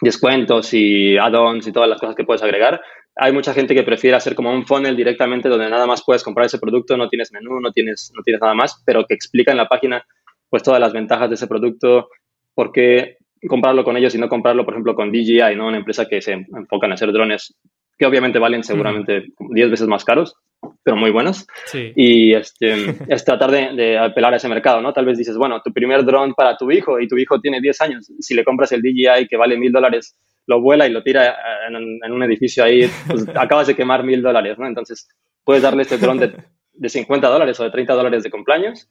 descuentos 0.01 0.73
y 0.73 1.17
add-ons 1.17 1.67
y 1.67 1.73
todas 1.73 1.89
las 1.89 1.99
cosas 1.99 2.15
que 2.15 2.23
puedes 2.23 2.41
agregar. 2.43 2.79
Hay 3.13 3.33
mucha 3.33 3.53
gente 3.53 3.75
que 3.75 3.83
prefiere 3.83 4.15
hacer 4.15 4.35
como 4.35 4.53
un 4.53 4.65
funnel 4.65 4.95
directamente 4.95 5.49
donde 5.49 5.69
nada 5.69 5.85
más 5.85 6.01
puedes 6.05 6.23
comprar 6.23 6.45
ese 6.45 6.59
producto, 6.59 6.95
no 6.95 7.09
tienes 7.09 7.33
menú, 7.33 7.59
no 7.59 7.73
tienes, 7.73 8.13
no 8.15 8.23
tienes 8.23 8.39
nada 8.39 8.53
más, 8.53 8.81
pero 8.85 9.05
que 9.05 9.15
explica 9.15 9.51
en 9.51 9.57
la 9.57 9.67
página 9.67 10.05
pues 10.49 10.63
todas 10.63 10.79
las 10.79 10.93
ventajas 10.93 11.27
de 11.27 11.35
ese 11.35 11.47
producto, 11.47 12.07
por 12.55 12.71
qué 12.71 13.17
comprarlo 13.49 13.83
con 13.83 13.97
ellos 13.97 14.15
y 14.15 14.17
no 14.17 14.29
comprarlo, 14.29 14.63
por 14.63 14.75
ejemplo, 14.75 14.95
con 14.95 15.11
DJI, 15.11 15.57
¿no? 15.57 15.67
Una 15.67 15.79
empresa 15.79 16.07
que 16.07 16.21
se 16.21 16.31
enfoca 16.31 16.87
en 16.87 16.93
hacer 16.93 17.11
drones 17.11 17.53
que 17.99 18.05
obviamente 18.05 18.39
valen 18.39 18.63
seguramente 18.63 19.25
10 19.37 19.69
veces 19.69 19.87
más 19.87 20.05
caros, 20.05 20.33
pero 20.81 20.95
muy 20.95 21.11
buenos. 21.11 21.45
Y 21.73 22.33
este, 22.33 22.95
es 23.09 23.25
tratar 23.25 23.51
de, 23.51 23.97
apelar 23.97 24.33
a 24.33 24.37
ese 24.37 24.47
mercado, 24.47 24.81
¿no? 24.81 24.93
Tal 24.93 25.05
vez 25.05 25.17
dices, 25.17 25.35
bueno, 25.35 25.61
tu 25.61 25.73
primer 25.73 26.05
dron 26.05 26.33
para 26.33 26.55
tu 26.55 26.71
hijo 26.71 26.97
y 27.01 27.09
tu 27.09 27.17
hijo 27.17 27.41
tiene 27.41 27.59
10 27.59 27.81
años, 27.81 28.11
si 28.19 28.33
le 28.33 28.45
compras 28.45 28.71
el 28.71 28.81
DJI 28.81 29.27
que 29.27 29.35
vale 29.35 29.57
mil 29.57 29.73
dólares, 29.73 30.17
lo 30.47 30.61
vuela 30.61 30.87
y 30.87 30.91
lo 30.91 31.03
tira 31.03 31.35
en, 31.67 32.11
un 32.11 32.23
edificio 32.23 32.63
ahí, 32.63 32.89
pues 33.05 33.27
acabas 33.35 33.67
de 33.67 33.75
quemar 33.75 34.05
mil 34.05 34.21
dólares, 34.21 34.57
¿no? 34.57 34.65
Entonces, 34.65 35.09
puedes 35.43 35.61
darle 35.61 35.81
este 35.81 35.97
dron 35.97 36.19
de, 36.19 36.33
de 36.71 36.89
50 36.89 37.27
dólares 37.27 37.59
o 37.59 37.65
de 37.65 37.71
30 37.71 37.93
dólares 37.93 38.23
de 38.23 38.31
cumpleaños 38.31 38.89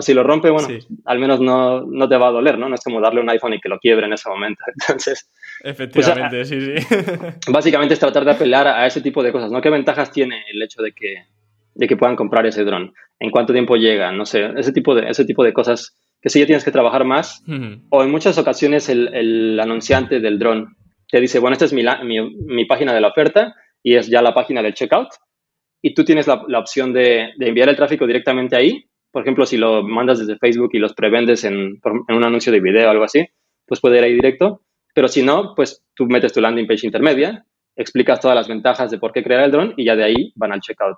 si 0.00 0.14
lo 0.14 0.22
rompe, 0.22 0.50
bueno, 0.50 0.68
al 1.04 1.18
menos 1.18 1.40
no, 1.40 1.82
no, 1.82 2.08
te 2.08 2.16
va 2.16 2.28
a 2.28 2.32
doler, 2.32 2.58
¿no? 2.58 2.68
No 2.68 2.74
es 2.74 2.82
como 2.82 3.00
darle 3.00 3.20
un 3.20 3.28
iPhone 3.28 3.54
y 3.54 3.60
que 3.60 3.68
lo 3.68 3.78
quiebre 3.78 4.06
en 4.06 4.14
ese 4.14 4.28
momento. 4.30 4.62
Entonces, 4.80 5.30
efectivamente, 5.62 6.36
pues, 6.36 6.48
sí, 6.48 6.60
sí. 6.60 6.96
Básicamente 7.52 7.94
es 7.94 8.00
tratar 8.00 8.24
de 8.24 8.30
apelar 8.30 8.66
a 8.66 8.86
ese 8.86 9.02
tipo 9.02 9.22
de 9.22 9.32
cosas, 9.32 9.50
¿no? 9.50 9.60
¿Qué 9.60 9.70
ventajas 9.70 10.10
tiene 10.10 10.42
el 10.52 10.62
hecho 10.62 10.82
de 10.82 10.92
que, 10.92 11.26
de 11.74 11.86
que 11.86 11.96
puedan 11.96 12.16
comprar 12.16 12.46
ese 12.46 12.64
dron? 12.64 12.94
¿En 13.20 13.30
cuánto 13.30 13.52
tiempo 13.52 13.76
llega? 13.76 14.10
No 14.10 14.24
sé, 14.24 14.50
ese 14.56 14.72
tipo 14.72 14.94
de, 14.94 15.08
ese 15.08 15.24
tipo 15.26 15.44
de 15.44 15.52
cosas 15.52 15.96
que 16.22 16.30
sí 16.30 16.40
ya 16.40 16.46
tienes 16.46 16.64
que 16.64 16.72
trabajar 16.72 17.04
más. 17.04 17.44
O 17.90 18.02
en 18.02 18.10
muchas 18.10 18.38
ocasiones 18.38 18.88
el, 18.88 19.14
el 19.14 19.60
anunciante 19.60 20.20
del 20.20 20.38
dron 20.38 20.76
te 21.10 21.20
dice, 21.20 21.38
bueno, 21.38 21.52
esta 21.52 21.66
es 21.66 21.74
mi, 21.74 21.84
mi, 22.04 22.34
mi, 22.46 22.64
página 22.64 22.94
de 22.94 23.02
la 23.02 23.08
oferta 23.08 23.54
y 23.82 23.96
es 23.96 24.08
ya 24.08 24.22
la 24.22 24.32
página 24.32 24.62
del 24.62 24.72
checkout. 24.72 25.08
Y 25.82 25.92
tú 25.92 26.02
tienes 26.02 26.26
la, 26.26 26.42
la 26.48 26.60
opción 26.60 26.94
de, 26.94 27.32
de 27.36 27.48
enviar 27.48 27.68
el 27.68 27.76
tráfico 27.76 28.06
directamente 28.06 28.56
ahí 28.56 28.86
por 29.14 29.22
ejemplo, 29.22 29.46
si 29.46 29.56
lo 29.56 29.84
mandas 29.84 30.18
desde 30.18 30.38
Facebook 30.38 30.70
y 30.72 30.80
los 30.80 30.92
prevendes 30.92 31.44
en, 31.44 31.80
en 32.08 32.16
un 32.16 32.24
anuncio 32.24 32.50
de 32.50 32.58
video 32.58 32.88
o 32.88 32.90
algo 32.90 33.04
así, 33.04 33.24
pues 33.64 33.80
puede 33.80 33.98
ir 33.98 34.04
ahí 34.04 34.12
directo. 34.12 34.62
Pero 34.92 35.06
si 35.06 35.22
no, 35.22 35.54
pues 35.54 35.84
tú 35.94 36.06
metes 36.06 36.32
tu 36.32 36.40
landing 36.40 36.66
page 36.66 36.84
intermedia, 36.84 37.46
explicas 37.76 38.18
todas 38.18 38.34
las 38.34 38.48
ventajas 38.48 38.90
de 38.90 38.98
por 38.98 39.12
qué 39.12 39.22
crear 39.22 39.44
el 39.44 39.52
dron 39.52 39.74
y 39.76 39.84
ya 39.84 39.94
de 39.94 40.02
ahí 40.02 40.32
van 40.34 40.52
al 40.52 40.60
checkout 40.60 40.96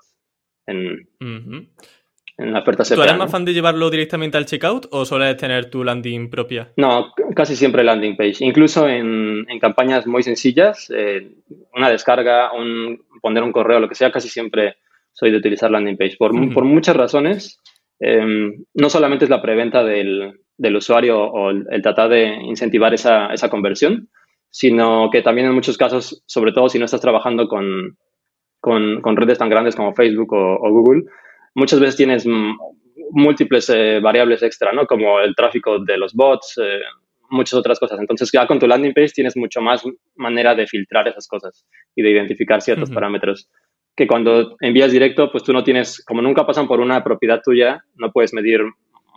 en, 0.66 1.06
en 1.20 2.52
la 2.52 2.60
oferta 2.60 2.84
¿Tú 2.84 3.02
eres 3.02 3.18
más 3.18 3.30
fan 3.30 3.44
de 3.44 3.52
llevarlo 3.52 3.90
directamente 3.90 4.38
al 4.38 4.46
checkout 4.46 4.86
o 4.92 5.04
sueles 5.04 5.36
tener 5.36 5.68
tu 5.68 5.84
landing 5.84 6.30
propia? 6.30 6.72
No, 6.78 7.12
casi 7.34 7.54
siempre 7.54 7.84
landing 7.84 8.16
page. 8.16 8.36
Incluso 8.40 8.88
en, 8.88 9.44
en 9.46 9.58
campañas 9.58 10.06
muy 10.06 10.22
sencillas, 10.22 10.90
eh, 10.90 11.32
una 11.74 11.90
descarga, 11.90 12.50
un, 12.54 13.04
poner 13.20 13.42
un 13.42 13.52
correo, 13.52 13.78
lo 13.78 13.90
que 13.90 13.94
sea, 13.94 14.10
casi 14.10 14.30
siempre 14.30 14.76
soy 15.12 15.30
de 15.30 15.36
utilizar 15.36 15.70
landing 15.70 15.98
page. 15.98 16.16
Por, 16.18 16.32
por 16.54 16.64
muchas 16.64 16.96
razones. 16.96 17.60
Em, 17.98 18.64
no 18.74 18.90
solamente 18.90 19.24
es 19.24 19.30
la 19.30 19.40
preventa 19.40 19.82
del, 19.82 20.40
del 20.56 20.76
usuario 20.76 21.18
o 21.18 21.50
el, 21.50 21.82
tratar 21.82 22.10
de 22.10 22.26
incentivar 22.26 22.92
esa, 22.94 23.28
esa, 23.28 23.48
conversión, 23.48 24.08
sino 24.50 25.08
que 25.10 25.22
también 25.22 25.46
en 25.46 25.54
muchos 25.54 25.78
casos, 25.78 26.22
sobre 26.26 26.52
todo 26.52 26.68
si 26.68 26.78
no 26.78 26.84
estás 26.84 27.00
trabajando 27.00 27.48
con, 27.48 27.96
con, 28.60 29.00
con 29.00 29.16
redes 29.16 29.38
tan 29.38 29.48
grandes 29.48 29.76
como 29.76 29.94
Facebook 29.94 30.32
o, 30.32 30.70
Google, 30.70 31.04
muchas 31.54 31.80
veces 31.80 31.96
tienes 31.96 32.26
múltiples 33.10 33.70
eh, 33.70 34.00
variables 34.00 34.42
extra, 34.42 34.72
¿no? 34.72 34.86
Como 34.86 35.20
el 35.20 35.34
tráfico 35.34 35.78
de 35.78 35.96
los 35.96 36.14
bots, 36.14 36.58
eh, 36.62 36.80
muchas 37.30 37.54
otras 37.54 37.78
cosas. 37.78 37.98
Entonces, 38.00 38.30
ya 38.32 38.46
con 38.46 38.58
tu 38.58 38.66
landing 38.66 38.92
page 38.92 39.12
tienes 39.14 39.36
mucho 39.36 39.60
más 39.60 39.82
manera 40.16 40.54
de 40.54 40.66
filtrar 40.66 41.08
esas 41.08 41.26
cosas 41.26 41.66
y 41.94 42.02
de 42.02 42.10
identificar 42.10 42.60
ciertos 42.60 42.90
parámetros 42.90 43.48
que 43.96 44.06
cuando 44.06 44.56
envías 44.60 44.92
directo, 44.92 45.30
pues 45.32 45.42
tú 45.42 45.52
no 45.52 45.64
tienes, 45.64 46.04
como 46.04 46.20
nunca 46.20 46.46
pasan 46.46 46.68
por 46.68 46.80
una 46.80 47.02
propiedad 47.02 47.40
tuya, 47.42 47.82
no 47.94 48.12
puedes 48.12 48.34
medir 48.34 48.60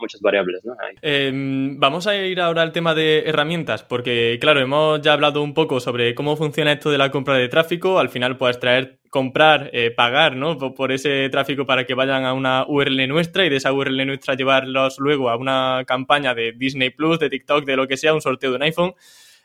muchas 0.00 0.20
variables. 0.22 0.64
¿no? 0.64 0.74
Em, 1.02 1.78
vamos 1.78 2.06
a 2.06 2.16
ir 2.16 2.40
ahora 2.40 2.62
al 2.62 2.72
tema 2.72 2.94
de 2.94 3.24
herramientas, 3.26 3.82
porque 3.82 4.38
claro, 4.40 4.60
hemos 4.60 5.02
ya 5.02 5.12
hablado 5.12 5.42
un 5.42 5.52
poco 5.52 5.80
sobre 5.80 6.14
cómo 6.14 6.34
funciona 6.36 6.72
esto 6.72 6.90
de 6.90 6.96
la 6.96 7.10
compra 7.10 7.36
de 7.36 7.48
tráfico. 7.48 7.98
Al 7.98 8.08
final 8.08 8.38
puedes 8.38 8.58
traer, 8.58 9.00
comprar, 9.10 9.68
eh, 9.74 9.90
pagar 9.90 10.34
¿no? 10.36 10.56
por, 10.56 10.92
ese 10.92 11.28
tráfico 11.28 11.66
para 11.66 11.84
que 11.84 11.94
vayan 11.94 12.24
a 12.24 12.32
una 12.32 12.64
URL 12.66 13.06
nuestra 13.06 13.44
y 13.44 13.50
de 13.50 13.56
esa 13.56 13.74
URL 13.74 14.06
nuestra 14.06 14.34
llevarlos 14.34 14.98
luego 14.98 15.28
a 15.28 15.36
una 15.36 15.84
campaña 15.86 16.34
de 16.34 16.52
Disney 16.52 16.88
Plus, 16.90 17.18
de 17.18 17.28
TikTok, 17.28 17.66
de 17.66 17.76
lo 17.76 17.86
que 17.86 17.98
sea, 17.98 18.14
un 18.14 18.22
sorteo 18.22 18.50
de 18.50 18.56
un 18.56 18.62
iPhone. 18.62 18.94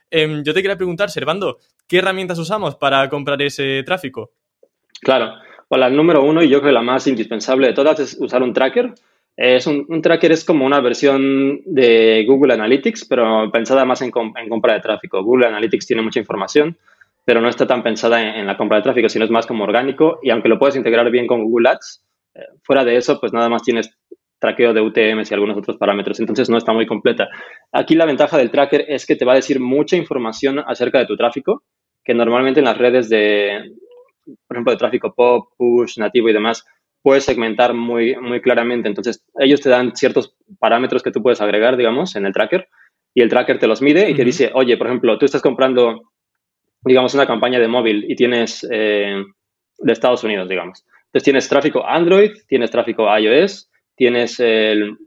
Em, 0.10 0.44
yo 0.44 0.54
te 0.54 0.62
quería 0.62 0.78
preguntar, 0.78 1.10
Servando, 1.10 1.58
¿qué 1.88 1.98
herramientas 1.98 2.40
usamos 2.40 2.76
para 2.76 3.10
comprar 3.10 3.42
ese 3.42 3.84
tráfico? 3.84 4.32
Claro. 5.02 5.36
Bueno, 5.70 5.88
el 5.88 5.96
número 5.96 6.24
uno 6.24 6.44
y 6.44 6.50
yo 6.50 6.60
creo 6.60 6.70
que 6.70 6.76
la 6.76 6.82
más 6.82 7.08
indispensable 7.08 7.68
de 7.68 7.74
todas 7.74 8.00
es 8.00 8.18
usar 8.20 8.44
un 8.44 8.54
tracker. 8.54 8.94
Es 9.36 9.68
un, 9.68 10.02
tracker 10.02 10.32
es 10.32 10.46
como 10.46 10.66
una 10.66 10.80
versión 10.80 11.62
de 11.66 12.24
Google 12.26 12.54
Analytics, 12.54 13.06
pero 13.06 13.52
pensada 13.52 13.84
más 13.84 14.02
en, 14.02 14.12
compra 14.12 14.74
de 14.74 14.80
tráfico. 14.80 15.24
Google 15.24 15.48
Analytics 15.48 15.88
tiene 15.88 16.02
mucha 16.02 16.20
información, 16.20 16.78
pero 17.26 17.42
no 17.42 17.50
está 17.50 17.68
tan 17.68 17.84
pensada 17.84 18.22
en, 18.22 18.48
la 18.48 18.56
compra 18.56 18.78
de 18.78 18.84
tráfico, 18.84 19.10
sino 19.10 19.26
es 19.26 19.32
más 19.32 19.46
como 19.46 19.66
orgánico. 19.66 20.20
Y 20.24 20.30
aunque 20.30 20.48
lo 20.48 20.58
puedes 20.58 20.76
integrar 20.76 21.10
bien 21.12 21.28
con 21.28 21.44
Google 21.44 21.70
Ads, 21.70 22.04
eh, 22.36 22.40
fuera 22.64 22.86
de 22.86 22.96
eso, 22.96 23.20
pues 23.20 23.34
nada 23.34 23.50
más 23.50 23.64
tienes 23.64 23.90
traqueo 24.40 24.74
de 24.74 24.82
UTMs 24.82 25.32
y 25.32 25.34
algunos 25.34 25.58
otros 25.58 25.78
parámetros. 25.78 26.20
Entonces 26.20 26.50
no 26.50 26.58
está 26.58 26.72
muy 26.72 26.86
completa. 26.86 27.28
Aquí 27.74 27.96
la 27.96 28.06
ventaja 28.06 28.38
del 28.38 28.52
tracker 28.52 28.86
es 28.88 29.06
que 29.06 29.16
te 29.16 29.26
va 29.26 29.34
a 29.34 29.38
decir 29.38 29.60
mucha 29.60 29.98
información 29.98 30.60
acerca 30.66 31.00
de 31.00 31.08
tu 31.08 31.18
tráfico, 31.18 31.64
que 32.04 32.14
normalmente 32.14 32.60
en 32.62 32.66
las 32.66 32.78
redes 32.78 33.10
de, 33.10 33.72
por 34.48 34.58
ejemplo, 34.58 34.72
de 34.72 34.78
tráfico 34.78 35.14
pop, 35.14 35.50
push, 35.58 35.98
nativo 35.98 36.30
y 36.30 36.34
demás, 36.34 36.66
puedes 37.02 37.24
segmentar 37.24 37.74
muy, 37.74 38.16
muy 38.16 38.42
claramente. 38.42 38.88
Entonces, 38.88 39.24
ellos 39.40 39.62
te 39.62 39.70
dan 39.70 39.96
ciertos 39.96 40.36
parámetros 40.60 41.04
que 41.04 41.12
tú 41.12 41.22
puedes 41.22 41.42
agregar, 41.42 41.78
digamos, 41.78 42.16
en 42.16 42.26
el 42.26 42.34
tracker, 42.34 42.68
y 43.14 43.22
el 43.22 43.30
tracker 43.30 43.60
te 43.60 43.68
los 43.68 43.82
mide 43.82 44.10
y 44.10 44.14
te 44.14 44.26
dice, 44.26 44.52
oye, 44.54 44.76
por 44.76 44.88
ejemplo, 44.88 45.18
tú 45.18 45.26
estás 45.26 45.42
comprando, 45.42 46.12
digamos, 46.84 47.14
una 47.14 47.26
campaña 47.26 47.60
de 47.60 47.68
móvil 47.68 48.06
y 48.10 48.16
tienes 48.16 48.68
eh, 48.70 49.24
de 49.78 49.94
Estados 49.94 50.24
Unidos, 50.24 50.50
digamos. 50.50 50.86
Entonces, 51.06 51.24
tienes 51.24 51.48
tráfico 51.48 51.86
Android, 51.86 52.32
tienes 52.48 52.72
tráfico 52.72 53.08
iOS, 53.18 53.70
tienes 53.96 54.40
el 54.42 54.98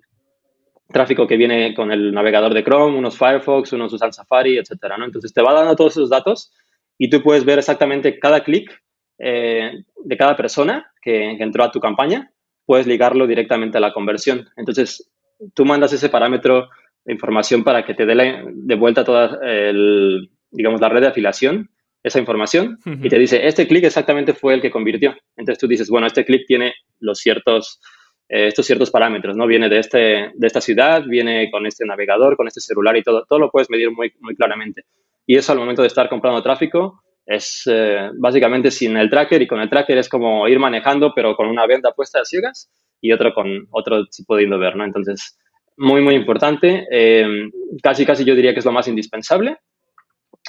tráfico 0.88 1.26
que 1.26 1.36
viene 1.36 1.74
con 1.74 1.92
el 1.92 2.12
navegador 2.12 2.54
de 2.54 2.64
Chrome, 2.64 2.96
unos 2.96 3.18
Firefox, 3.18 3.74
unos 3.74 3.92
usan 3.92 4.12
Safari, 4.12 4.56
etcétera, 4.56 4.96
¿no? 4.96 5.04
Entonces, 5.04 5.34
te 5.34 5.42
va 5.42 5.52
dando 5.52 5.76
todos 5.76 5.92
esos 5.92 6.08
datos 6.08 6.50
y 6.96 7.10
tú 7.10 7.22
puedes 7.22 7.44
ver 7.44 7.58
exactamente 7.58 8.18
cada 8.18 8.42
clic 8.42 8.70
eh, 9.18 9.82
de 10.04 10.16
cada 10.16 10.36
persona 10.36 10.90
que, 11.02 11.30
entró 11.32 11.64
a 11.64 11.72
tu 11.72 11.80
campaña, 11.80 12.30
puedes 12.64 12.86
ligarlo 12.86 13.26
directamente 13.26 13.78
a 13.78 13.80
la 13.80 13.92
conversión. 13.92 14.48
Entonces, 14.56 15.10
tú 15.54 15.64
mandas 15.64 15.92
ese 15.92 16.08
parámetro 16.08 16.68
de 17.04 17.12
información 17.14 17.64
para 17.64 17.84
que 17.84 17.94
te 17.94 18.06
dé 18.06 18.44
de 18.52 18.74
vuelta 18.74 19.04
toda 19.04 19.38
el, 19.42 20.30
digamos, 20.50 20.80
la 20.80 20.88
red 20.88 21.00
de 21.00 21.08
afiliación, 21.08 21.70
esa 22.02 22.20
información, 22.20 22.78
y 22.84 23.08
te 23.08 23.18
dice, 23.18 23.46
este 23.46 23.66
clic 23.66 23.84
exactamente 23.84 24.32
fue 24.32 24.54
el 24.54 24.60
que 24.60 24.70
convirtió. 24.70 25.16
Entonces 25.36 25.58
tú 25.58 25.66
dices, 25.66 25.90
bueno, 25.90 26.06
este 26.06 26.24
clic 26.24 26.46
tiene 26.46 26.74
los 27.00 27.18
ciertos, 27.18 27.80
eh, 28.28 28.46
estos 28.46 28.66
ciertos 28.66 28.90
parámetros, 28.90 29.36
¿no? 29.36 29.46
Viene 29.46 29.68
de, 29.68 29.78
este, 29.78 30.30
de 30.32 30.46
esta 30.46 30.60
ciudad, 30.60 31.04
viene 31.04 31.50
con 31.50 31.66
este 31.66 31.84
navegador, 31.84 32.36
con 32.36 32.46
este 32.46 32.60
celular 32.60 32.96
y 32.96 33.02
todo, 33.02 33.24
todo 33.28 33.38
lo 33.40 33.50
puedes 33.50 33.68
medir 33.68 33.90
muy, 33.90 34.12
muy 34.20 34.36
claramente. 34.36 34.84
Y 35.26 35.36
eso 35.36 35.52
al 35.52 35.58
momento 35.58 35.82
de 35.82 35.88
estar 35.88 36.08
comprando 36.08 36.42
tráfico, 36.42 37.02
es 37.28 37.64
eh, 37.66 38.08
básicamente 38.14 38.70
sin 38.70 38.96
el 38.96 39.10
tracker 39.10 39.42
y 39.42 39.46
con 39.46 39.60
el 39.60 39.68
tracker 39.68 39.98
es 39.98 40.08
como 40.08 40.48
ir 40.48 40.58
manejando 40.58 41.12
pero 41.14 41.36
con 41.36 41.46
una 41.46 41.66
venda 41.66 41.92
puesta 41.92 42.20
a 42.20 42.24
ciegas 42.24 42.70
y 43.02 43.12
otro 43.12 43.34
con 43.34 43.68
otro 43.70 44.06
tipo 44.06 44.34
de 44.34 44.46
¿no? 44.46 44.84
Entonces, 44.84 45.38
muy, 45.76 46.00
muy 46.00 46.14
importante. 46.14 46.86
Eh, 46.90 47.50
casi, 47.82 48.04
casi 48.04 48.24
yo 48.24 48.34
diría 48.34 48.52
que 48.52 48.60
es 48.60 48.64
lo 48.64 48.72
más 48.72 48.88
indispensable. 48.88 49.58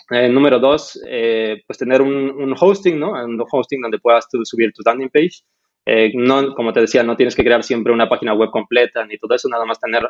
Eh, 0.10 0.30
número 0.30 0.58
dos, 0.58 1.00
pues 1.68 1.78
tener 1.78 2.02
un, 2.02 2.56
hosting, 2.60 2.98
¿no? 2.98 3.12
Un 3.12 3.44
hosting 3.48 3.82
donde 3.82 4.00
puedas 4.00 4.28
subir 4.44 4.72
tu 4.74 4.82
landing 4.84 5.10
page. 5.10 5.44
no, 6.16 6.56
como 6.56 6.74
te 6.74 6.82
decía, 6.82 7.04
no 7.04 7.16
tienes 7.16 7.36
que 7.36 7.44
crear 7.44 7.62
siempre 7.64 7.94
una 7.94 8.10
página 8.10 8.34
web 8.34 8.50
completa 8.50 9.06
ni 9.06 9.20
todo 9.20 9.36
eso, 9.36 9.48
nada 9.50 9.66
más 9.66 9.80
tener 9.80 10.08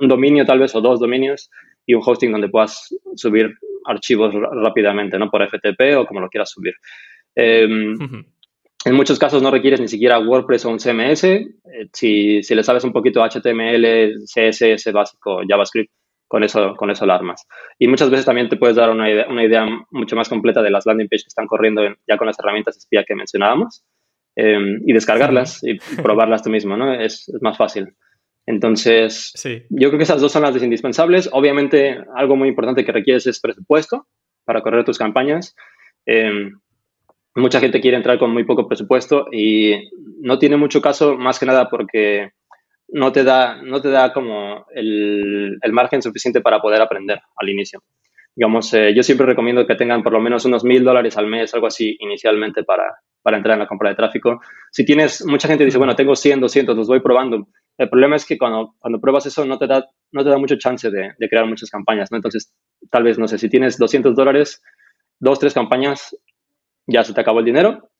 un 0.00 0.08
dominio 0.08 0.44
tal 0.44 0.58
vez 0.58 0.74
o 0.74 0.80
dos 0.80 0.98
dominios 0.98 1.50
y 1.84 1.94
un 1.94 2.02
hosting 2.04 2.32
donde 2.32 2.48
puedas 2.48 2.92
subir 3.14 3.56
archivos 3.86 4.34
rápidamente, 4.62 5.18
¿no? 5.18 5.30
Por 5.30 5.46
FTP 5.46 5.96
o 5.96 6.06
como 6.06 6.20
lo 6.20 6.28
quieras 6.28 6.50
subir. 6.50 6.74
Em, 7.34 7.96
en 8.84 8.94
muchos 8.94 9.18
casos 9.18 9.42
no 9.42 9.50
requieres 9.50 9.80
ni 9.80 9.88
siquiera 9.88 10.18
WordPress 10.18 10.64
o 10.64 10.70
un 10.70 10.78
CMS. 10.78 11.24
Eh, 11.24 11.50
si, 11.92 12.42
si, 12.42 12.54
le 12.54 12.62
sabes 12.62 12.84
un 12.84 12.92
poquito 12.92 13.22
HTML, 13.22 14.14
CSS 14.24 14.92
básico, 14.92 15.42
JavaScript, 15.46 15.90
con 16.28 16.44
eso, 16.44 16.74
con 16.76 16.90
eso 16.90 17.06
la 17.06 17.14
armas. 17.14 17.46
Y 17.78 17.88
muchas 17.88 18.10
veces 18.10 18.26
también 18.26 18.48
te 18.48 18.56
puedes 18.56 18.76
dar 18.76 18.90
una 18.90 19.10
idea, 19.10 19.26
una 19.28 19.44
idea 19.44 19.66
mucho 19.90 20.16
más 20.16 20.28
completa 20.28 20.62
de 20.62 20.70
las 20.70 20.86
landing 20.86 21.08
pages 21.08 21.24
que 21.24 21.28
están 21.28 21.46
corriendo 21.46 21.82
ya 22.06 22.16
con 22.16 22.26
las 22.26 22.38
herramientas 22.38 22.76
espía 22.76 23.04
que 23.04 23.14
mencionábamos 23.14 23.84
em, 24.34 24.80
y 24.86 24.92
descargarlas 24.92 25.62
y 25.62 25.78
probarlas 26.02 26.42
tú 26.42 26.50
mismo, 26.50 26.76
¿no? 26.76 26.94
Es, 26.94 27.28
es 27.28 27.42
más 27.42 27.56
fácil. 27.56 27.94
Entonces, 28.46 29.32
yo 29.70 29.88
creo 29.88 29.98
que 29.98 30.04
esas 30.04 30.20
dos 30.20 30.30
son 30.30 30.42
las 30.42 30.62
indispensables. 30.62 31.28
Obviamente, 31.32 31.98
algo 32.14 32.36
muy 32.36 32.48
importante 32.48 32.84
que 32.84 32.92
requieres 32.92 33.26
es 33.26 33.40
presupuesto 33.40 34.06
para 34.44 34.62
correr 34.62 34.84
tus 34.84 34.98
campañas. 34.98 35.56
Em, 36.06 36.52
mucha 37.34 37.58
gente 37.58 37.80
quiere 37.80 37.96
entrar 37.96 38.18
con 38.18 38.32
muy 38.32 38.44
poco 38.44 38.68
presupuesto 38.68 39.26
y 39.32 39.90
no 40.20 40.38
tiene 40.38 40.56
mucho 40.56 40.80
caso, 40.80 41.16
más 41.16 41.40
que 41.40 41.46
nada 41.46 41.68
porque 41.68 42.30
no 42.88 43.12
te 43.12 43.24
da, 43.24 43.60
no 43.62 43.80
te 43.82 43.90
da 43.90 44.12
como 44.12 44.64
el, 44.72 45.58
margen 45.72 46.00
suficiente 46.00 46.40
para 46.40 46.60
poder 46.60 46.80
aprender 46.80 47.20
al 47.36 47.48
inicio. 47.48 47.82
Digamos, 48.36 48.72
eh, 48.74 48.94
yo 48.94 49.02
siempre 49.02 49.26
recomiendo 49.26 49.66
que 49.66 49.74
tengan 49.74 50.02
por 50.02 50.12
lo 50.12 50.20
menos 50.20 50.44
unos 50.44 50.62
mil 50.62 50.84
dólares 50.84 51.16
al 51.16 51.26
mes, 51.26 51.52
algo 51.54 51.66
así, 51.66 51.96
inicialmente 52.00 52.62
para, 52.62 52.84
para 53.22 53.38
entrar 53.38 53.54
en 53.54 53.60
la 53.60 53.66
compra 53.66 53.90
de 53.90 53.96
tráfico. 53.96 54.40
Si 54.70 54.84
tienes, 54.84 55.24
mucha 55.26 55.48
gente 55.48 55.64
dice, 55.64 55.78
bueno, 55.78 55.96
tengo 55.96 56.14
100, 56.14 56.40
200, 56.40 56.76
los 56.76 56.86
voy 56.86 57.00
probando. 57.00 57.48
El 57.78 57.88
problema 57.88 58.16
es 58.16 58.24
que 58.26 58.38
cuando, 58.38 58.74
cuando 58.78 59.00
pruebas 59.00 59.26
eso 59.26 59.44
no 59.44 59.58
te 59.58 59.66
da, 59.66 59.84
no 60.12 60.22
te 60.22 60.30
da 60.30 60.38
mucho 60.38 60.56
chance 60.56 60.90
de, 60.90 61.14
de 61.18 61.28
crear 61.28 61.46
muchas 61.46 61.70
campañas, 61.70 62.12
¿no? 62.12 62.18
Entonces, 62.18 62.54
tal 62.90 63.02
vez, 63.02 63.18
no 63.18 63.26
sé, 63.26 63.38
si 63.38 63.48
tienes 63.48 63.78
200 63.78 64.14
dólares, 64.14 64.62
dos, 65.18 65.38
tres 65.38 65.54
campañas, 65.54 66.14
ya 66.86 67.02
se 67.02 67.14
te 67.14 67.20
acabó 67.20 67.40
el 67.40 67.46
dinero 67.46 67.90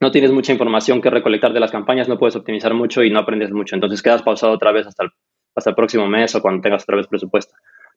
no 0.00 0.10
tienes 0.10 0.32
mucha 0.32 0.52
información 0.52 1.00
que 1.00 1.10
recolectar 1.10 1.52
de 1.52 1.60
las 1.60 1.70
campañas, 1.70 2.08
no 2.08 2.18
puedes 2.18 2.36
optimizar 2.36 2.74
mucho 2.74 3.02
y 3.02 3.10
no 3.10 3.18
aprendes 3.18 3.50
mucho. 3.50 3.74
Entonces 3.74 4.02
quedas 4.02 4.22
pausado 4.22 4.52
otra 4.52 4.72
vez 4.72 4.86
hasta 4.86 5.04
el, 5.04 5.10
hasta 5.54 5.70
el 5.70 5.76
próximo 5.76 6.06
mes 6.06 6.34
o 6.34 6.42
cuando 6.42 6.60
tengas 6.60 6.82
otra 6.82 6.96
vez 6.96 7.06
presupuesto. 7.06 7.54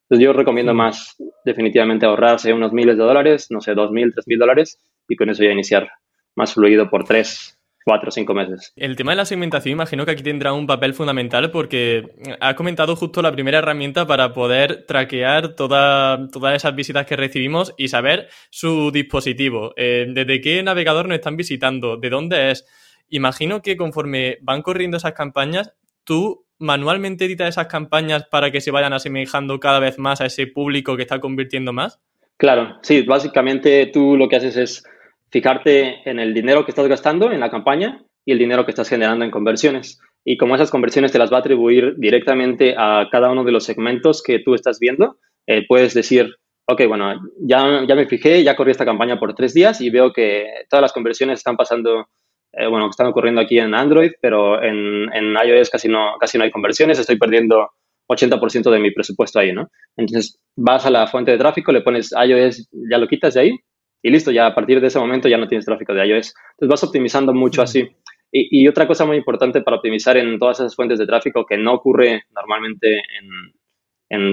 Entonces 0.10 0.26
yo 0.26 0.34
recomiendo 0.34 0.74
más 0.74 1.16
definitivamente 1.46 2.08
ahorrarse 2.08 2.52
unos 2.52 2.74
miles 2.74 2.98
de 2.98 3.04
dólares, 3.04 3.48
no 3.52 3.62
sé, 3.62 3.76
dos 3.76 3.92
mil, 3.92 4.12
tres 4.12 4.28
mil 4.28 4.40
dólares 4.40 4.80
y 5.08 5.16
con 5.16 5.30
eso 5.30 5.44
ya 5.44 5.52
iniciar 5.52 5.88
más 6.36 6.56
fluido 6.56 6.90
por 6.90 7.04
tres, 7.04 7.60
cuatro 7.86 8.10
o 8.10 8.12
cinco 8.12 8.34
meses. 8.34 8.74
El 8.76 8.96
tema 8.96 9.12
de 9.12 9.18
la 9.18 9.26
segmentación 9.26 9.74
imagino 9.74 10.06
que 10.06 10.12
aquí 10.12 10.24
tendrá 10.24 10.52
un 10.54 10.66
papel 10.66 10.96
fundamental 10.96 11.52
porque 11.52 12.08
ha 12.40 12.56
comentado 12.56 12.96
justo 12.96 13.22
la 13.22 13.32
primera 13.32 13.60
herramienta 13.60 14.08
para 14.08 14.34
poder 14.34 14.86
traquear 14.88 15.54
todas 15.56 16.56
esas 16.56 16.76
visitas 16.76 17.06
que 17.06 17.16
recibimos 17.16 17.76
y 17.78 17.90
saber 17.90 18.30
su 18.50 18.90
dispositivo, 18.90 19.74
eh, 19.78 20.08
desde 20.10 20.42
qué 20.42 20.64
navegador 20.64 21.08
nos 21.08 21.20
están 21.20 21.38
visitando, 21.38 21.98
de 21.98 22.10
dónde 22.10 22.50
es. 22.50 22.66
Imagino 23.10 23.62
que 23.62 23.78
conforme 23.78 24.40
van 24.42 24.64
corriendo 24.64 24.98
esas 24.98 25.14
campañas, 25.14 25.72
tú 26.04 26.48
manualmente 26.60 27.26
editas 27.26 27.50
esas 27.50 27.68
campañas 27.68 28.26
para 28.30 28.52
que 28.52 28.62
se 28.62 28.72
vayan 28.72 28.94
asemejando 28.94 29.60
cada 29.60 29.80
vez 29.80 29.98
más 29.98 30.22
a 30.22 30.26
ese 30.26 30.48
público 30.48 30.96
que 30.96 31.04
está 31.04 31.20
convirtiendo 31.20 31.74
más. 31.74 32.00
Claro, 32.38 32.78
sí, 32.82 33.02
básicamente 33.02 33.88
tú 33.88 34.16
lo 34.16 34.30
que 34.30 34.38
haces 34.38 34.56
es 34.58 34.84
fijarte 35.30 36.10
en 36.10 36.20
el 36.20 36.34
dinero 36.34 36.66
que 36.66 36.72
estás 36.72 36.88
gastando 36.88 37.32
en 37.32 37.40
la 37.40 37.50
campaña 37.50 38.04
y 38.26 38.32
el 38.32 38.40
dinero 38.40 38.66
que 38.66 38.72
estás 38.72 38.90
generando 38.90 39.26
en 39.26 39.32
conversiones. 39.32 40.00
Y 40.24 40.38
como 40.38 40.56
esas 40.56 40.72
conversiones 40.72 41.12
te 41.12 41.20
las 41.20 41.32
va 41.32 41.38
a 41.38 41.40
atribuir 41.40 41.96
directamente 41.98 42.76
a 42.78 43.08
cada 43.12 43.32
uno 43.32 43.44
de 43.44 43.52
los 43.52 43.64
segmentos 43.64 44.22
que 44.22 44.40
tú 44.40 44.54
estás 44.54 44.80
viendo, 44.80 45.18
eh, 45.48 45.66
puedes 45.68 45.94
decir, 45.94 46.36
ok, 46.68 46.82
bueno, 46.88 47.20
ya, 47.40 47.84
ya 47.88 47.96
me 47.96 48.08
fijé, 48.08 48.44
ya 48.44 48.56
corrí 48.56 48.72
esta 48.72 48.86
campaña 48.86 49.20
por 49.20 49.34
tres 49.34 49.54
días 49.54 49.82
y 49.82 49.90
veo 49.90 50.14
que 50.14 50.46
todas 50.70 50.82
las 50.82 50.94
conversiones 50.94 51.40
están 51.40 51.58
pasando, 51.58 52.08
eh, 52.54 52.68
bueno, 52.68 52.90
están 52.90 53.08
ocurriendo 53.08 53.42
aquí 53.42 53.60
en 53.60 53.74
Android, 53.74 54.12
pero 54.22 54.62
en, 54.62 55.12
en, 55.14 55.36
iOS 55.46 55.70
casi 55.70 55.88
no, 55.88 56.16
casi 56.20 56.38
no 56.38 56.44
hay 56.44 56.52
conversiones, 56.52 57.00
estoy 57.00 57.18
perdiendo 57.18 57.70
80% 58.08 58.72
de 58.72 58.80
mi 58.80 58.92
presupuesto 58.92 59.40
ahí, 59.40 59.54
¿no? 59.54 59.70
Entonces 59.96 60.40
vas 60.56 60.86
a 60.86 60.90
la 60.90 61.08
fuente 61.08 61.32
de 61.32 61.38
tráfico, 61.38 61.72
le 61.72 61.82
pones 61.82 62.12
iOS, 62.12 62.70
ya 62.90 62.98
lo 62.98 63.08
quitas 63.08 63.36
de 63.36 63.42
ahí 63.42 63.60
y 64.02 64.10
listo, 64.10 64.32
ya 64.32 64.48
a 64.48 64.56
partir 64.56 64.80
de 64.82 64.88
ese 64.88 65.00
momento 65.00 65.28
ya 65.28 65.38
no 65.38 65.48
tienes 65.48 65.66
tráfico 65.66 65.94
de 65.94 66.08
iOS. 66.08 66.34
Entonces 66.52 66.70
vas 66.70 66.84
optimizando 66.84 67.34
mucho 67.34 67.62
así. 67.62 67.90
Y, 68.32 68.68
otra 68.68 68.88
cosa 68.88 69.06
muy 69.06 69.18
importante 69.18 69.62
para 69.62 69.78
optimizar 69.78 70.16
en 70.16 70.38
todas 70.38 70.60
esas 70.60 70.76
fuentes 70.76 71.00
de 71.00 71.08
tráfico 71.08 71.48
que 71.48 71.58
no 71.58 71.74
ocurre 71.74 72.26
normalmente 72.36 72.98
en, 72.98 73.54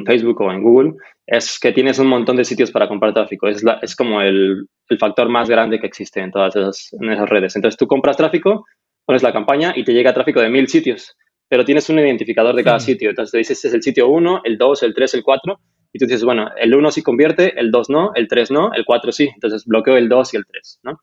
Facebook 0.05 0.41
o 0.41 0.53
en 0.53 0.63
Google 0.63 0.95
es 1.27 1.59
que 1.59 1.73
tienes 1.73 1.99
un 1.99 2.07
montón 2.07 2.37
de 2.37 2.45
sitios 2.45 2.71
para 2.71 2.89
comprar 2.89 3.13
tráfico. 3.13 3.49
Es, 3.49 3.63
es 3.83 3.97
como 3.97 4.21
el, 4.21 4.69
factor 4.99 5.29
más 5.29 5.51
grande 5.51 5.81
que 5.81 5.87
existe 5.87 6.21
en 6.21 6.31
todas 6.31 6.55
esas, 6.55 6.93
en 7.01 7.11
esas 7.11 7.29
redes. 7.29 7.57
Entonces 7.57 7.77
tú 7.77 7.87
compras 7.87 8.17
tráfico, 8.17 8.65
pones 9.05 9.23
la 9.23 9.33
campaña 9.33 9.73
y 9.77 9.85
te 9.85 9.93
llega 9.93 10.15
tráfico 10.15 10.41
de 10.41 10.49
mil 10.49 10.69
sitios, 10.69 11.17
pero 11.49 11.65
tienes 11.65 11.89
un 11.91 11.99
identificador 11.99 12.55
de 12.55 12.65
cada 12.65 12.79
sitio. 12.79 13.11
Entonces 13.11 13.33
te 13.33 13.39
dices, 13.39 13.59
este 13.59 13.69
es 13.69 13.75
el 13.75 13.83
sitio 13.83 14.09
1, 14.09 14.43
el 14.45 14.57
2, 14.57 14.83
el 14.85 14.95
3, 14.95 15.15
el 15.15 15.23
4 15.25 15.61
y 15.93 15.99
tú 15.99 16.05
dices, 16.05 16.25
bueno, 16.25 16.51
el 16.57 16.75
1 16.75 16.91
sí 16.91 17.03
convierte, 17.03 17.59
el 17.59 17.71
2 17.71 17.91
no, 17.91 18.13
el 18.15 18.29
3 18.29 18.51
no, 18.51 18.73
el 18.75 18.85
4 18.85 19.13
sí. 19.13 19.31
Entonces 19.33 19.65
bloqueo 19.65 19.97
el 19.97 20.09
2 20.09 20.35
y 20.35 20.37
el 20.37 20.47
3, 20.47 20.81
¿no? 20.85 21.01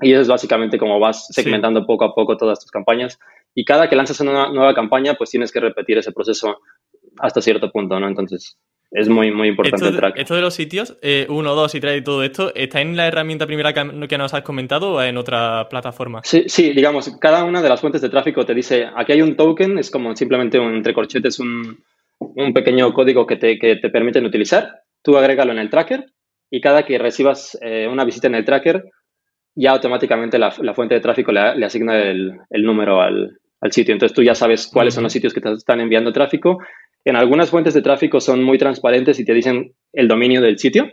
Y 0.00 0.12
eso 0.12 0.22
es 0.22 0.28
básicamente 0.28 0.78
como 0.78 0.98
vas 0.98 1.26
segmentando 1.28 1.84
poco 1.84 2.04
a 2.04 2.14
poco 2.14 2.36
todas 2.36 2.60
tus 2.60 2.70
campañas. 2.70 3.18
Y 3.54 3.64
cada 3.64 3.88
que 3.88 3.96
lanzas 3.96 4.20
una 4.20 4.48
nueva 4.50 4.74
campaña, 4.74 5.14
pues 5.14 5.30
tienes 5.30 5.52
que 5.52 5.60
repetir 5.60 5.98
ese 5.98 6.12
proceso 6.12 6.60
hasta 7.20 7.40
cierto 7.40 7.70
punto, 7.70 7.98
¿no? 7.98 8.08
Entonces, 8.08 8.58
es 8.90 9.08
muy, 9.08 9.30
muy 9.30 9.48
importante 9.48 9.84
esto, 9.84 9.88
el 9.88 9.96
track. 9.96 10.18
Esto 10.18 10.34
de 10.34 10.40
los 10.40 10.54
sitios, 10.54 10.90
1, 10.90 10.98
eh, 11.02 11.26
2 11.28 11.74
y 11.74 11.80
3 11.80 11.98
y 11.98 12.04
todo 12.04 12.22
esto, 12.22 12.54
¿está 12.54 12.80
en 12.80 12.96
la 12.96 13.06
herramienta 13.06 13.46
primera 13.46 13.72
que, 13.72 14.08
que, 14.08 14.18
nos 14.18 14.32
has 14.32 14.42
comentado 14.42 14.94
o 14.94 15.02
en 15.02 15.16
otra 15.16 15.68
plataforma? 15.68 16.20
Sí, 16.24 16.44
sí, 16.46 16.72
digamos, 16.72 17.16
cada 17.20 17.44
una 17.44 17.60
de 17.60 17.68
las 17.68 17.80
fuentes 17.80 18.00
de 18.00 18.08
tráfico 18.08 18.46
te 18.46 18.54
dice, 18.54 18.86
aquí 18.96 19.12
hay 19.12 19.22
un 19.22 19.36
token, 19.36 19.78
es 19.78 19.90
como 19.90 20.16
simplemente 20.16 20.58
un, 20.58 20.74
entre 20.74 20.94
corchetes 20.94 21.38
un, 21.38 21.78
un 22.18 22.52
pequeño 22.52 22.92
código 22.92 23.26
que 23.26 23.36
te, 23.36 23.58
que 23.58 23.76
te 23.76 23.90
permiten 23.90 24.24
utilizar. 24.24 24.80
Tú 25.02 25.16
agrégalo 25.16 25.52
en 25.52 25.58
el 25.58 25.70
tracker 25.70 26.06
y 26.50 26.60
cada 26.60 26.84
que 26.84 26.98
recibas 26.98 27.58
eh, 27.60 27.86
una 27.90 28.04
visita 28.04 28.26
en 28.26 28.34
el 28.36 28.44
tracker, 28.44 28.84
ya 29.54 29.72
automáticamente 29.72 30.38
la, 30.38 30.54
la 30.60 30.74
fuente 30.74 30.94
de 30.94 31.00
tráfico 31.00 31.32
le, 31.32 31.56
le 31.56 31.66
asigna 31.66 31.98
el, 31.98 32.32
el 32.50 32.62
número 32.62 33.00
al, 33.00 33.38
al, 33.60 33.72
sitio. 33.72 33.92
Entonces 33.92 34.14
tú 34.14 34.22
ya 34.22 34.34
sabes 34.34 34.68
cuáles 34.72 34.94
son 34.94 35.04
los 35.04 35.12
sitios 35.12 35.34
que 35.34 35.40
te 35.40 35.52
están 35.52 35.80
enviando 35.80 36.12
tráfico. 36.12 36.58
En 37.04 37.16
algunas 37.16 37.50
fuentes 37.50 37.74
de 37.74 37.82
tráfico 37.82 38.20
son 38.20 38.42
muy 38.44 38.58
transparentes 38.58 39.18
y 39.18 39.24
te 39.24 39.34
dicen 39.34 39.74
el 39.92 40.08
dominio 40.08 40.40
del 40.40 40.58
sitio, 40.58 40.90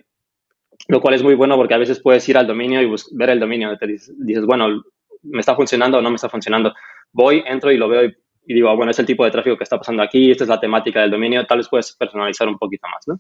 lo 0.87 1.01
cual 1.01 1.15
es 1.15 1.23
muy 1.23 1.35
bueno 1.35 1.55
porque 1.57 1.73
a 1.73 1.79
veces 1.79 2.01
puedes 2.01 2.27
ir 2.29 2.37
al 2.37 2.47
dominio 2.47 2.81
y 2.81 2.93
ver 3.13 3.29
el 3.29 3.39
dominio. 3.39 3.77
Te 3.77 3.87
dices, 3.87 4.13
dices, 4.17 4.45
bueno, 4.45 4.83
¿me 5.23 5.39
está 5.39 5.55
funcionando 5.55 5.97
o 5.97 6.01
no 6.01 6.09
me 6.09 6.15
está 6.15 6.29
funcionando? 6.29 6.73
Voy, 7.11 7.43
entro 7.45 7.71
y 7.71 7.77
lo 7.77 7.89
veo 7.89 8.05
y 8.05 8.15
y 8.47 8.53
digo, 8.53 8.69
ah, 8.69 8.75
bueno, 8.75 8.91
es 8.91 8.99
el 8.99 9.05
tipo 9.05 9.25
de 9.25 9.31
tráfico 9.31 9.57
que 9.57 9.63
está 9.63 9.77
pasando 9.77 10.03
aquí, 10.03 10.31
esta 10.31 10.43
es 10.43 10.49
la 10.49 10.59
temática 10.59 11.01
del 11.01 11.11
dominio, 11.11 11.45
tal 11.45 11.59
vez 11.59 11.69
puedes 11.69 11.95
personalizar 11.95 12.47
un 12.47 12.57
poquito 12.57 12.87
más, 12.87 13.07
¿no? 13.07 13.19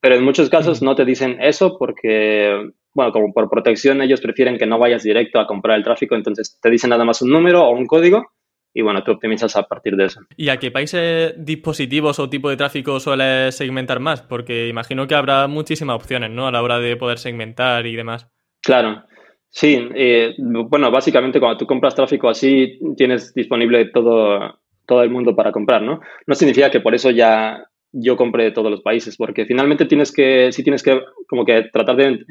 Pero 0.00 0.14
en 0.14 0.24
muchos 0.24 0.48
casos 0.48 0.82
no 0.82 0.94
te 0.94 1.04
dicen 1.04 1.38
eso 1.40 1.76
porque, 1.78 2.70
bueno, 2.94 3.12
como 3.12 3.32
por 3.32 3.50
protección 3.50 4.00
ellos 4.00 4.20
prefieren 4.20 4.58
que 4.58 4.66
no 4.66 4.78
vayas 4.78 5.02
directo 5.02 5.40
a 5.40 5.46
comprar 5.46 5.76
el 5.76 5.84
tráfico, 5.84 6.14
entonces 6.14 6.58
te 6.60 6.70
dicen 6.70 6.90
nada 6.90 7.04
más 7.04 7.20
un 7.22 7.30
número 7.30 7.62
o 7.64 7.70
un 7.70 7.86
código 7.86 8.32
y 8.72 8.82
bueno, 8.82 9.02
tú 9.02 9.12
optimizas 9.12 9.56
a 9.56 9.64
partir 9.64 9.96
de 9.96 10.06
eso. 10.06 10.20
¿Y 10.36 10.48
a 10.48 10.58
qué 10.58 10.70
países, 10.70 11.34
dispositivos 11.36 12.18
o 12.18 12.30
tipo 12.30 12.48
de 12.50 12.56
tráfico 12.56 13.00
sueles 13.00 13.56
segmentar 13.56 14.00
más? 14.00 14.22
Porque 14.22 14.68
imagino 14.68 15.06
que 15.06 15.14
habrá 15.14 15.46
muchísimas 15.48 15.96
opciones, 15.96 16.30
¿no? 16.30 16.46
A 16.46 16.52
la 16.52 16.62
hora 16.62 16.78
de 16.78 16.96
poder 16.96 17.18
segmentar 17.18 17.86
y 17.86 17.96
demás. 17.96 18.28
Claro. 18.62 19.04
Sí, 19.50 19.88
eh, 19.96 20.34
bueno, 20.38 20.92
básicamente 20.92 21.40
cuando 21.40 21.58
tú 21.58 21.66
compras 21.66 21.96
tráfico 21.96 22.28
así, 22.28 22.78
tienes 22.96 23.34
disponible 23.34 23.86
todo, 23.86 24.60
todo 24.86 25.02
el 25.02 25.10
mundo 25.10 25.34
para 25.34 25.50
comprar, 25.50 25.82
¿no? 25.82 26.00
No 26.26 26.34
significa 26.36 26.70
que 26.70 26.80
por 26.80 26.94
eso 26.94 27.10
ya 27.10 27.64
yo 27.92 28.16
compre 28.16 28.44
de 28.44 28.52
todos 28.52 28.70
los 28.70 28.82
países, 28.82 29.16
porque 29.16 29.46
finalmente 29.46 29.86
tienes 29.86 30.12
que, 30.12 30.52
sí 30.52 30.62
tienes 30.62 30.84
que 30.84 31.02
como 31.28 31.44
que 31.44 31.64
tratar 31.72 31.96
de 31.96 32.24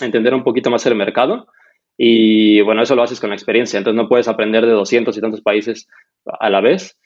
entender 0.00 0.34
un 0.34 0.44
poquito 0.44 0.70
más 0.70 0.86
el 0.86 0.94
mercado 0.94 1.48
y 2.04 2.60
bueno, 2.62 2.82
eso 2.82 2.96
lo 2.96 3.04
haces 3.04 3.20
con 3.20 3.32
experiencia, 3.32 3.78
entonces 3.78 3.96
no 3.96 4.08
puedes 4.08 4.26
aprender 4.26 4.66
de 4.66 4.72
200 4.72 5.16
y 5.16 5.20
tantos 5.20 5.40
países 5.40 5.86
a 6.24 6.50
la 6.50 6.60
vez, 6.60 6.98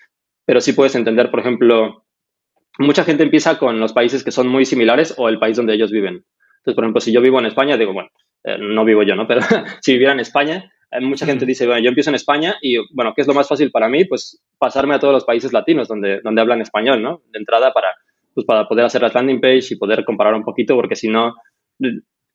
pero 0.46 0.62
sí 0.62 0.72
puedes 0.72 0.94
entender, 0.94 1.30
por 1.30 1.40
ejemplo, 1.40 2.06
mucha 2.78 3.04
gente 3.04 3.22
empieza 3.22 3.58
con 3.58 3.78
los 3.78 3.92
países 3.92 4.24
que 4.24 4.30
son 4.30 4.48
muy 4.48 4.64
similares 4.64 5.14
o 5.18 5.28
el 5.28 5.38
país 5.38 5.58
donde 5.58 5.74
ellos 5.74 5.90
viven. 5.90 6.24
Entonces, 6.60 6.74
por 6.74 6.84
ejemplo, 6.84 7.02
si 7.02 7.12
yo 7.12 7.20
vivo 7.20 7.38
en 7.38 7.44
España, 7.44 7.76
digo, 7.76 7.92
bueno, 7.92 8.08
eh, 8.44 8.56
no 8.58 8.86
vivo 8.86 9.02
yo, 9.02 9.14
¿no? 9.16 9.26
Pero 9.28 9.42
si 9.82 9.92
viviera 9.92 10.14
en 10.14 10.20
España, 10.20 10.72
eh, 10.90 11.00
mucha 11.02 11.26
gente 11.26 11.44
dice, 11.44 11.66
bueno, 11.66 11.82
yo 11.82 11.90
empiezo 11.90 12.08
en 12.08 12.16
España 12.16 12.56
y, 12.62 12.78
bueno, 12.94 13.12
¿qué 13.14 13.20
es 13.20 13.28
lo 13.28 13.34
más 13.34 13.48
fácil 13.48 13.70
para 13.70 13.90
mí? 13.90 14.06
Pues 14.06 14.42
pasarme 14.56 14.94
a 14.94 14.98
todos 14.98 15.12
los 15.12 15.26
países 15.26 15.52
latinos 15.52 15.88
donde, 15.88 16.22
donde 16.22 16.40
hablan 16.40 16.62
español, 16.62 17.02
¿no? 17.02 17.20
De 17.30 17.38
entrada 17.38 17.74
para, 17.74 17.88
pues, 18.32 18.46
para 18.46 18.66
poder 18.66 18.86
hacer 18.86 19.02
la 19.02 19.10
landing 19.12 19.42
page 19.42 19.74
y 19.74 19.76
poder 19.76 20.06
comparar 20.06 20.32
un 20.32 20.42
poquito, 20.42 20.74
porque 20.74 20.96
si 20.96 21.08
no, 21.08 21.34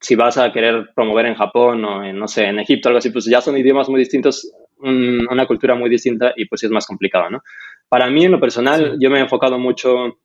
si 0.02 0.16
vas 0.16 0.38
a 0.38 0.52
querer 0.52 0.90
promover 0.96 1.28
en 1.28 1.36
Japón 1.36 1.86
o 1.86 2.04
en, 2.04 2.18
no 2.18 2.28
sé, 2.28 2.46
en 2.46 2.60
Egipto, 2.60 2.90
algo 2.90 2.98
así, 2.98 3.12
pues 3.12 3.26
ya 3.26 3.40
son 3.40 3.56
idiomas 3.56 3.88
muy 3.88 4.00
distintos, 4.00 4.52
una 4.80 5.46
cultura 5.46 5.76
muy 5.76 5.90
distinta 5.92 6.34
y 6.36 6.46
pues 6.46 6.64
es 6.64 6.72
más 6.72 6.88
complicado, 6.88 7.30
¿no? 7.30 7.44
Para 7.88 8.10
mí, 8.10 8.26
en 8.26 8.32
lo 8.32 8.40
personal, 8.40 8.98
yo 9.00 9.12
me 9.12 9.20
he 9.20 9.22
enfocado 9.22 9.60
mucho 9.60 10.18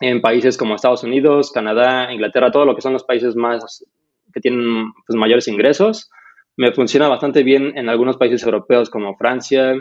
en 0.00 0.22
países 0.22 0.56
como 0.56 0.74
Estados 0.74 1.02
Unidos, 1.02 1.52
Canadá, 1.52 2.10
Inglaterra, 2.12 2.50
todo 2.50 2.64
lo 2.64 2.74
que 2.74 2.80
son 2.80 2.94
los 2.94 3.04
países 3.04 3.36
más 3.36 3.84
que 4.32 4.40
tienen 4.40 4.92
pues, 5.06 5.18
mayores 5.18 5.48
ingresos. 5.48 6.10
Me 6.56 6.72
funciona 6.72 7.08
bastante 7.08 7.42
bien 7.42 7.76
en 7.76 7.88
algunos 7.88 8.16
países 8.16 8.42
europeos 8.42 8.88
como 8.90 9.16
Francia, 9.16 9.74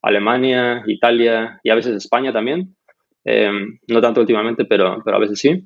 Alemania, 0.00 0.82
Italia 0.86 1.60
y 1.62 1.70
a 1.70 1.74
veces 1.74 1.96
España 1.96 2.32
también. 2.32 2.76
Em, 3.24 3.78
no 3.88 4.00
tanto 4.00 4.20
últimamente, 4.20 4.64
pero, 4.64 5.02
pero 5.04 5.16
a 5.16 5.20
veces 5.20 5.38
sí. 5.38 5.62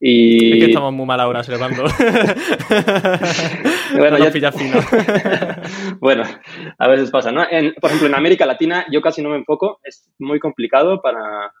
Y... 0.00 0.52
Es 0.52 0.58
que 0.58 0.70
estamos 0.70 0.92
muy 0.94 1.04
mal 1.04 1.20
ahora, 1.20 1.42
Servando. 1.42 1.84
bueno, 3.98 4.16
ya... 4.18 4.50
fino. 4.50 4.80
bueno, 6.00 6.24
a 6.78 6.88
veces 6.88 7.10
pasa, 7.10 7.30
¿no? 7.30 7.42
por 7.80 7.90
ejemplo, 7.90 8.08
en 8.08 8.14
América 8.14 8.46
Latina 8.46 8.86
yo 8.90 9.02
casi 9.02 9.22
no 9.22 9.28
me 9.28 9.36
enfoco. 9.36 9.78
Es 9.84 10.10
muy 10.18 10.40
complicado 10.40 11.02
para... 11.02 11.52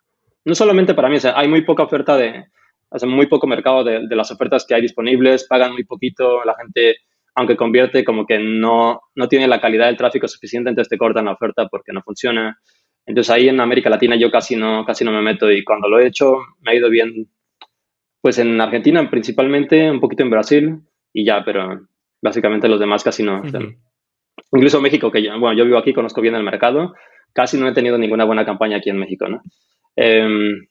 No 0.44 0.54
solamente 0.54 0.94
para 0.94 1.10
mí, 1.10 1.16
o 1.16 1.20
sea, 1.20 1.38
hay 1.38 1.48
muy 1.48 1.62
poca 1.62 1.82
oferta 1.82 2.16
de... 2.16 2.46
O 2.88 2.98
sea, 2.98 3.08
muy 3.08 3.26
poco 3.26 3.46
mercado 3.46 3.84
de, 3.84 4.08
de 4.08 4.16
las 4.16 4.32
ofertas 4.32 4.64
que 4.66 4.74
hay 4.74 4.82
disponibles, 4.82 5.46
pagan 5.46 5.72
muy 5.72 5.84
poquito, 5.84 6.42
la 6.44 6.56
gente 6.56 6.96
aunque 7.34 7.56
convierte 7.56 8.04
como 8.04 8.26
que 8.26 8.38
no, 8.38 9.00
no 9.14 9.28
tiene 9.28 9.46
la 9.46 9.60
calidad 9.60 9.86
del 9.86 9.96
tráfico 9.96 10.28
suficiente, 10.28 10.70
entonces 10.70 10.90
te 10.90 10.98
cortan 10.98 11.26
la 11.26 11.32
oferta 11.32 11.68
porque 11.68 11.92
no 11.92 12.02
funciona. 12.02 12.58
Entonces 13.06 13.30
ahí 13.30 13.48
en 13.48 13.60
América 13.60 13.90
Latina 13.90 14.16
yo 14.16 14.30
casi 14.30 14.56
no, 14.56 14.84
casi 14.84 15.04
no 15.04 15.12
me 15.12 15.22
meto 15.22 15.50
y 15.50 15.64
cuando 15.64 15.88
lo 15.88 15.98
he 15.98 16.06
hecho 16.06 16.36
me 16.60 16.72
ha 16.72 16.74
ido 16.74 16.90
bien, 16.90 17.28
pues 18.20 18.38
en 18.38 18.60
Argentina 18.60 19.08
principalmente, 19.10 19.90
un 19.90 20.00
poquito 20.00 20.22
en 20.22 20.30
Brasil 20.30 20.80
y 21.12 21.24
ya, 21.24 21.44
pero 21.44 21.86
básicamente 22.22 22.68
los 22.68 22.80
demás 22.80 23.02
casi 23.02 23.22
no. 23.22 23.42
incluso 24.52 24.80
México, 24.80 25.10
que 25.10 25.28
bueno, 25.28 25.54
yo 25.54 25.64
vivo 25.64 25.78
aquí, 25.78 25.92
conozco 25.92 26.20
bien 26.20 26.34
el 26.34 26.42
mercado, 26.42 26.94
casi 27.32 27.58
no 27.58 27.68
he 27.68 27.74
tenido 27.74 27.98
ninguna 27.98 28.24
buena 28.24 28.44
campaña 28.44 28.78
aquí 28.78 28.90
en 28.90 28.98
México, 28.98 29.28
¿no? 29.28 29.42
Em, 29.96 30.66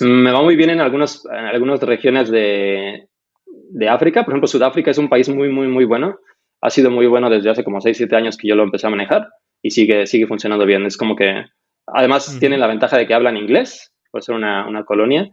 me 0.00 0.32
va 0.32 0.42
muy 0.42 0.56
bien 0.56 0.70
en, 0.70 0.80
algunos, 0.80 1.26
en 1.26 1.44
algunas 1.44 1.80
regiones 1.82 2.30
de, 2.30 3.08
de 3.46 3.88
África. 3.88 4.24
Por 4.24 4.32
ejemplo, 4.32 4.48
Sudáfrica 4.48 4.90
es 4.90 4.98
un 4.98 5.08
país 5.08 5.28
muy, 5.28 5.48
muy, 5.48 5.68
muy 5.68 5.84
bueno. 5.84 6.18
Ha 6.62 6.70
sido 6.70 6.90
muy 6.90 7.06
bueno 7.06 7.30
desde 7.30 7.50
hace 7.50 7.64
como 7.64 7.80
6, 7.80 7.96
7 7.96 8.16
años 8.16 8.36
que 8.36 8.48
yo 8.48 8.54
lo 8.54 8.62
empecé 8.62 8.86
a 8.86 8.90
manejar 8.90 9.28
y 9.62 9.70
sigue, 9.70 10.06
sigue 10.06 10.26
funcionando 10.26 10.66
bien. 10.66 10.86
Es 10.86 10.96
como 10.96 11.16
que, 11.16 11.44
además, 11.86 12.38
tienen 12.40 12.60
la 12.60 12.66
ventaja 12.66 12.96
de 12.96 13.06
que 13.06 13.14
hablan 13.14 13.36
inglés, 13.36 13.94
por 14.10 14.22
ser 14.22 14.34
una, 14.34 14.66
una 14.66 14.84
colonia. 14.84 15.30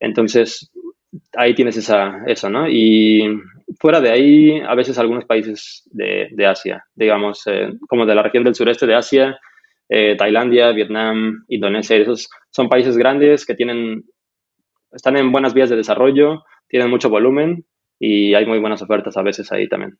Entonces, 0.00 0.70
ahí 1.36 1.54
tienes 1.54 1.76
esa, 1.76 2.22
eso, 2.26 2.48
¿no? 2.50 2.68
Y 2.68 3.24
fuera 3.78 4.00
de 4.00 4.10
ahí, 4.10 4.60
a 4.60 4.74
veces 4.74 4.98
algunos 4.98 5.24
países 5.24 5.82
de, 5.92 6.28
de 6.32 6.46
Asia, 6.46 6.84
digamos, 6.94 7.42
eh, 7.46 7.72
como 7.88 8.06
de 8.06 8.14
la 8.14 8.22
región 8.22 8.44
del 8.44 8.54
sureste 8.54 8.86
de 8.86 8.94
Asia, 8.94 9.38
eh, 9.88 10.16
Tailandia, 10.16 10.72
Vietnam, 10.72 11.44
Indonesia, 11.48 11.96
esos 11.96 12.28
son 12.50 12.68
países 12.68 12.96
grandes 12.96 13.44
que 13.44 13.54
tienen, 13.54 14.04
están 14.92 15.16
en 15.16 15.32
buenas 15.32 15.54
vías 15.54 15.70
de 15.70 15.76
desarrollo, 15.76 16.44
tienen 16.68 16.90
mucho 16.90 17.10
volumen 17.10 17.64
y 17.98 18.34
hay 18.34 18.46
muy 18.46 18.58
buenas 18.58 18.82
ofertas 18.82 19.16
a 19.16 19.22
veces 19.22 19.50
ahí 19.52 19.68
también. 19.68 19.98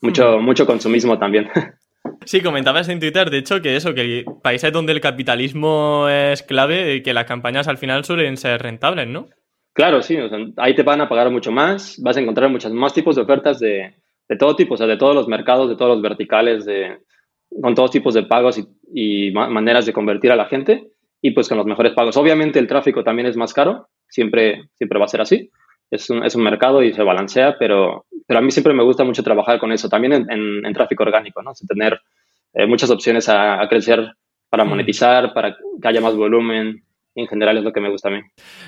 Mucho, 0.00 0.40
mucho 0.40 0.66
consumismo 0.66 1.18
también. 1.18 1.48
Sí, 2.24 2.40
comentabas 2.40 2.88
en 2.88 3.00
Twitter, 3.00 3.30
de 3.30 3.38
hecho, 3.38 3.60
que 3.60 3.76
eso, 3.76 3.94
que 3.94 4.24
países 4.42 4.72
donde 4.72 4.92
el 4.92 5.00
capitalismo 5.00 6.08
es 6.08 6.42
clave 6.42 7.02
que 7.02 7.14
las 7.14 7.24
campañas 7.24 7.68
al 7.68 7.78
final 7.78 8.04
suelen 8.04 8.36
ser 8.36 8.62
rentables, 8.62 9.08
¿no? 9.08 9.28
Claro, 9.72 10.02
sí, 10.02 10.16
ahí 10.58 10.74
te 10.74 10.82
van 10.82 11.00
a 11.00 11.08
pagar 11.08 11.30
mucho 11.30 11.50
más, 11.50 12.00
vas 12.02 12.16
a 12.16 12.20
encontrar 12.20 12.50
muchos 12.50 12.72
más 12.72 12.92
tipos 12.92 13.16
de 13.16 13.22
ofertas 13.22 13.58
de, 13.58 13.94
de 14.28 14.36
todo 14.36 14.54
tipo, 14.54 14.74
o 14.74 14.76
sea, 14.76 14.86
de 14.86 14.98
todos 14.98 15.14
los 15.14 15.28
mercados, 15.28 15.68
de 15.68 15.76
todos 15.76 15.92
los 15.92 16.02
verticales, 16.02 16.64
de, 16.64 16.98
con 17.60 17.74
todos 17.74 17.90
tipos 17.90 18.14
de 18.14 18.24
pagos 18.24 18.58
y, 18.58 18.66
y 19.28 19.32
maneras 19.32 19.86
de 19.86 19.92
convertir 19.92 20.30
a 20.30 20.36
la 20.36 20.46
gente 20.46 20.88
y 21.20 21.30
pues 21.30 21.48
con 21.48 21.58
los 21.58 21.66
mejores 21.66 21.92
pagos. 21.92 22.16
Obviamente 22.16 22.58
el 22.58 22.66
tráfico 22.66 23.02
también 23.02 23.26
es 23.26 23.36
más 23.36 23.54
caro, 23.54 23.88
siempre, 24.08 24.68
siempre 24.74 24.98
va 24.98 25.06
a 25.06 25.08
ser 25.08 25.22
así, 25.22 25.50
es 25.92 26.08
un, 26.08 26.24
es 26.24 26.34
un, 26.34 26.42
mercado 26.42 26.82
y 26.82 26.92
se 26.92 27.02
balancea, 27.02 27.56
pero, 27.58 28.06
pero 28.26 28.38
a 28.38 28.42
mí 28.42 28.50
siempre 28.50 28.72
me 28.72 28.82
gusta 28.82 29.04
mucho 29.04 29.22
trabajar 29.22 29.58
con 29.58 29.72
eso, 29.72 29.90
también 29.90 30.14
en, 30.14 30.64
en, 30.64 30.72
tráfico 30.72 31.02
orgánico, 31.02 31.42
¿no? 31.42 31.52
tener 31.68 32.00
eh, 32.54 32.66
muchas 32.66 32.90
opciones 32.90 33.28
a, 33.28 33.60
a, 33.60 33.68
crecer 33.68 34.14
para 34.48 34.64
monetizar, 34.64 35.34
para 35.34 35.54
que 35.54 35.88
haya 35.88 36.00
más 36.00 36.16
volumen. 36.16 36.82
En 37.14 37.26
general 37.26 37.58
es 37.58 37.62
lo 37.62 37.74
que 37.74 37.80
me 37.82 37.90
gusta 37.90 38.08
a 38.08 38.12
mí. 38.12 38.20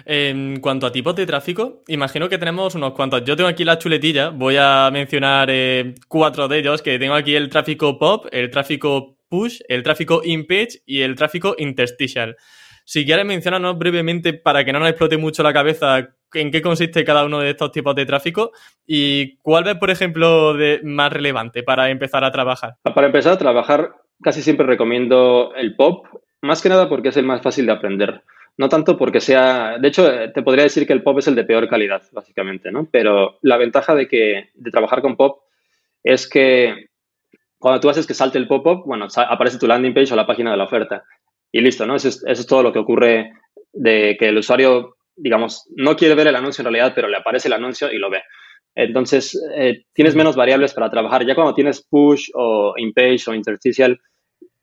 En 0.04 0.60
cuanto 0.60 0.87
a 0.87 0.92
tipos 0.92 1.16
de 1.16 1.24
tráfico, 1.24 1.82
imagino 1.88 2.28
que 2.28 2.37
tenemos 2.37 2.74
unos 2.74 2.92
cuantos. 2.92 3.24
Yo 3.24 3.37
tengo 3.37 3.48
aquí 3.48 3.64
la 3.64 3.78
chuletilla, 3.78 4.28
voy 4.28 4.56
a 4.58 4.90
mencionar 4.92 5.48
eh, 5.50 5.94
cuatro 6.08 6.46
de 6.46 6.58
ellos, 6.58 6.82
que 6.82 6.98
tengo 6.98 7.14
aquí 7.14 7.34
el 7.34 7.48
tráfico 7.48 7.98
pop, 7.98 8.26
el 8.30 8.50
tráfico 8.50 9.16
push, 9.30 9.60
el 9.66 9.82
tráfico 9.82 10.20
in-page 10.22 10.82
y 10.84 11.00
el 11.00 11.14
tráfico 11.14 11.54
interstitial. 11.56 12.37
Si 12.84 13.06
quieres 13.06 13.24
mencionarnos 13.24 13.78
brevemente 13.78 14.34
para 14.34 14.62
que 14.62 14.74
no 14.74 14.78
nos 14.78 14.90
explote 14.90 15.16
mucho 15.16 15.42
la 15.42 15.54
cabeza 15.54 16.10
en 16.35 16.51
qué 16.51 16.62
consiste 16.62 17.05
cada 17.05 17.25
uno 17.25 17.40
de 17.40 17.51
estos 17.51 17.73
tipos 17.73 17.94
de 17.94 18.07
tráfico 18.07 18.53
y 18.87 19.37
cuál 19.37 19.66
es, 19.68 19.77
por 19.77 19.90
ejemplo, 19.90 20.55
de 20.55 20.81
más 20.83 21.12
relevante 21.12 21.62
para 21.62 21.90
empezar 21.90 22.25
a 22.25 22.31
trabajar. 22.31 22.75
Para 22.83 23.07
empezar 23.07 23.33
a 23.33 23.38
trabajar, 23.38 23.94
casi 24.23 24.42
siempre 24.42 24.66
recomiendo 24.66 25.53
el 25.57 25.77
pop, 25.77 26.07
más 26.42 26.62
que 26.62 26.68
nada 26.68 26.88
porque 26.88 27.09
es 27.09 27.16
el 27.16 27.27
más 27.27 27.42
fácil 27.42 27.66
de 27.66 27.73
aprender. 27.73 28.23
No 28.57 28.68
tanto 28.68 28.97
porque 28.97 29.20
sea, 29.20 29.79
de 29.79 29.88
hecho, 29.88 30.09
te 30.33 30.42
podría 30.42 30.64
decir 30.64 30.87
que 30.87 30.92
el 30.92 31.03
pop 31.03 31.18
es 31.18 31.27
el 31.27 31.35
de 31.35 31.44
peor 31.44 31.68
calidad, 31.68 32.03
básicamente, 32.12 32.70
¿no? 32.70 32.87
Pero 32.90 33.38
la 33.42 33.57
ventaja 33.57 33.94
de 33.94 34.07
que 34.07 34.51
de 34.55 34.70
trabajar 34.70 35.03
con 35.03 35.16
pop 35.16 35.42
es 36.05 36.29
que 36.29 36.88
cuando 37.59 37.81
tú 37.81 37.88
haces 37.88 38.07
que 38.07 38.14
salte 38.14 38.38
el 38.38 38.47
pop-up, 38.47 38.85
bueno, 38.85 39.09
aparece 39.16 39.59
tu 39.59 39.66
landing 39.66 39.94
page 39.94 40.12
o 40.12 40.16
la 40.16 40.27
página 40.27 40.51
de 40.51 40.59
la 40.59 40.64
oferta 40.64 41.03
y 41.51 41.62
listo, 41.62 41.87
¿no? 41.87 41.97
Es, 41.97 42.05
eso 42.05 42.23
es 42.27 42.47
todo 42.47 42.62
lo 42.62 42.73
que 42.73 42.79
ocurre 42.79 43.33
de 43.73 44.16
que 44.18 44.29
el 44.29 44.37
usuario 44.37 44.97
digamos, 45.16 45.68
no 45.77 45.96
quiere 45.96 46.14
ver 46.14 46.29
el 46.29 46.37
anuncio 46.37 46.62
en 46.62 46.72
realidad, 46.72 46.92
pero 46.94 47.09
le 47.09 47.16
aparece 47.16 47.48
el 47.48 47.55
anuncio 47.55 47.92
y 47.92 47.98
lo 47.98 48.11
ve. 48.11 48.22
Entonces, 48.74 49.40
eh, 49.57 49.85
tienes 49.92 50.14
menos 50.16 50.37
variables 50.37 50.74
para 50.74 50.90
trabajar. 50.90 51.24
Ya 51.24 51.35
cuando 51.35 51.55
tienes 51.55 51.87
push 51.88 52.31
o 52.35 52.74
in-page 52.77 53.24
o 53.29 53.35
interstitial, 53.35 54.00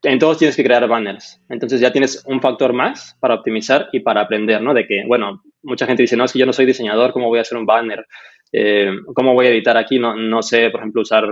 en 0.03 0.19
todos 0.19 0.37
tienes 0.37 0.55
que 0.55 0.63
crear 0.63 0.87
banners. 0.87 1.41
Entonces 1.49 1.79
ya 1.79 1.91
tienes 1.91 2.23
un 2.25 2.41
factor 2.41 2.73
más 2.73 3.17
para 3.19 3.35
optimizar 3.35 3.89
y 3.91 3.99
para 3.99 4.21
aprender, 4.21 4.61
¿no? 4.61 4.73
De 4.73 4.85
que, 4.85 5.03
bueno, 5.07 5.43
mucha 5.63 5.85
gente 5.85 6.03
dice, 6.03 6.17
no, 6.17 6.25
es 6.25 6.33
que 6.33 6.39
yo 6.39 6.45
no 6.45 6.53
soy 6.53 6.65
diseñador, 6.65 7.13
¿cómo 7.13 7.27
voy 7.27 7.39
a 7.39 7.43
hacer 7.43 7.57
un 7.57 7.65
banner? 7.65 8.05
Eh, 8.51 8.91
¿Cómo 9.13 9.33
voy 9.33 9.45
a 9.45 9.49
editar 9.49 9.77
aquí? 9.77 9.99
No, 9.99 10.15
no 10.15 10.41
sé, 10.41 10.69
por 10.71 10.81
ejemplo, 10.81 11.03
usar, 11.03 11.25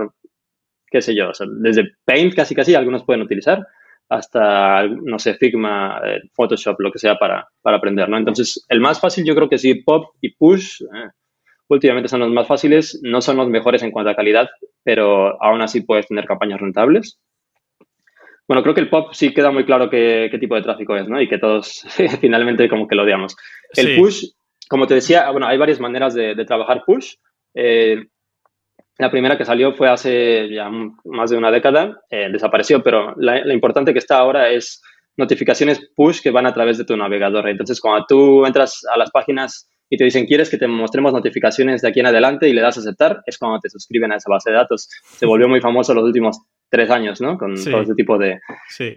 qué 0.86 1.02
sé 1.02 1.14
yo, 1.14 1.32
desde 1.60 1.92
Paint 2.04 2.34
casi 2.34 2.54
casi 2.54 2.74
algunos 2.74 3.04
pueden 3.04 3.22
utilizar 3.22 3.66
hasta, 4.10 4.86
no 4.88 5.20
sé, 5.20 5.34
Figma, 5.34 6.00
eh, 6.04 6.20
Photoshop, 6.34 6.80
lo 6.80 6.90
que 6.90 6.98
sea 6.98 7.16
para, 7.16 7.48
para, 7.62 7.76
aprender, 7.76 8.08
¿no? 8.08 8.18
Entonces, 8.18 8.66
el 8.68 8.80
más 8.80 9.00
fácil 9.00 9.24
yo 9.24 9.36
creo 9.36 9.48
que 9.48 9.56
sí, 9.56 9.76
Pop 9.76 10.14
y 10.20 10.34
Push, 10.34 10.82
eh, 10.82 11.10
últimamente 11.68 12.08
son 12.08 12.20
los 12.20 12.30
más 12.30 12.48
fáciles, 12.48 12.98
no 13.04 13.20
son 13.20 13.36
los 13.36 13.48
mejores 13.48 13.84
en 13.84 13.92
cuanto 13.92 14.10
a 14.10 14.16
calidad, 14.16 14.50
pero 14.82 15.40
aún 15.40 15.62
así 15.62 15.82
puedes 15.82 16.08
tener 16.08 16.24
campañas 16.24 16.60
rentables. 16.60 17.20
Bueno, 18.48 18.64
creo 18.64 18.74
que 18.74 18.80
el 18.80 18.90
Pop 18.90 19.12
sí 19.12 19.32
queda 19.32 19.52
muy 19.52 19.64
claro 19.64 19.88
qué, 19.88 20.26
qué 20.28 20.38
tipo 20.40 20.56
de 20.56 20.62
tráfico 20.62 20.96
es, 20.96 21.08
¿no? 21.08 21.22
Y 21.22 21.28
que 21.28 21.38
todos 21.38 21.86
finalmente 22.20 22.68
como 22.68 22.88
que 22.88 22.96
lo 22.96 23.04
odiamos. 23.04 23.36
El 23.76 23.96
Push, 23.96 24.24
como 24.68 24.88
te 24.88 24.94
decía, 24.94 25.30
bueno, 25.30 25.46
hay 25.46 25.56
varias 25.56 25.78
maneras 25.78 26.14
de, 26.14 26.34
de 26.34 26.44
trabajar 26.44 26.82
Push. 26.84 27.14
Eh, 27.54 28.06
la 29.00 29.10
primera 29.10 29.38
que 29.38 29.46
salió 29.46 29.72
fue 29.72 29.88
hace 29.88 30.48
ya 30.52 30.70
más 31.04 31.30
de 31.30 31.38
una 31.38 31.50
década, 31.50 32.02
eh, 32.10 32.28
desapareció, 32.30 32.82
pero 32.82 33.14
la, 33.16 33.52
importante 33.52 33.92
que 33.92 33.98
está 33.98 34.18
ahora 34.18 34.50
es 34.50 34.82
notificaciones 35.16 35.90
push 35.96 36.20
que 36.20 36.30
van 36.30 36.46
a 36.46 36.52
través 36.52 36.76
de 36.76 36.84
tu 36.84 36.96
navegador. 36.96 37.48
Entonces, 37.48 37.80
cuando 37.80 38.04
tú 38.06 38.44
entras 38.44 38.82
a 38.94 38.98
las 38.98 39.10
páginas 39.10 39.70
y 39.88 39.96
te 39.96 40.04
dicen, 40.04 40.26
¿quieres 40.26 40.50
que 40.50 40.58
te 40.58 40.66
mostremos 40.66 41.14
notificaciones 41.14 41.80
de 41.80 41.88
aquí 41.88 42.00
en 42.00 42.06
adelante? 42.06 42.48
Y 42.48 42.52
le 42.52 42.60
das 42.60 42.76
a 42.76 42.80
aceptar, 42.80 43.22
es 43.24 43.38
cuando 43.38 43.58
te 43.58 43.70
suscriben 43.70 44.12
a 44.12 44.16
esa 44.16 44.30
base 44.30 44.50
de 44.50 44.56
datos. 44.56 44.88
Se 45.02 45.24
volvió 45.24 45.48
muy 45.48 45.62
famoso 45.62 45.94
los 45.94 46.04
últimos 46.04 46.38
tres 46.68 46.90
años, 46.90 47.22
¿no? 47.22 47.38
Con 47.38 47.54
todo 47.54 47.80
este 47.80 47.94
tipo 47.94 48.18
de, 48.18 48.38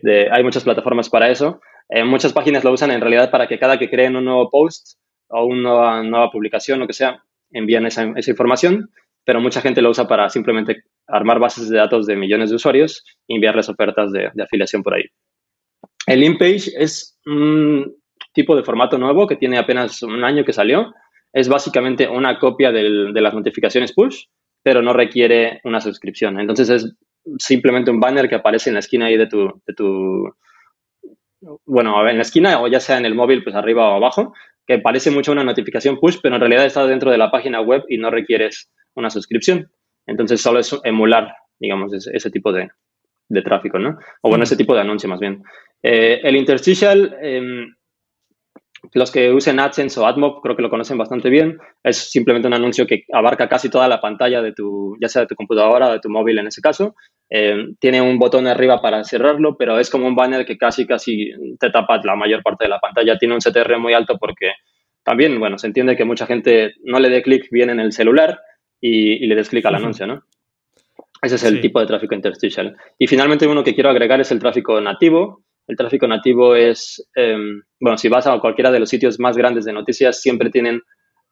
de, 0.01 0.29
Hay 0.31 0.43
muchas 0.43 0.65
plataformas 0.65 1.09
para 1.09 1.29
eso. 1.29 1.61
Eh, 1.89 2.03
muchas 2.03 2.33
páginas 2.33 2.63
lo 2.63 2.71
usan 2.71 2.91
en 2.91 3.01
realidad 3.01 3.31
para 3.31 3.47
que 3.47 3.57
cada 3.57 3.79
que 3.79 3.89
creen 3.89 4.17
un 4.17 4.25
nuevo 4.25 4.49
post 4.49 4.97
o 5.29 5.45
una 5.45 6.03
nueva 6.03 6.29
publicación, 6.29 6.79
lo 6.79 6.87
que 6.87 6.93
sea, 6.93 7.23
envían 7.51 7.85
esa, 7.85 8.11
esa 8.15 8.31
información 8.31 8.89
pero 9.25 9.41
mucha 9.41 9.61
gente 9.61 9.81
lo 9.81 9.89
usa 9.89 10.07
para 10.07 10.29
simplemente 10.29 10.83
armar 11.07 11.39
bases 11.39 11.69
de 11.69 11.77
datos 11.77 12.05
de 12.05 12.15
millones 12.15 12.49
de 12.49 12.55
usuarios 12.55 13.03
y 13.27 13.35
enviarles 13.35 13.69
ofertas 13.69 14.11
de, 14.11 14.31
afiliación 14.41 14.83
por 14.83 14.95
ahí. 14.95 15.03
El 16.07 16.23
InPage 16.23 16.71
es 16.77 17.19
un 17.25 17.95
tipo 18.33 18.55
de 18.55 18.63
formato 18.63 18.97
nuevo 18.97 19.27
que 19.27 19.35
tiene 19.35 19.57
apenas 19.57 20.01
un 20.03 20.23
año 20.23 20.43
que 20.43 20.53
salió. 20.53 20.93
Es 21.31 21.47
básicamente 21.47 22.07
una 22.07 22.39
copia 22.39 22.71
de 22.71 23.21
las 23.21 23.33
notificaciones 23.33 23.93
push, 23.93 24.25
pero 24.61 24.81
no 24.81 24.93
requiere 24.93 25.61
una 25.63 25.81
suscripción. 25.81 26.39
Entonces 26.39 26.69
es 26.69 26.95
simplemente 27.37 27.91
un 27.91 27.99
banner 27.99 28.27
que 28.27 28.35
aparece 28.35 28.69
en 28.69 28.75
la 28.75 28.79
esquina 28.79 29.05
ahí 29.05 29.17
de 29.17 29.27
tu, 29.27 29.61
de 29.65 29.73
tu 29.73 30.33
bueno, 31.65 32.07
en 32.07 32.17
la 32.17 32.21
esquina 32.21 32.61
o 32.61 32.67
ya 32.67 32.79
sea 32.79 32.97
en 32.97 33.05
el 33.05 33.15
móvil, 33.15 33.43
pues 33.43 33.55
arriba 33.55 33.89
o 33.89 33.95
abajo, 33.95 34.33
que 34.65 34.79
parece 34.79 35.11
mucho 35.11 35.31
una 35.31 35.43
notificación 35.43 35.99
push, 35.99 36.17
pero 36.21 36.35
en 36.35 36.41
realidad 36.41 36.65
está 36.65 36.85
dentro 36.85 37.11
de 37.11 37.17
la 37.17 37.31
página 37.31 37.61
web 37.61 37.83
y 37.89 37.97
no 37.97 38.09
requieres 38.09 38.71
una 38.95 39.09
suscripción. 39.09 39.71
Entonces 40.05 40.41
solo 40.41 40.59
es 40.59 40.75
emular, 40.83 41.33
digamos, 41.59 41.93
ese, 41.93 42.29
tipo 42.29 42.51
de, 42.51 42.69
tráfico, 43.43 43.79
¿no? 43.79 43.97
O 44.21 44.29
bueno, 44.29 44.43
ese 44.43 44.57
tipo 44.57 44.75
de 44.75 44.81
anuncio 44.81 45.09
más 45.09 45.19
bien. 45.19 45.43
Eh, 45.81 46.21
el 46.23 46.35
interstitial, 46.35 47.17
em, 47.21 47.75
los 48.91 49.11
que 49.11 49.31
usen 49.31 49.59
AdSense 49.59 49.99
o 49.99 50.05
AdMob 50.05 50.41
creo 50.41 50.55
que 50.55 50.61
lo 50.61 50.69
conocen 50.69 50.97
bastante 50.97 51.29
bien. 51.29 51.57
Es 51.83 52.11
simplemente 52.11 52.47
un 52.47 52.53
anuncio 52.53 52.85
que 52.85 53.05
abarca 53.11 53.47
casi 53.47 53.69
toda 53.69 53.87
la 53.87 54.01
pantalla 54.01 54.41
de 54.41 54.51
tu, 54.51 54.97
ya 55.01 55.07
sea 55.07 55.21
de 55.21 55.27
tu 55.27 55.35
computadora 55.35 55.89
o 55.89 55.93
de 55.93 55.99
tu 55.99 56.09
móvil 56.09 56.39
en 56.39 56.47
ese 56.47 56.61
caso. 56.61 56.95
Eh, 57.29 57.67
tiene 57.79 58.01
un 58.01 58.19
botón 58.19 58.45
arriba 58.47 58.81
para 58.81 59.03
cerrarlo, 59.03 59.55
pero 59.57 59.79
es 59.79 59.89
como 59.89 60.07
un 60.07 60.15
banner 60.15 60.45
que 60.45 60.57
casi, 60.57 60.85
casi 60.85 61.31
te 61.59 61.69
tapa 61.69 62.01
la 62.03 62.15
mayor 62.15 62.43
parte 62.43 62.65
de 62.65 62.69
la 62.69 62.79
pantalla. 62.79 63.17
Tiene 63.17 63.35
un 63.35 63.39
CTR 63.39 63.79
muy 63.79 63.93
alto 63.93 64.17
porque 64.19 64.51
también, 65.03 65.39
bueno, 65.39 65.57
se 65.57 65.67
entiende 65.67 65.95
que 65.95 66.05
mucha 66.05 66.25
gente 66.25 66.73
no 66.83 66.99
le 66.99 67.09
dé 67.09 67.21
clic 67.21 67.47
bien 67.51 67.69
en 67.69 67.79
el 67.79 67.91
celular 67.91 68.39
y, 68.79 69.25
le 69.25 69.35
des 69.35 69.49
clic 69.49 69.65
al 69.65 69.75
anuncio, 69.75 70.05
¿no? 70.05 70.23
Ese 71.21 71.35
es 71.35 71.43
el 71.43 71.61
tipo 71.61 71.79
de 71.79 71.85
tráfico 71.85 72.15
interstitial. 72.15 72.75
Y 72.97 73.07
finalmente 73.07 73.47
uno 73.47 73.63
que 73.63 73.73
quiero 73.73 73.89
agregar 73.89 74.19
es 74.19 74.31
el 74.31 74.39
tráfico 74.39 74.79
nativo. 74.81 75.43
El 75.67 75.77
tráfico 75.77 76.07
nativo 76.07 76.55
es, 76.55 77.07
em, 77.15 77.61
bueno, 77.79 77.97
si 77.97 78.09
vas 78.09 78.27
a 78.27 78.39
cualquiera 78.39 78.71
de 78.71 78.79
los 78.79 78.89
sitios 78.89 79.19
más 79.19 79.37
grandes 79.37 79.65
de 79.65 79.73
noticias, 79.73 80.21
siempre 80.21 80.49
tienen 80.49 80.81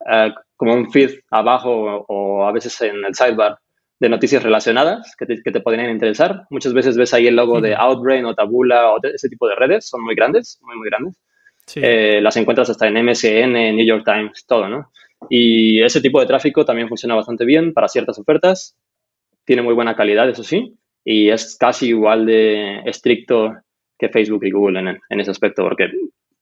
eh, 0.09 0.33
como 0.55 0.73
un 0.73 0.91
feed 0.91 1.19
abajo 1.29 2.05
o, 2.07 2.45
a 2.45 2.51
veces 2.51 2.79
en 2.81 3.03
el 3.05 3.13
sidebar 3.13 3.57
de 3.99 4.09
noticias 4.09 4.41
relacionadas 4.41 5.15
que 5.15 5.25
te, 5.25 5.43
que 5.43 5.51
te 5.51 5.59
podrían 5.59 5.91
interesar. 5.91 6.43
Muchas 6.49 6.73
veces 6.73 6.97
ves 6.97 7.13
ahí 7.13 7.27
el 7.27 7.35
logo 7.35 7.61
de 7.61 7.75
Outbrain 7.75 8.25
o 8.25 8.33
Tabula 8.33 8.93
o 8.93 8.99
ese 9.03 9.29
tipo 9.29 9.47
de 9.47 9.55
redes, 9.55 9.87
son 9.87 10.03
muy 10.03 10.15
grandes, 10.15 10.59
muy, 10.61 10.75
muy 10.77 10.89
grandes. 10.89 11.21
Eh, 11.75 12.19
las 12.21 12.35
encuentras 12.37 12.69
hasta 12.69 12.87
en 12.87 13.05
MSN, 13.05 13.75
New 13.75 13.85
York 13.85 14.03
Times, 14.03 14.45
todo, 14.47 14.67
¿no? 14.67 14.91
Y 15.29 15.81
ese 15.83 16.01
tipo 16.01 16.19
de 16.19 16.25
tráfico 16.25 16.65
también 16.65 16.87
funciona 16.87 17.15
bastante 17.15 17.45
bien 17.45 17.73
para 17.73 17.87
ciertas 17.87 18.17
ofertas. 18.17 18.75
Tiene 19.45 19.61
muy 19.61 19.73
buena 19.73 19.95
calidad, 19.95 20.27
eso 20.29 20.43
sí, 20.43 20.75
y 21.03 21.29
es 21.29 21.55
casi 21.57 21.89
igual 21.89 22.25
de 22.25 22.79
estricto 22.85 23.53
que 24.01 24.09
Facebook 24.09 24.43
y 24.43 24.51
Google 24.51 24.79
en, 24.79 24.99
en 25.09 25.19
ese 25.19 25.29
aspecto, 25.29 25.63
porque 25.63 25.91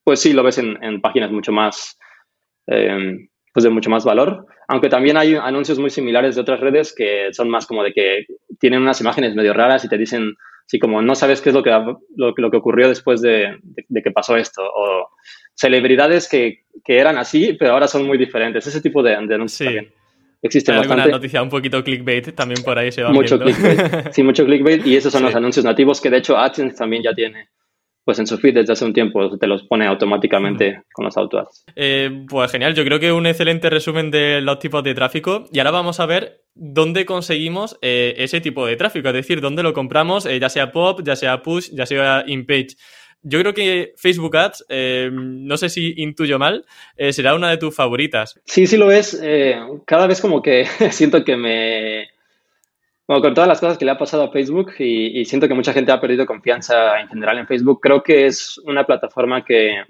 pues 0.03 0.22
sí 0.22 0.32
lo 0.32 0.43
ves 0.43 0.57
en, 0.57 0.82
en 0.82 1.01
páginas 1.01 1.30
mucho 1.30 1.51
más, 1.51 1.99
eh, 2.68 3.28
pues 3.53 3.64
de 3.66 3.70
mucho 3.70 3.89
más 3.89 4.05
valor, 4.05 4.45
aunque 4.70 4.88
también 4.88 5.18
hay 5.18 5.36
anuncios 5.36 5.78
muy 5.78 5.89
similares 5.89 6.36
de 6.36 6.41
otras 6.41 6.62
redes 6.62 6.95
que 6.95 7.34
son 7.34 7.49
más 7.49 7.68
como 7.68 7.84
de 7.84 7.91
que 7.91 8.26
tienen 8.60 8.82
unas 8.82 9.01
imágenes 9.01 9.36
medio 9.36 9.53
raras 9.53 9.84
y 9.84 9.89
te 9.89 9.97
dicen, 9.97 10.36
sí, 10.68 10.80
como 10.80 11.01
no 11.01 11.16
sabes 11.16 11.41
qué 11.41 11.49
es 11.49 11.55
lo 11.55 11.62
que, 11.62 11.72
lo, 11.72 12.34
lo 12.36 12.51
que 12.51 12.57
ocurrió 12.57 12.88
después 12.88 13.22
de, 13.22 13.57
de, 13.62 14.01
que 14.01 14.12
pasó 14.12 14.38
esto, 14.38 14.64
o 14.64 15.10
celebridades 15.53 16.30
que, 16.30 16.64
que, 16.86 16.97
eran 16.97 17.18
así, 17.18 17.57
pero 17.60 17.74
ahora 17.74 17.88
son 17.88 18.07
muy 18.07 18.18
diferentes, 18.18 18.66
ese 18.66 18.80
tipo 18.80 19.03
de, 19.03 19.10
de 19.10 19.36
anuncios 19.36 19.51
sí. 19.51 19.66
también. 19.66 19.93
Existen 20.42 20.76
Hay 20.76 20.82
alguna 20.82 21.06
noticia 21.08 21.42
un 21.42 21.50
poquito 21.50 21.84
clickbait 21.84 22.34
también 22.34 22.64
por 22.64 22.78
ahí 22.78 22.92
se 22.92 23.04
va 23.04 23.12
Mucho 23.12 23.38
viendo. 23.38 23.60
clickbait, 23.62 24.12
sí, 24.14 24.24
mucho 24.24 24.46
clickbait 24.46 24.86
y 24.86 24.96
esos 24.96 25.12
son 25.12 25.20
sí. 25.20 25.26
los 25.26 25.36
anuncios 25.36 25.66
nativos 25.66 26.00
que 26.00 26.10
de 26.10 26.18
hecho 26.18 26.38
AdSense 26.38 26.78
también 26.78 27.04
ya 27.04 27.14
tiene 27.14 27.50
pues 28.10 28.18
en 28.18 28.26
su 28.26 28.40
feed 28.40 28.56
desde 28.56 28.74
hace 28.74 28.86
un 28.86 28.94
tiempo 28.94 29.38
te 29.38 29.46
los 29.46 29.64
pone 29.68 29.86
automáticamente 29.86 30.82
con 30.94 31.06
los 31.06 31.16
autos. 31.16 31.64
Eh, 31.76 32.26
pues 32.28 32.52
genial, 32.52 32.74
yo 32.74 32.84
creo 32.84 33.00
que 33.00 33.12
un 33.12 33.28
excelente 33.28 33.70
resumen 33.70 34.10
de 34.10 34.42
los 34.42 34.58
tipos 34.58 34.84
de 34.84 34.96
tráfico 34.96 35.46
y 35.52 35.60
ahora 35.60 35.70
vamos 35.70 36.00
a 36.00 36.08
ver 36.08 36.42
dónde 36.56 37.06
conseguimos 37.06 37.78
eh, 37.84 38.16
ese 38.18 38.42
tipo 38.42 38.66
de 38.66 38.78
tráfico, 38.78 39.10
es 39.10 39.14
decir, 39.14 39.42
dónde 39.42 39.62
lo 39.62 39.74
compramos, 39.74 40.26
eh, 40.26 40.40
ya 40.40 40.50
sea 40.50 40.72
pop, 40.72 41.02
ya 41.04 41.16
sea 41.16 41.44
push, 41.44 41.70
ya 41.72 41.86
sea 41.86 42.24
in-page. 42.26 42.78
Yo 43.22 43.39
creo 43.39 43.53
que 43.53 43.93
Facebook 43.97 44.38
Ads, 44.38 44.65
eh, 44.70 45.09
no 45.11 45.57
sé 45.57 45.70
si 45.70 45.93
intuyo 45.97 46.39
mal, 46.39 46.65
eh, 46.95 47.11
será 47.11 47.36
una 47.36 47.49
de 47.49 47.57
tus 47.57 47.76
favoritas. 47.76 48.39
Sí, 48.45 48.65
sí 48.65 48.78
lo 48.78 48.91
es. 48.91 49.20
Eh, 49.22 49.59
cada 49.86 50.07
vez 50.07 50.22
como 50.22 50.41
que 50.41 50.65
siento 50.91 51.24
que 51.26 51.36
me, 51.36 52.07
bueno, 53.07 53.22
con 53.22 53.34
todas 53.34 53.47
las 53.47 53.59
cosas 53.59 53.78
que 53.78 53.86
le 53.86 53.91
ha 53.91 53.97
pasado 53.97 54.24
a 54.24 54.32
Facebook 54.32 54.74
y, 54.80 55.26
siento 55.26 55.47
que 55.47 55.53
mucha 55.53 55.74
gente 55.74 55.91
ha 55.91 55.99
perdido 55.99 56.26
confianza 56.26 56.99
en 57.01 57.09
general 57.09 57.39
en 57.39 57.47
Facebook, 57.47 57.82
creo 57.82 58.03
que 58.03 58.28
es 58.28 58.57
una 58.59 58.86
plataforma 58.86 59.43
que 59.43 59.84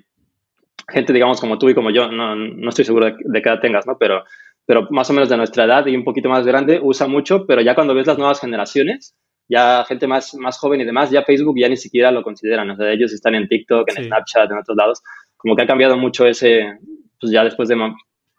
gente, 0.87 1.13
digamos, 1.13 1.39
como 1.39 1.59
tú 1.59 1.69
y 1.69 1.75
como 1.75 1.91
yo, 1.91 2.09
no, 2.09 2.69
estoy 2.69 2.85
seguro 2.85 3.07
de, 3.07 3.15
de 3.19 3.41
qué 3.41 3.49
edad 3.49 3.59
tengas, 3.59 3.85
¿no? 3.85 3.97
Pero, 3.99 4.23
pero 4.65 4.87
más 4.89 5.09
o 5.09 5.13
menos 5.13 5.29
de 5.29 5.37
nuestra 5.37 5.65
edad 5.65 5.85
y 5.85 5.95
un 5.95 6.03
poquito 6.03 6.29
más 6.29 6.47
grande, 6.47 6.79
usa 6.81 7.07
mucho, 7.07 7.45
pero 7.45 7.61
ya 7.61 7.75
cuando 7.75 7.93
ves 7.93 8.07
las 8.07 8.17
nuevas 8.17 8.39
generaciones, 8.39 9.15
ya 9.49 9.83
gente 9.85 10.07
más, 10.07 10.35
más 10.35 10.57
joven 10.59 10.81
y 10.81 10.85
demás, 10.85 11.09
ya 11.09 11.23
Facebook 11.23 11.55
ya 11.57 11.67
ni 11.67 11.75
siquiera 11.75 12.11
lo 12.11 12.21
consideran. 12.21 12.69
O 12.69 12.77
sea, 12.77 12.91
ellos 12.91 13.11
están 13.11 13.33
en 13.35 13.47
TikTok, 13.47 13.89
en 13.89 13.95
sí. 13.95 14.03
Snapchat, 14.05 14.51
en 14.51 14.59
otros 14.59 14.77
lados. 14.77 15.01
Como 15.35 15.55
que 15.55 15.63
ha 15.63 15.67
cambiado 15.67 15.97
mucho 15.97 16.25
ese, 16.27 16.77
pues 17.19 17.31
ya 17.31 17.43
después 17.43 17.67
de 17.67 17.75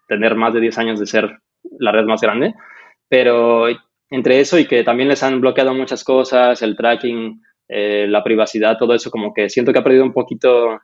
tener 0.07 0.37
más 0.37 0.55
de 0.55 0.61
10 0.61 0.79
años 0.79 1.01
de 1.01 1.07
ser 1.07 1.39
la 1.79 1.91
red 1.91 2.05
más 2.05 2.21
grande. 2.21 2.55
Pero 3.09 3.67
entre 4.09 4.41
eso 4.41 4.59
y 4.59 4.67
que 4.67 4.85
también 4.85 5.09
les 5.09 5.23
han 5.23 5.41
bloqueado 5.41 5.75
muchas 5.75 6.05
cosas, 6.05 6.63
el 6.63 6.77
tracking, 6.77 7.43
eh, 7.69 8.07
la 8.09 8.23
privacidad, 8.23 8.79
todo 8.79 8.95
eso, 8.95 9.11
como 9.11 9.35
que 9.35 9.49
siento 9.49 9.73
que 9.73 9.81
ha 9.81 9.85
perdido 9.85 10.05
un 10.05 10.13
poquito 10.13 10.81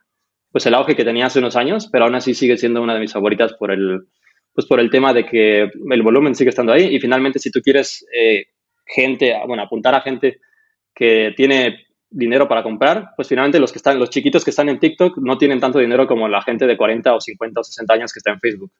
pues 0.51 0.65
el 0.65 0.73
auge 0.73 0.95
que 0.95 1.05
tenía 1.05 1.25
hace 1.25 1.39
unos 1.39 1.55
años, 1.55 1.89
pero 1.91 2.05
aún 2.05 2.15
así 2.15 2.33
sigue 2.33 2.57
siendo 2.57 2.81
una 2.81 2.93
de 2.93 3.01
mis 3.01 3.13
favoritas 3.13 3.53
por 3.53 3.71
el, 3.71 4.07
pues 4.53 4.65
por 4.65 4.79
el 4.79 4.89
tema 4.89 5.13
de 5.13 5.25
que 5.25 5.63
el 5.63 6.01
volumen 6.01 6.35
sigue 6.35 6.49
estando 6.49 6.71
ahí 6.71 6.95
y 6.95 6.99
finalmente 6.99 7.39
si 7.39 7.51
tú 7.51 7.61
quieres 7.61 8.05
eh, 8.17 8.47
gente, 8.87 9.35
bueno, 9.45 9.63
apuntar 9.63 9.93
a 9.95 10.01
gente 10.01 10.39
que 10.93 11.33
tiene 11.35 11.87
dinero 12.09 12.47
para 12.47 12.63
comprar, 12.63 13.09
pues 13.15 13.27
finalmente 13.27 13.59
los 13.59 13.71
que 13.71 13.79
están, 13.79 13.99
los 13.99 14.09
chiquitos 14.09 14.43
que 14.43 14.51
están 14.51 14.69
en 14.69 14.79
TikTok 14.79 15.17
no 15.17 15.37
tienen 15.37 15.59
tanto 15.59 15.79
dinero 15.79 16.07
como 16.07 16.27
la 16.27 16.41
gente 16.41 16.65
de 16.65 16.77
40 16.77 17.13
o 17.13 17.21
50 17.21 17.59
o 17.59 17.63
60 17.63 17.93
años 17.93 18.13
que 18.13 18.19
está 18.19 18.31
en 18.31 18.39
Facebook. 18.39 18.71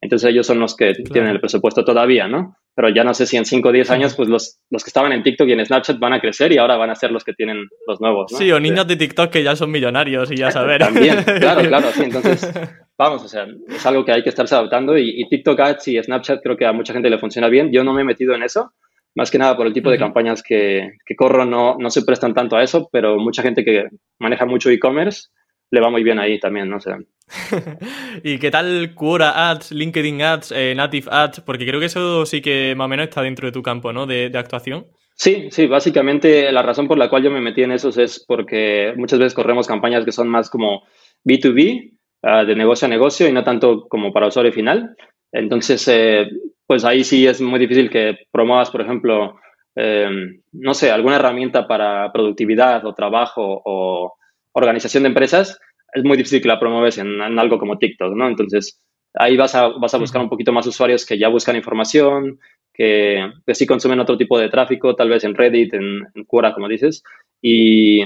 Entonces 0.00 0.30
ellos 0.30 0.46
son 0.46 0.60
los 0.60 0.76
que 0.76 0.92
claro. 0.92 1.12
tienen 1.12 1.30
el 1.32 1.40
presupuesto 1.40 1.84
todavía, 1.84 2.28
¿no? 2.28 2.56
Pero 2.74 2.88
ya 2.90 3.02
no 3.02 3.14
sé 3.14 3.26
si 3.26 3.36
en 3.36 3.44
5 3.44 3.68
o 3.68 3.72
10 3.72 3.90
años, 3.90 4.14
pues 4.14 4.28
los, 4.28 4.60
los 4.70 4.84
que 4.84 4.90
estaban 4.90 5.10
en 5.10 5.24
TikTok 5.24 5.48
y 5.48 5.52
en 5.52 5.66
Snapchat 5.66 5.98
van 5.98 6.12
a 6.12 6.20
crecer 6.20 6.52
y 6.52 6.58
ahora 6.58 6.76
van 6.76 6.90
a 6.90 6.94
ser 6.94 7.10
los 7.10 7.24
que 7.24 7.32
tienen 7.32 7.66
los 7.88 8.00
nuevos, 8.00 8.30
¿no? 8.30 8.38
Sí, 8.38 8.52
o 8.52 8.60
niños 8.60 8.86
de 8.86 8.94
TikTok 8.94 9.30
que 9.30 9.42
ya 9.42 9.56
son 9.56 9.72
millonarios 9.72 10.30
y 10.30 10.36
ya 10.36 10.50
saber. 10.52 10.80
También, 10.80 11.24
claro, 11.24 11.62
claro, 11.62 11.88
sí. 11.92 12.04
Entonces, 12.04 12.48
vamos, 12.96 13.24
o 13.24 13.28
sea, 13.28 13.48
es 13.68 13.84
algo 13.84 14.04
que 14.04 14.12
hay 14.12 14.22
que 14.22 14.28
estarse 14.28 14.54
adaptando 14.54 14.96
y, 14.96 15.20
y 15.20 15.28
TikTok 15.28 15.58
Ads 15.58 15.88
y 15.88 16.00
Snapchat 16.00 16.40
creo 16.44 16.56
que 16.56 16.66
a 16.66 16.72
mucha 16.72 16.92
gente 16.92 17.10
le 17.10 17.18
funciona 17.18 17.48
bien. 17.48 17.72
Yo 17.72 17.82
no 17.82 17.92
me 17.92 18.02
he 18.02 18.04
metido 18.04 18.34
en 18.36 18.44
eso, 18.44 18.72
más 19.18 19.32
que 19.32 19.38
nada 19.38 19.56
por 19.56 19.66
el 19.66 19.72
tipo 19.72 19.90
de 19.90 19.98
campañas 19.98 20.44
que, 20.44 20.92
que 21.04 21.16
corro 21.16 21.44
no, 21.44 21.74
no 21.76 21.90
se 21.90 22.02
prestan 22.02 22.34
tanto 22.34 22.54
a 22.54 22.62
eso, 22.62 22.88
pero 22.92 23.18
mucha 23.18 23.42
gente 23.42 23.64
que 23.64 23.88
maneja 24.20 24.46
mucho 24.46 24.70
e-commerce 24.70 25.30
le 25.72 25.80
va 25.80 25.90
muy 25.90 26.04
bien 26.04 26.20
ahí 26.20 26.38
también, 26.38 26.70
no 26.70 26.78
sé. 26.78 26.92
¿Y 28.22 28.38
qué 28.38 28.52
tal 28.52 28.94
Quora 28.94 29.50
Ads, 29.50 29.72
LinkedIn 29.72 30.22
Ads, 30.22 30.52
eh, 30.52 30.72
Native 30.76 31.08
Ads? 31.10 31.40
Porque 31.40 31.66
creo 31.66 31.80
que 31.80 31.86
eso 31.86 32.24
sí 32.26 32.40
que 32.40 32.74
más 32.76 32.84
o 32.84 32.88
menos 32.88 33.08
está 33.08 33.20
dentro 33.20 33.48
de 33.48 33.52
tu 33.52 33.60
campo, 33.60 33.92
¿no? 33.92 34.06
De, 34.06 34.30
de, 34.30 34.38
actuación. 34.38 34.86
Sí, 35.16 35.48
sí, 35.50 35.66
básicamente 35.66 36.52
la 36.52 36.62
razón 36.62 36.86
por 36.86 36.96
la 36.96 37.10
cual 37.10 37.24
yo 37.24 37.32
me 37.32 37.40
metí 37.40 37.64
en 37.64 37.72
esos 37.72 37.98
es 37.98 38.24
porque 38.24 38.94
muchas 38.96 39.18
veces 39.18 39.34
corremos 39.34 39.66
campañas 39.66 40.04
que 40.04 40.12
son 40.12 40.28
más 40.28 40.48
como 40.48 40.84
B2B, 41.24 41.90
uh, 42.22 42.46
de 42.46 42.54
negocio 42.54 42.86
a 42.86 42.88
negocio, 42.88 43.26
y 43.26 43.32
no 43.32 43.42
tanto 43.42 43.88
como 43.88 44.12
para 44.12 44.28
usuario 44.28 44.52
final. 44.52 44.94
Entonces, 45.32 45.86
eh, 45.88 46.28
pues 46.68 46.84
ahí 46.84 47.02
sí 47.02 47.26
es 47.26 47.40
muy 47.40 47.58
difícil 47.58 47.88
que 47.88 48.18
promuevas, 48.30 48.70
por 48.70 48.82
ejemplo, 48.82 49.40
eh, 49.74 50.10
no 50.52 50.74
sé, 50.74 50.90
alguna 50.90 51.16
herramienta 51.16 51.66
para 51.66 52.12
productividad 52.12 52.84
o 52.84 52.94
trabajo 52.94 53.62
o 53.64 54.14
organización 54.52 55.04
de 55.04 55.08
empresas, 55.08 55.58
es 55.94 56.04
muy 56.04 56.18
difícil 56.18 56.42
que 56.42 56.48
la 56.48 56.60
promueves 56.60 56.98
en, 56.98 57.22
en 57.22 57.38
algo 57.38 57.58
como 57.58 57.78
TikTok, 57.78 58.14
¿no? 58.14 58.28
Entonces, 58.28 58.82
ahí 59.14 59.38
vas 59.38 59.54
a, 59.54 59.68
vas 59.68 59.94
a 59.94 59.98
buscar 59.98 60.20
un 60.20 60.28
poquito 60.28 60.52
más 60.52 60.66
usuarios 60.66 61.06
que 61.06 61.16
ya 61.16 61.28
buscan 61.28 61.56
información, 61.56 62.38
que, 62.74 63.32
que 63.46 63.54
sí 63.54 63.64
consumen 63.64 64.00
otro 64.00 64.18
tipo 64.18 64.38
de 64.38 64.50
tráfico, 64.50 64.94
tal 64.94 65.08
vez 65.08 65.24
en 65.24 65.34
Reddit, 65.34 65.72
en, 65.72 66.06
en 66.14 66.24
Quora, 66.26 66.52
como 66.52 66.68
dices. 66.68 67.02
Y 67.40 68.02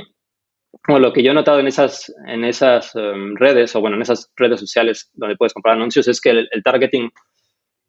bueno, 0.87 1.01
lo 1.01 1.13
que 1.13 1.25
yo 1.25 1.33
he 1.33 1.35
notado 1.35 1.59
en 1.59 1.67
esas, 1.67 2.15
en 2.29 2.45
esas 2.45 2.95
um, 2.95 3.35
redes, 3.35 3.75
o 3.75 3.81
bueno, 3.81 3.97
en 3.97 4.03
esas 4.03 4.31
redes 4.37 4.61
sociales 4.61 5.11
donde 5.15 5.37
puedes 5.37 5.53
comprar 5.53 5.75
anuncios, 5.75 6.07
es 6.07 6.21
que 6.21 6.31
el, 6.31 6.49
el, 6.53 6.63
targeting 6.63 7.11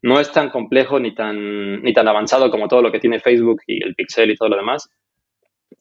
no 0.04 0.20
es 0.20 0.32
tan 0.32 0.50
complejo 0.50 1.00
ni 1.00 1.16
tan, 1.16 1.82
ni 1.82 1.94
tan 1.94 2.08
avanzado 2.08 2.52
como 2.52 2.68
todo 2.68 2.82
lo 2.82 2.92
que 2.92 3.00
tiene 3.00 3.20
Facebook 3.20 3.62
y 3.66 3.84
el 3.84 3.96
pixel 3.96 4.32
y 4.32 4.36
todo 4.36 4.50
lo 4.50 4.58
demás. 4.58 4.90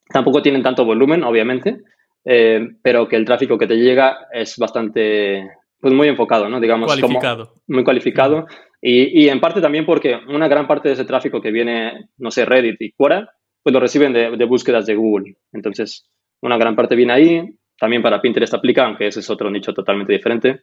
Tampoco 0.09 0.41
tienen 0.41 0.63
tanto 0.63 0.85
volumen, 0.85 1.25
obviamente, 1.25 1.81
eh, 2.25 2.69
pero 2.83 3.09
que 3.09 3.17
el 3.17 3.25
tráfico 3.25 3.59
que 3.59 3.67
te 3.67 3.77
llega 3.77 4.29
es 4.33 4.57
bastante, 4.59 5.51
pues 5.81 5.93
muy 5.93 6.07
enfocado, 6.07 6.49
¿no? 6.49 6.61
Digamos, 6.61 6.87
cualificado. 6.87 7.47
Como 7.49 7.63
muy 7.67 7.85
cualificado. 7.85 8.47
Y, 8.81 9.25
y, 9.25 9.29
en 9.29 9.41
parte 9.41 9.61
también 9.61 9.85
porque 9.85 10.17
una 10.29 10.49
gran 10.49 10.69
parte 10.69 10.89
de 10.89 10.95
ese 10.95 11.05
tráfico 11.05 11.41
que 11.41 11.51
viene, 11.51 12.09
no 12.19 12.31
sé, 12.31 12.45
Reddit 12.45 12.81
y 12.81 12.93
Quora, 12.93 13.29
pues 13.63 13.73
lo 13.73 13.81
reciben 13.81 14.13
de, 14.13 14.37
de 14.37 14.45
búsquedas 14.45 14.87
de 14.87 14.95
Google. 14.95 15.35
Entonces, 15.53 16.09
una 16.41 16.57
gran 16.59 16.77
parte 16.77 16.95
viene 16.95 17.13
ahí. 17.13 17.59
También 17.77 18.03
para 18.03 18.21
Pinterest 18.21 18.55
aplica, 18.55 18.87
aunque 18.87 19.09
ese 19.09 19.19
es 19.19 19.31
otro 19.31 19.51
nicho 19.51 19.73
totalmente 19.73 20.13
diferente. 20.13 20.63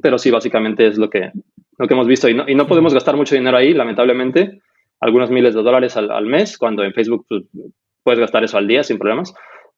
Pero 0.00 0.16
sí, 0.16 0.30
básicamente 0.30 0.86
es 0.86 0.96
lo 0.96 1.10
que, 1.10 1.30
lo 1.78 1.86
que 1.86 1.94
hemos 1.94 2.06
visto. 2.06 2.28
Y 2.28 2.34
no, 2.34 2.44
y 2.48 2.54
no 2.54 2.66
podemos 2.66 2.94
gastar 2.94 3.16
mucho 3.16 3.34
dinero 3.34 3.56
ahí, 3.56 3.72
lamentablemente. 3.72 4.60
Algunos 5.00 5.30
miles 5.30 5.54
de 5.54 5.62
dólares 5.62 5.96
al, 5.96 6.10
al 6.10 6.26
mes, 6.26 6.56
cuando 6.56 6.84
en 6.84 6.92
Facebook 6.92 7.26
pues, 7.28 7.42
puedes 8.02 8.20
gastar 8.20 8.44
eso 8.44 8.58
al 8.58 8.68
día 8.68 8.82
sin 8.82 8.98
problemas. 8.98 9.34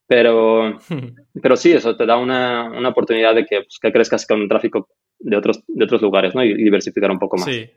Pero, 0.07 0.78
pero 1.42 1.57
sí, 1.57 1.72
eso 1.72 1.97
te 1.97 2.07
da 2.07 2.18
una, 2.18 2.64
una 2.64 2.90
oportunidad 2.90 3.34
de 3.34 3.47
que, 3.47 3.62
pues, 3.62 3.78
que 3.80 3.92
crezcas 3.92 4.26
con 4.26 4.49
tráfico 4.49 4.88
de 5.18 5.36
otros, 5.36 5.62
de 5.66 5.84
otros 5.84 6.03
lugares, 6.03 6.34
¿no? 6.34 6.45
Y, 6.45 6.51
y, 6.51 6.64
diversificar 6.64 7.11
un 7.11 7.18
poco 7.18 7.36
más. 7.36 7.47
Sí. 7.47 7.70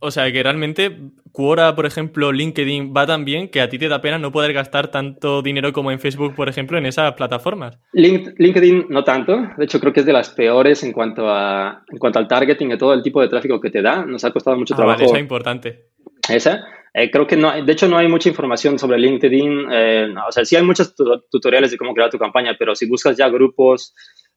O 0.00 0.10
sea 0.10 0.30
que 0.30 0.42
realmente 0.42 0.96
Quora, 1.32 1.74
por 1.76 1.86
ejemplo, 1.86 2.32
LinkedIn 2.32 2.92
va 2.96 3.06
tan 3.06 3.24
bien 3.24 3.48
que 3.48 3.60
a 3.60 3.68
ti 3.68 3.78
te 3.78 3.88
da 3.88 4.00
pena 4.00 4.18
no 4.18 4.32
poder 4.32 4.52
gastar 4.52 4.88
tanto 4.90 5.42
dinero 5.42 5.72
como 5.72 5.92
en 5.92 6.00
Facebook, 6.00 6.34
por 6.34 6.48
ejemplo, 6.48 6.78
en 6.78 6.86
esas 6.86 7.12
plataformas. 7.12 7.78
LinkedIn 7.92 8.86
no 8.88 9.04
tanto. 9.04 9.46
De 9.56 9.64
hecho, 9.64 9.78
creo 9.78 9.92
que 9.92 10.00
es 10.00 10.06
de 10.06 10.12
las 10.12 10.30
peores 10.30 10.82
en 10.82 10.92
cuanto 10.92 11.28
a 11.28 11.84
en 11.88 11.98
cuanto 11.98 12.18
al 12.18 12.26
targeting 12.26 12.72
y 12.72 12.78
todo 12.78 12.92
el 12.94 13.02
tipo 13.02 13.20
de 13.20 13.28
tráfico 13.28 13.60
que 13.60 13.70
te 13.70 13.82
da. 13.82 14.04
Nos 14.04 14.24
ha 14.24 14.32
costado 14.32 14.56
mucho 14.56 14.74
ah, 14.74 14.78
trabajo. 14.78 14.98
Vale, 14.98 15.04
eso 15.06 15.14
es 15.14 15.20
importante. 15.20 15.86
Esa. 16.28 16.64
Eh, 16.94 17.10
creo 17.10 17.26
que 17.26 17.36
no, 17.36 17.52
de 17.64 17.72
hecho 17.72 17.86
no 17.86 17.98
hay 17.98 18.08
mucha 18.08 18.28
información 18.28 18.78
sobre 18.78 18.98
LinkedIn. 18.98 19.66
Eh, 19.70 20.06
o 20.26 20.32
sea, 20.32 20.44
sí 20.44 20.56
hay 20.56 20.62
muchos 20.62 20.94
tutoriales 21.30 21.70
de 21.70 21.76
cómo 21.76 21.94
crear 21.94 22.10
tu 22.10 22.18
campaña, 22.18 22.56
pero 22.58 22.74
si 22.74 22.86
buscas 22.86 23.16
ya 23.16 23.28
grupos 23.28 23.94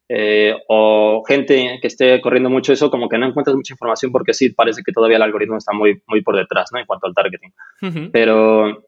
eh, 0.08 0.54
o 0.68 1.22
gente 1.26 1.78
que 1.80 1.86
esté 1.86 2.20
corriendo 2.20 2.50
mucho 2.50 2.72
eso, 2.72 2.90
como 2.90 3.08
que 3.08 3.18
no 3.18 3.26
encuentras 3.26 3.56
mucha 3.56 3.74
información 3.74 4.12
porque 4.12 4.34
sí 4.34 4.50
parece 4.50 4.82
que 4.84 4.92
todavía 4.92 5.16
el 5.16 5.22
algoritmo 5.22 5.56
está 5.56 5.72
muy, 5.72 6.02
muy 6.06 6.22
por 6.22 6.36
detrás, 6.36 6.70
¿no? 6.72 6.80
En 6.80 6.86
cuanto 6.86 7.06
al 7.06 7.14
targeting. 7.14 7.52
Pero 8.12 8.84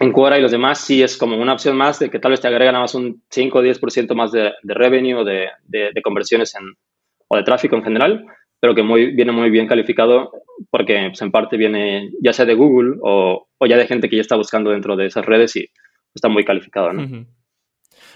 en 0.00 0.12
Quora 0.12 0.38
y 0.38 0.42
los 0.42 0.50
demás 0.50 0.78
sí 0.80 1.02
es 1.02 1.16
como 1.16 1.36
una 1.36 1.52
opción 1.52 1.76
más 1.76 1.98
de 1.98 2.10
que 2.10 2.18
tal 2.18 2.32
vez 2.32 2.40
te 2.40 2.48
agrega 2.48 2.72
nada 2.72 2.82
más 2.82 2.94
un 2.94 3.22
5 3.30 3.58
o 3.58 3.62
10% 3.62 4.14
más 4.14 4.32
de, 4.32 4.52
de 4.62 4.74
revenue 4.74 5.14
o 5.14 5.24
de, 5.24 5.48
de, 5.66 6.02
conversiones 6.02 6.54
en, 6.56 6.74
o 7.28 7.36
de 7.36 7.42
tráfico 7.44 7.76
en 7.76 7.84
general, 7.84 8.26
pero 8.60 8.74
que 8.74 8.82
muy, 8.82 9.14
viene 9.14 9.32
muy 9.32 9.50
bien 9.50 9.66
calificado 9.66 10.32
porque 10.70 11.08
pues, 11.08 11.22
en 11.22 11.30
parte 11.30 11.56
viene 11.56 12.10
ya 12.20 12.32
sea 12.32 12.44
de 12.44 12.54
Google 12.54 12.96
o, 13.02 13.46
o, 13.56 13.66
ya 13.66 13.76
de 13.76 13.86
gente 13.86 14.08
que 14.08 14.16
ya 14.16 14.22
está 14.22 14.36
buscando 14.36 14.70
dentro 14.70 14.96
de 14.96 15.06
esas 15.06 15.24
redes 15.24 15.54
y 15.56 15.70
está 16.14 16.28
muy 16.28 16.44
calificado, 16.44 16.92
¿no? 16.92 17.26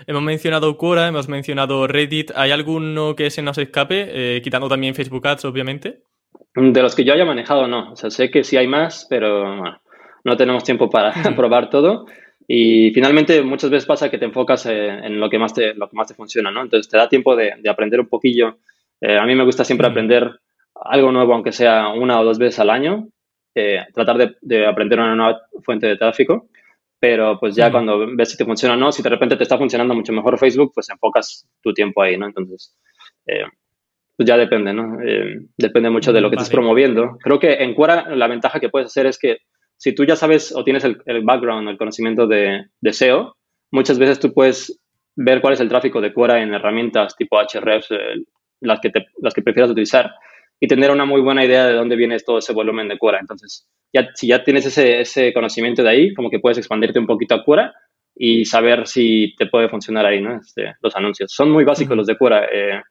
Hemos 0.07 0.23
mencionado 0.23 0.77
Quora, 0.77 1.09
hemos 1.09 1.29
mencionado 1.29 1.87
Reddit. 1.87 2.31
¿Hay 2.37 2.51
alguno 2.51 3.17
que 3.17 3.31
se 3.31 3.43
nos 3.43 3.59
escape? 3.59 4.37
Eh, 4.37 4.43
quitando 4.43 4.69
también 4.69 4.95
Facebook 4.95 5.27
Ads, 5.27 5.45
obviamente. 5.45 6.03
De 6.55 6.83
los 6.83 6.95
que 6.95 7.05
yo 7.05 7.13
haya 7.13 7.25
manejado, 7.25 7.67
no. 7.67 7.93
O 7.93 7.97
sea, 7.97 8.11
sé 8.11 8.31
que 8.31 8.45
sí 8.45 8.57
hay 8.57 8.67
más, 8.67 9.07
pero 9.09 9.63
no 10.25 10.37
tenemos 10.37 10.65
tiempo 10.65 10.89
para 10.89 11.13
probar 11.37 11.71
todo. 11.71 12.07
Y 12.47 12.91
finalmente 12.93 13.43
muchas 13.43 13.71
veces 13.71 13.87
pasa 13.87 14.11
que 14.11 14.19
te 14.19 14.25
enfocas 14.25 14.65
en 14.67 15.21
lo 15.21 15.29
que 15.29 15.39
más 15.39 15.53
te, 15.53 15.75
lo 15.75 15.89
que 15.89 15.97
más 15.97 16.09
te 16.09 16.15
funciona, 16.15 16.51
¿no? 16.51 16.63
Entonces 16.63 16.91
te 16.91 16.97
da 16.97 17.09
tiempo 17.09 17.37
de, 17.37 17.53
aprender 17.69 18.01
un 18.01 18.09
poquillo. 18.09 18.59
Eh, 19.01 19.19
a 19.19 19.27
mí 19.27 19.35
me 19.35 19.45
gusta 19.45 19.65
siempre 19.65 19.87
aprender 19.87 20.41
algo 20.75 21.13
nuevo, 21.13 21.35
aunque 21.35 21.53
sea 21.53 21.89
una 21.89 22.21
o 22.21 22.25
dos 22.25 22.39
veces 22.39 22.61
al 22.61 22.71
año. 22.71 23.09
Eh, 23.55 23.85
tratar 23.93 24.17
de, 24.17 24.37
de, 24.41 24.67
aprender 24.67 24.99
una 24.99 25.15
nueva 25.15 25.41
fuente 25.63 25.87
de 25.87 25.97
tráfico 25.97 26.49
pero 27.01 27.39
pues 27.39 27.55
ya 27.55 27.71
cuando 27.71 28.07
ves 28.17 28.31
si 28.31 28.37
te 28.37 28.45
funciona 28.45 28.75
o 28.75 28.79
no, 28.79 28.93
si 28.93 29.03
de 29.03 29.09
repente 29.09 29.37
te 29.37 29.45
está 29.45 29.57
funcionando 29.57 29.95
mucho 29.95 30.13
mejor 30.13 30.39
Facebook, 30.39 30.73
pues 30.75 30.89
enfocas 30.91 31.49
tu 31.63 31.73
tiempo 31.73 32.03
ahí, 32.03 32.17
¿no? 32.17 32.27
Entonces, 32.27 32.77
eh, 33.27 33.45
pues 34.17 34.29
ya 34.29 34.37
depende, 34.37 34.73
¿no? 34.73 35.01
Eh, 35.01 35.47
depende 35.57 35.91
mucho 35.91 36.13
de 36.13 36.21
lo 36.21 36.29
que 36.29 36.37
estés 36.37 36.51
promoviendo. 36.51 37.19
Creo 37.23 37.39
que 37.39 37.55
en 37.63 37.75
Quora 37.75 38.15
la 38.17 38.27
ventaja 38.27 38.59
que 38.59 38.69
puedes 38.69 38.87
hacer 38.87 39.07
es 39.07 39.19
que 39.19 39.39
si 39.77 39.95
tú 39.95 40.05
ya 40.05 40.17
sabes 40.17 40.53
o 40.55 40.65
tienes 40.65 40.83
el, 40.83 41.01
el 41.07 41.23
background, 41.23 41.69
el 41.69 41.79
conocimiento 41.79 42.27
de, 42.27 42.65
de, 42.81 42.93
SEO, 42.93 43.37
muchas 43.71 43.99
veces 43.99 44.19
tú 44.19 44.35
puedes 44.35 44.81
ver 45.15 45.41
cuál 45.41 45.55
es 45.55 45.61
el 45.61 45.69
tráfico 45.69 46.01
de 46.01 46.13
Quora 46.13 46.43
en 46.43 46.53
herramientas 46.53 47.17
tipo 47.17 47.39
Hrefs, 47.41 47.93
eh, 47.93 48.25
las, 48.61 48.81
que 48.81 48.91
te, 48.91 49.07
las 49.23 49.35
que 49.35 49.43
prefieras 49.43 49.71
utilizar, 49.71 50.11
y 50.61 50.67
tener 50.67 50.91
una 50.91 51.05
muy 51.05 51.21
buena 51.21 51.45
idea 51.45 51.67
de 51.67 51.75
dónde 51.75 51.97
viene 51.97 52.19
todo 52.19 52.39
ese 52.39 52.53
volumen 52.53 52.89
de 52.89 52.99
Quora. 52.99 53.19
Entonces, 53.21 53.69
ya, 53.93 54.09
si 54.15 54.29
ya 54.29 54.43
tienes 54.45 54.67
ese, 54.67 55.01
ese, 55.01 55.33
conocimiento 55.33 55.83
de 55.83 55.91
ahí, 55.91 56.15
como 56.15 56.31
que 56.31 56.41
puedes 56.41 56.59
expandirte 56.59 56.99
un 56.99 57.07
poquito 57.07 57.35
a 57.35 57.45
Quora 57.45 57.75
y 58.15 58.45
saber 58.45 58.87
si 58.87 59.35
te 59.37 59.47
puede 59.47 59.69
funcionar 59.69 60.05
ahí, 60.05 60.21
¿no? 60.21 60.37
Este, 60.37 60.75
los 60.83 60.97
anuncios. 60.97 61.33
Son 61.33 61.51
muy 61.51 61.65
básicos 61.65 61.97
los 61.97 62.07
de 62.07 62.17
Quora. 62.17 62.47
Eh, 62.53 62.83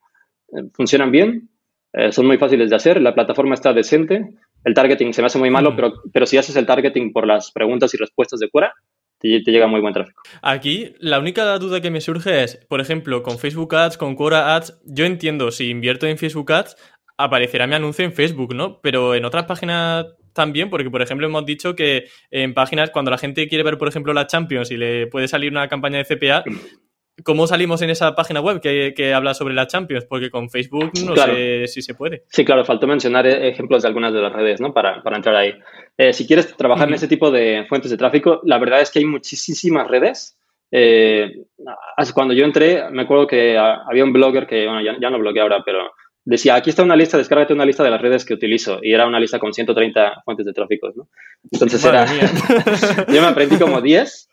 funcionan 0.74 1.11
bien, 1.11 1.49
eh, 1.93 2.11
son 2.11 2.28
muy 2.28 2.38
fáciles 2.38 2.70
de 2.70 2.76
hacer, 2.76 3.01
la 3.01 3.13
plataforma 3.13 3.55
está 3.55 3.74
decente, 3.74 4.30
el 4.63 4.74
targeting 4.74 5.13
se 5.13 5.22
me 5.22 5.28
hace 5.28 5.39
muy 5.39 5.49
malo, 5.49 5.76
pero, 5.76 5.93
pero 6.13 6.26
si 6.26 6.38
haces 6.38 6.55
el 6.55 6.65
targeting 6.65 7.11
por 7.11 7.28
las 7.28 7.51
preguntas 7.51 7.93
y 7.93 7.97
respuestas 7.97 8.39
de 8.39 8.49
Quora, 8.49 8.74
te, 9.20 9.41
te, 9.41 9.51
llega 9.51 9.68
muy 9.68 9.82
buen 9.82 9.93
tráfico. 9.93 10.22
Aquí, 10.41 10.93
la 10.99 11.20
única 11.20 11.57
duda 11.57 11.82
que 11.82 11.89
me 11.89 12.01
surge 12.01 12.43
es, 12.43 12.57
por 12.70 12.82
ejemplo, 12.82 13.24
con 13.24 13.39
Facebook 13.39 13.74
Ads, 13.76 13.97
con 13.97 14.15
Quora 14.15 14.55
Ads, 14.55 14.80
yo 14.86 15.05
entiendo, 15.05 15.49
si 15.49 15.70
invierto 15.70 16.05
en 16.05 16.18
Facebook 16.18 16.51
Ads, 16.51 16.76
aparecerá 17.18 17.68
mi 17.68 17.76
anuncio 17.76 18.05
en 18.05 18.13
Facebook, 18.13 18.53
¿no? 18.53 18.80
Pero 18.82 19.15
en 19.15 19.26
otras 19.26 19.45
páginas 19.45 20.05
también, 20.34 20.70
porque 20.70 20.89
por 20.89 21.01
ejemplo 21.01 21.28
hemos 21.28 21.45
dicho 21.45 21.76
que 21.76 22.05
en 22.30 22.53
páginas, 22.53 22.91
cuando 22.91 23.11
la 23.11 23.18
gente 23.18 23.47
quiere 23.47 23.63
ver, 23.63 23.78
por 23.78 23.88
ejemplo, 23.88 24.13
la 24.13 24.28
Champions 24.28 24.72
y 24.72 24.78
le 24.78 25.07
puede 25.07 25.28
salir 25.28 25.51
una 25.51 25.68
campaña 25.68 25.97
de 25.97 26.05
CPA, 26.05 26.43
¿cómo 27.24 27.47
salimos 27.47 27.82
en 27.82 27.89
esa 27.89 28.15
página 28.15 28.39
web 28.39 28.61
que, 28.61 29.13
habla 29.13 29.34
sobre 29.34 29.55
la 29.55 29.68
Champions? 29.68 30.05
Porque 30.05 30.30
con 30.30 30.49
Facebook 30.49 30.91
no 31.05 31.15
sé 31.15 31.68
si 31.68 31.82
se 31.82 31.95
puede. 31.95 32.24
Sí, 32.30 32.45
claro, 32.45 32.63
faltó 32.63 32.86
mencionar 32.88 33.26
ejemplos 33.26 33.82
de 33.82 33.88
algunas 33.88 34.13
de 34.13 34.22
las 34.22 34.32
redes, 34.32 34.61
¿no? 34.61 34.74
Para, 34.74 35.01
entrar 35.03 35.36
ahí. 35.36 35.55
Eh, 35.97 36.13
si 36.13 36.28
quieres 36.28 36.55
trabajar 36.55 36.88
en 36.88 36.93
ese 36.93 37.07
tipo 37.07 37.32
de 37.32 37.65
fuentes 37.68 37.89
de 37.89 37.97
tráfico, 37.97 38.41
la 38.43 38.59
verdad 38.59 38.82
es 38.82 38.91
que 38.91 38.99
hay 38.99 39.05
muchísimas 39.05 39.88
redes. 39.88 40.38
Eh, 40.70 41.32
cuando 42.13 42.34
yo 42.34 42.45
entré, 42.45 42.89
me 42.91 43.03
acuerdo 43.03 43.26
que 43.26 43.57
había 43.57 44.03
un 44.03 44.13
blogger 44.13 44.45
que, 44.45 44.65
bueno, 44.65 44.82
ya, 44.82 44.97
ya 44.99 45.09
no 45.09 45.18
bloguea 45.18 45.43
ahora, 45.43 45.63
pero 45.65 45.91
decía, 46.28 46.55
aquí 46.55 46.69
está 46.69 46.84
una 46.84 46.95
lista, 46.95 47.17
descárgate 47.17 47.53
una 47.53 47.65
lista 47.65 47.84
de 47.84 47.89
las 47.89 48.01
redes 48.01 48.25
que 48.25 48.34
utilizo. 48.34 48.80
Y 48.82 48.91
era 48.93 49.07
una 49.07 49.19
lista 49.19 49.39
con 49.39 49.53
130 49.53 50.23
fuentes 50.25 50.45
de 50.45 50.53
tráfico, 50.53 50.91
¿no? 50.93 51.07
Entonces 51.51 51.84
era... 51.86 52.05
yo 53.07 53.21
me 53.21 53.28
aprendí 53.28 53.57
como 53.57 53.82
10 53.82 54.30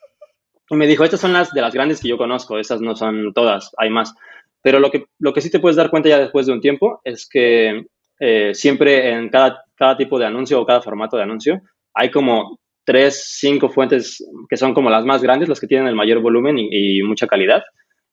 y 0.71 0.75
me 0.75 0.87
dijo, 0.87 1.05
estas 1.05 1.21
son 1.21 1.31
las 1.31 1.51
de 1.51 1.61
las 1.61 1.73
grandes 1.73 2.01
que 2.01 2.09
yo 2.09 2.17
conozco, 2.17 2.59
esas 2.59 2.81
no 2.81 2.95
son 2.95 3.31
todas, 3.33 3.71
hay 3.77 3.89
más. 3.89 4.13
Pero 4.61 4.79
lo 4.79 4.91
que, 4.91 5.05
lo 5.19 5.31
que 5.31 5.39
sí 5.39 5.49
te 5.49 5.59
puedes 5.59 5.77
dar 5.77 5.89
cuenta 5.89 6.09
ya 6.09 6.19
después 6.19 6.45
de 6.47 6.53
un 6.53 6.59
tiempo 6.59 6.99
es 7.05 7.29
que 7.29 7.85
eh, 8.19 8.53
siempre 8.53 9.11
en 9.11 9.29
cada, 9.29 9.63
cada 9.75 9.95
tipo 9.95 10.19
de 10.19 10.25
anuncio 10.25 10.59
o 10.59 10.65
cada 10.65 10.81
formato 10.81 11.15
de 11.15 11.23
anuncio 11.23 11.61
hay 11.93 12.11
como 12.11 12.59
tres, 12.83 13.37
cinco 13.39 13.69
fuentes 13.69 14.21
que 14.49 14.57
son 14.57 14.73
como 14.73 14.89
las 14.89 15.05
más 15.05 15.21
grandes, 15.21 15.47
las 15.47 15.61
que 15.61 15.67
tienen 15.67 15.87
el 15.87 15.95
mayor 15.95 16.19
volumen 16.19 16.57
y 16.59 17.01
mucha 17.03 17.25
calidad 17.25 17.63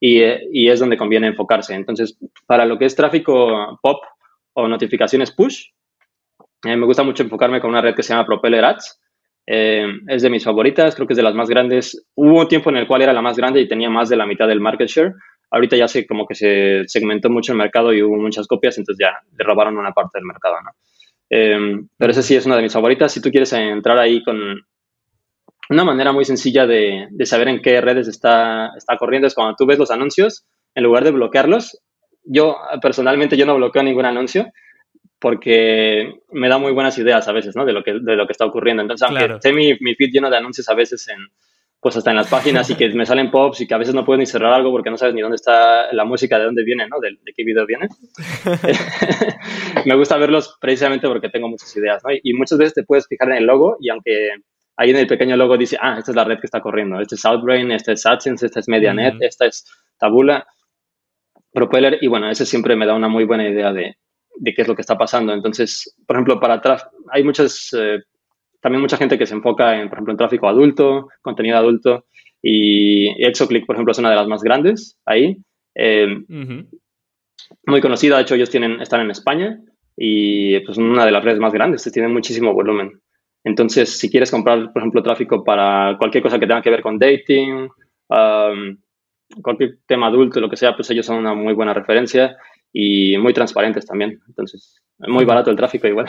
y, 0.05 0.69
es 0.69 0.81
donde 0.81 0.97
conviene 0.97 1.29
enfocarse. 1.29 1.75
Entonces, 1.75 2.19
para 2.47 2.67
lo 2.67 2.77
que 2.77 2.87
es 2.87 2.97
tráfico 2.97 3.79
pop 3.81 4.03
o 4.53 4.67
notificaciones 4.67 5.31
push, 5.31 5.67
eh, 6.65 6.77
me 6.77 6.87
gusta 6.87 7.05
mucho 7.05 7.23
enfocarme 7.23 7.61
con 7.61 7.71
una 7.71 7.81
red 7.81 7.95
que 7.95 8.03
se 8.03 8.13
llama 8.13 8.27
Propeller 8.27 8.65
Ads. 8.65 9.01
Eh, 9.47 9.87
es 10.09 10.23
de 10.23 10.31
mis 10.31 10.43
favoritas, 10.43 10.97
creo 10.97 11.07
que 11.07 11.13
es 11.13 11.17
de 11.17 11.23
las 11.23 11.37
más 11.37 11.49
grandes. 11.49 12.05
Hubo 12.17 12.41
un 12.41 12.49
tiempo 12.49 12.71
en 12.71 12.79
el 12.79 12.89
cual 12.89 13.03
era 13.03 13.13
la 13.13 13.23
más 13.23 13.37
grande 13.37 13.61
y 13.61 13.69
tenía 13.69 13.91
más 13.91 14.09
de 14.09 14.17
la 14.17 14.27
mitad 14.27 14.49
del 14.49 14.61
market 14.61 14.89
share. 14.89 15.15
Ahorita 15.53 15.77
ya 15.77 15.87
sé 15.87 16.05
como 16.05 16.27
que 16.27 16.35
se 16.35 16.83
segmentó 16.87 17.31
mucho 17.31 17.53
el 17.53 17.59
mercado 17.59 17.93
y 17.93 18.03
hubo 18.03 18.17
muchas 18.17 18.49
copias, 18.49 18.79
entonces 18.79 19.07
ya 19.07 19.13
le 19.39 19.45
robaron 19.45 19.77
una 19.77 19.93
parte 19.93 20.19
del 20.19 20.27
mercado, 20.27 20.57
¿no? 20.65 20.71
Eh, 21.31 21.81
pero 21.97 22.11
esa 22.11 22.23
sí 22.23 22.35
es 22.35 22.45
una 22.45 22.57
de 22.57 22.63
mis 22.63 22.73
favoritas. 22.73 23.13
Si 23.13 23.23
tú 23.23 23.31
quieres 23.31 23.53
entrar 23.53 23.99
ahí 23.99 24.23
con, 24.25 24.67
una 25.71 25.85
manera 25.85 26.13
muy 26.13 26.25
sencilla 26.25 26.67
de, 26.67 27.09
saber 27.25 27.49
en 27.49 27.63
qué 27.63 27.81
redes 27.81 28.09
está, 28.09 28.71
está 28.77 28.97
corriendo 28.97 29.29
es 29.29 29.35
cuando 29.35 29.55
tú 29.57 29.67
ves 29.67 29.79
los 29.79 29.91
anuncios, 29.91 30.45
en 30.75 30.85
lugar 30.85 31.05
de 31.05 31.13
bloquearlos, 31.13 31.81
yo 32.25 32.57
personalmente 32.81 33.37
yo 33.37 33.47
no 33.47 33.57
bloqueo 33.57 33.83
ningún 33.83 34.05
anuncio 34.05 34.53
porque 35.19 36.21
me 36.33 36.49
da 36.49 36.59
muy 36.59 36.73
buenas 36.73 36.99
ideas 36.99 37.29
a 37.29 37.33
veces, 37.33 37.55
¿no? 37.55 37.65
De 37.65 37.73
lo 37.73 37.85
que, 37.85 37.93
de 37.93 38.17
lo 38.17 38.27
que 38.27 38.33
está 38.33 38.45
ocurriendo. 38.45 38.83
Entonces, 38.83 39.09
aunque 39.09 39.35
esté 39.35 39.53
mi, 39.53 39.77
mi 39.81 39.95
feed 39.95 40.11
lleno 40.13 40.29
de 40.29 40.37
anuncios 40.37 40.69
a 40.69 40.75
veces 40.75 41.09
en, 41.09 41.19
pues 41.83 41.97
hasta 41.97 42.11
en 42.11 42.17
las 42.17 42.29
páginas 42.29 42.71
y 42.71 42.77
que 42.77 42.89
me 42.91 43.07
salen 43.07 43.31
pops 43.31 43.61
y 43.61 43.67
que 43.67 43.75
a 43.75 43.79
veces 43.79 43.93
no 43.95 44.05
puedes 44.05 44.19
ni 44.19 44.27
cerrar 44.27 44.53
algo 44.53 44.71
porque 44.71 44.91
no 44.91 44.97
sabes 44.97 45.15
ni 45.15 45.21
dónde 45.21 45.35
está 45.37 45.93
la 45.93 46.05
música, 46.05 46.39
de 46.39 46.45
dónde 46.45 46.65
viene, 46.65 46.89
¿no? 46.89 47.01
De, 47.01 47.11
de 47.23 47.33
qué 47.37 47.45
video 47.45 47.67
viene. 47.67 47.89
me 49.87 49.97
gusta 49.97 50.17
verlos 50.17 50.57
precisamente 50.61 51.09
porque 51.09 51.29
tengo 51.29 51.49
muchas 51.49 51.77
ideas, 51.77 52.03
¿no? 52.05 52.11
y, 52.21 52.35
muchas 52.35 52.59
veces 52.59 52.75
te 52.75 52.85
puedes 52.85 53.07
fijar 53.09 53.31
en 53.31 53.39
el 53.39 53.45
logo 53.45 53.77
y 53.81 53.91
aunque 53.91 54.31
ahí 54.77 54.91
en 54.91 54.97
el 54.97 55.07
pequeño 55.07 55.37
logo 55.37 55.57
dice, 55.57 55.77
ah, 55.81 55.97
esta 55.99 56.13
es 56.13 56.17
la 56.17 56.25
red 56.25 56.39
que 56.39 56.47
está 56.47 56.61
corriendo, 56.61 57.01
este 57.01 57.15
es 57.15 57.25
Outbrain, 57.25 57.71
este 57.73 57.93
es 57.93 58.07
AdSense, 58.07 58.47
esta 58.47 58.61
es 58.61 58.69
MediaNet, 58.69 59.17
esta 59.21 59.47
es 59.47 59.65
Tabula, 59.99 60.47
Propeller, 61.53 61.99
y 62.01 62.07
bueno, 62.07 62.31
ese 62.31 62.47
siempre 62.47 62.77
me 62.77 62.87
da 62.87 62.95
una 62.95 63.09
muy 63.09 63.25
buena 63.25 63.49
idea 63.49 63.73
de, 63.73 63.97
qué 64.45 64.63
es 64.63 64.69
lo 64.69 64.75
que 64.75 64.81
está 64.81 64.97
pasando. 64.97 65.35
Entonces, 65.35 65.95
por 66.07 66.17
ejemplo, 66.17 66.41
para 66.41 66.55
atrás, 66.55 66.87
hay 67.11 67.23
muchas, 67.23 67.71
eh, 67.79 68.01
también 68.61 68.81
mucha 68.81 68.97
gente 68.97 69.19
que 69.19 69.27
se 69.27 69.35
enfoca 69.35 69.79
en, 69.79 69.89
por 69.89 69.99
ejemplo, 69.99 70.13
en 70.13 70.19
tráfico 70.19 70.49
adulto, 70.49 71.09
contenido 71.21 71.59
adulto, 71.59 72.07
y 72.41 73.25
Exoclick, 73.25 73.67
por 73.67 73.77
ejemplo, 73.77 73.93
es 73.93 73.99
una 73.99 74.11
de 74.11 74.17
las 74.17 74.27
más 74.27 74.43
grandes 74.43 74.99
ahí. 75.05 75.37
Eh, 75.75 76.07
muy 77.67 77.81
conocida, 77.81 78.17
de 78.17 78.23
hecho, 78.23 78.35
ellos 78.35 78.51
tienen, 78.51 78.81
están 78.81 79.01
en 79.01 79.11
España 79.11 79.59
y 79.97 80.59
pues 80.61 80.79
una 80.79 81.05
de 81.05 81.13
las 81.13 81.23
redes 81.23 81.39
más 81.39 81.53
grandes, 81.53 81.91
tienen 81.93 82.13
muchísimo 82.13 82.53
volumen. 82.55 83.01
Entonces, 83.45 83.99
si 83.99 84.11
quieres 84.11 84.31
comprar, 84.31 84.73
por 84.73 84.83
ejemplo, 84.83 85.03
tráfico 85.03 85.45
para 85.45 85.97
cualquier 85.99 86.23
cosa 86.23 86.39
que 86.39 86.47
tenga 86.47 86.63
que 86.63 86.71
ver 86.71 86.83
con 86.83 86.99
dating, 86.99 87.69
um, 88.09 88.79
cualquier 89.43 89.79
tema 89.87 90.07
adulto, 90.07 90.41
lo 90.41 90.49
que 90.49 90.57
sea, 90.57 90.77
pues 90.77 90.91
ellos 90.91 91.07
son 91.07 91.19
una 91.19 91.35
muy 91.35 91.55
buena 91.55 91.75
referencia 91.75 92.37
y 92.73 93.17
muy 93.19 93.33
transparentes 93.33 93.87
también. 93.87 94.21
Entonces, 94.29 94.81
es 94.99 95.09
muy 95.09 95.25
barato 95.25 95.51
el 95.51 95.57
tráfico 95.57 95.89
igual. 95.89 96.09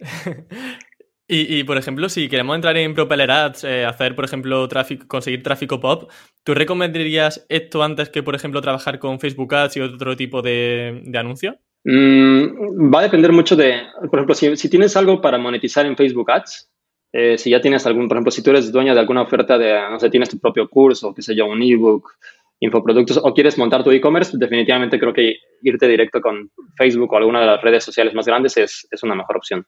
y, 1.28 1.62
por 1.64 1.78
ejemplo, 1.78 2.08
si 2.08 2.28
queremos 2.28 2.56
entrar 2.56 2.76
en 2.76 2.94
Propeller 2.94 3.30
Ads, 3.30 3.64
eh, 3.64 3.84
hacer, 3.84 4.16
por 4.16 4.24
ejemplo, 4.24 4.66
tráfico, 4.66 5.06
conseguir 5.06 5.42
tráfico 5.42 5.80
pop, 5.80 6.10
¿tú 6.42 6.54
recomendarías 6.54 7.46
esto 7.48 7.82
antes 7.82 8.10
que, 8.10 8.22
por 8.22 8.34
ejemplo, 8.34 8.60
trabajar 8.60 8.98
con 8.98 9.20
Facebook 9.20 9.54
Ads 9.54 9.76
y 9.76 9.80
otro 9.80 10.16
tipo 10.16 10.42
de, 10.42 11.02
de 11.04 11.18
anuncio? 11.18 11.58
Mm, 11.84 12.92
va 12.92 13.00
a 13.00 13.02
depender 13.02 13.32
mucho 13.32 13.56
de, 13.56 13.82
por 14.10 14.20
ejemplo, 14.20 14.34
si, 14.34 14.68
tienes 14.68 14.96
algo 14.96 15.20
para 15.20 15.38
monetizar 15.38 15.84
en 15.86 15.96
Facebook 15.96 16.30
Ads, 16.30 16.70
eh, 17.12 17.36
si 17.36 17.50
ya 17.50 17.60
tienes 17.60 17.84
algún, 17.86 18.08
por 18.08 18.16
ejemplo, 18.16 18.30
si 18.30 18.42
tú 18.42 18.50
eres 18.50 18.70
dueño 18.70 18.94
de 18.94 19.00
alguna 19.00 19.22
oferta 19.22 19.58
de, 19.58 19.72
no 19.90 19.98
sé, 19.98 20.08
tienes 20.08 20.30
tu 20.30 20.38
propio 20.38 20.68
curso, 20.68 21.12
qué 21.14 21.22
sé 21.22 21.34
yo, 21.34 21.46
un 21.46 21.62
ebook, 21.62 22.12
infoproductos, 22.60 23.18
o 23.22 23.34
quieres 23.34 23.58
montar 23.58 23.82
tu 23.82 23.90
e-commerce, 23.90 24.38
definitivamente 24.38 24.98
creo 24.98 25.12
que 25.12 25.36
irte 25.62 25.88
directo 25.88 26.20
con 26.20 26.50
Facebook 26.76 27.12
o 27.12 27.16
alguna 27.16 27.40
de 27.40 27.46
las 27.46 27.60
redes 27.60 27.84
sociales 27.84 28.14
más 28.14 28.26
grandes 28.26 28.56
es, 28.56 28.86
es 28.90 29.02
una 29.02 29.16
mejor 29.16 29.36
opción. 29.36 29.66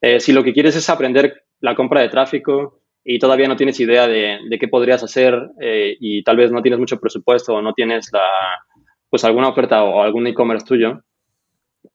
Eh, 0.00 0.18
si 0.18 0.32
lo 0.32 0.42
que 0.42 0.54
quieres 0.54 0.74
es 0.76 0.88
aprender 0.88 1.44
la 1.60 1.74
compra 1.74 2.00
de 2.00 2.08
tráfico 2.08 2.80
y 3.04 3.18
todavía 3.18 3.48
no 3.48 3.56
tienes 3.56 3.78
idea 3.80 4.08
de, 4.08 4.38
qué 4.58 4.68
podrías 4.68 5.02
hacer 5.02 5.50
eh, 5.60 5.96
y 6.00 6.22
tal 6.22 6.38
vez 6.38 6.50
no 6.50 6.62
tienes 6.62 6.80
mucho 6.80 6.98
presupuesto 6.98 7.54
o 7.54 7.62
no 7.62 7.74
tienes 7.74 8.10
la, 8.12 8.22
pues 9.10 9.24
alguna 9.24 9.48
oferta 9.48 9.84
o 9.84 10.02
algún 10.02 10.26
e-commerce 10.26 10.66
tuyo, 10.66 11.02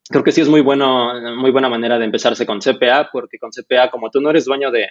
creo 0.10 0.24
que 0.24 0.32
sí 0.32 0.42
es 0.42 0.50
muy, 0.50 0.62
bueno, 0.62 1.14
muy 1.36 1.52
buena 1.52 1.70
manera 1.70 1.98
de 1.98 2.06
empezarse 2.06 2.46
con 2.46 2.60
CPA, 2.60 3.10
porque 3.12 3.38
con 3.40 3.52
CPA, 3.52 3.90
como 3.90 4.10
tú 4.10 4.22
no 4.22 4.30
eres 4.30 4.46
dueño 4.46 4.72
de, 4.72 4.88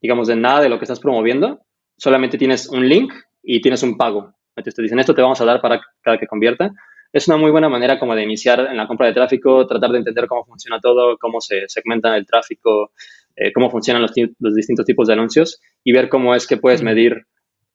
digamos, 0.00 0.28
de 0.28 0.36
nada 0.36 0.60
de 0.60 0.68
lo 0.68 0.78
que 0.78 0.84
estás 0.84 1.00
promoviendo, 1.00 1.60
solamente 1.96 2.38
tienes 2.38 2.68
un 2.68 2.88
link 2.88 3.12
y 3.42 3.60
tienes 3.60 3.82
un 3.82 3.96
pago. 3.96 4.32
Entonces 4.56 4.74
te 4.74 4.82
dicen, 4.82 4.98
esto 4.98 5.14
te 5.14 5.22
vamos 5.22 5.40
a 5.40 5.44
dar 5.44 5.60
para 5.60 5.80
cada 6.02 6.18
que 6.18 6.26
convierta. 6.26 6.70
Es 7.12 7.26
una 7.28 7.36
muy 7.36 7.50
buena 7.50 7.68
manera 7.68 7.98
como 7.98 8.14
de 8.14 8.22
iniciar 8.22 8.60
en 8.60 8.76
la 8.76 8.86
compra 8.86 9.06
de 9.06 9.14
tráfico, 9.14 9.66
tratar 9.66 9.90
de 9.90 9.98
entender 9.98 10.26
cómo 10.26 10.44
funciona 10.44 10.78
todo, 10.80 11.16
cómo 11.18 11.40
se 11.40 11.64
segmenta 11.68 12.16
el 12.16 12.26
tráfico, 12.26 12.92
eh, 13.34 13.52
cómo 13.52 13.70
funcionan 13.70 14.02
los, 14.02 14.12
los, 14.38 14.54
distintos 14.54 14.84
tipos 14.84 15.06
de 15.06 15.14
anuncios 15.14 15.60
y 15.82 15.92
ver 15.92 16.08
cómo 16.08 16.34
es 16.34 16.46
que 16.46 16.58
puedes 16.58 16.82
medir 16.82 17.22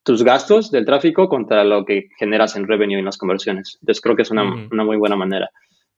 tus 0.04 0.24
gastos 0.24 0.70
del 0.72 0.86
tráfico 0.86 1.30
contra 1.30 1.64
lo 1.64 1.86
que 1.86 2.10
generas 2.20 2.56
en 2.56 2.68
revenue 2.68 2.98
y 2.98 3.00
en 3.00 3.06
las 3.06 3.18
conversiones. 3.18 3.78
Entonces 3.82 4.02
creo 4.02 4.16
que 4.16 4.24
es 4.24 4.32
una, 4.32 4.44
una 4.70 4.84
muy 4.84 4.98
buena 4.98 5.16
manera. 5.16 5.50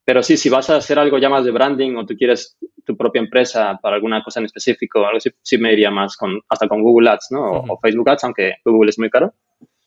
Pero 0.06 0.22
sí, 0.22 0.36
si 0.36 0.48
vas 0.48 0.70
a 0.70 0.76
hacer 0.76 1.00
algo 1.00 1.18
ya 1.18 1.28
más 1.28 1.44
de 1.44 1.50
branding 1.50 1.96
o 1.96 2.06
tú 2.06 2.14
quieres 2.16 2.56
tu 2.84 2.96
propia 2.96 3.20
empresa 3.20 3.76
para 3.82 3.96
alguna 3.96 4.22
cosa 4.22 4.38
en 4.38 4.46
específico, 4.46 5.04
algo 5.04 5.18
así, 5.18 5.30
sí 5.42 5.58
me 5.58 5.72
iría 5.72 5.90
más 5.90 6.16
con, 6.16 6.40
hasta 6.48 6.68
con 6.68 6.80
Google 6.80 7.10
Ads, 7.10 7.32
¿no? 7.32 7.42
O, 7.50 7.80
Facebook 7.82 8.08
Ads, 8.10 8.22
aunque 8.22 8.54
Google 8.64 8.90
es 8.90 9.00
muy 9.00 9.10
caro. 9.10 9.34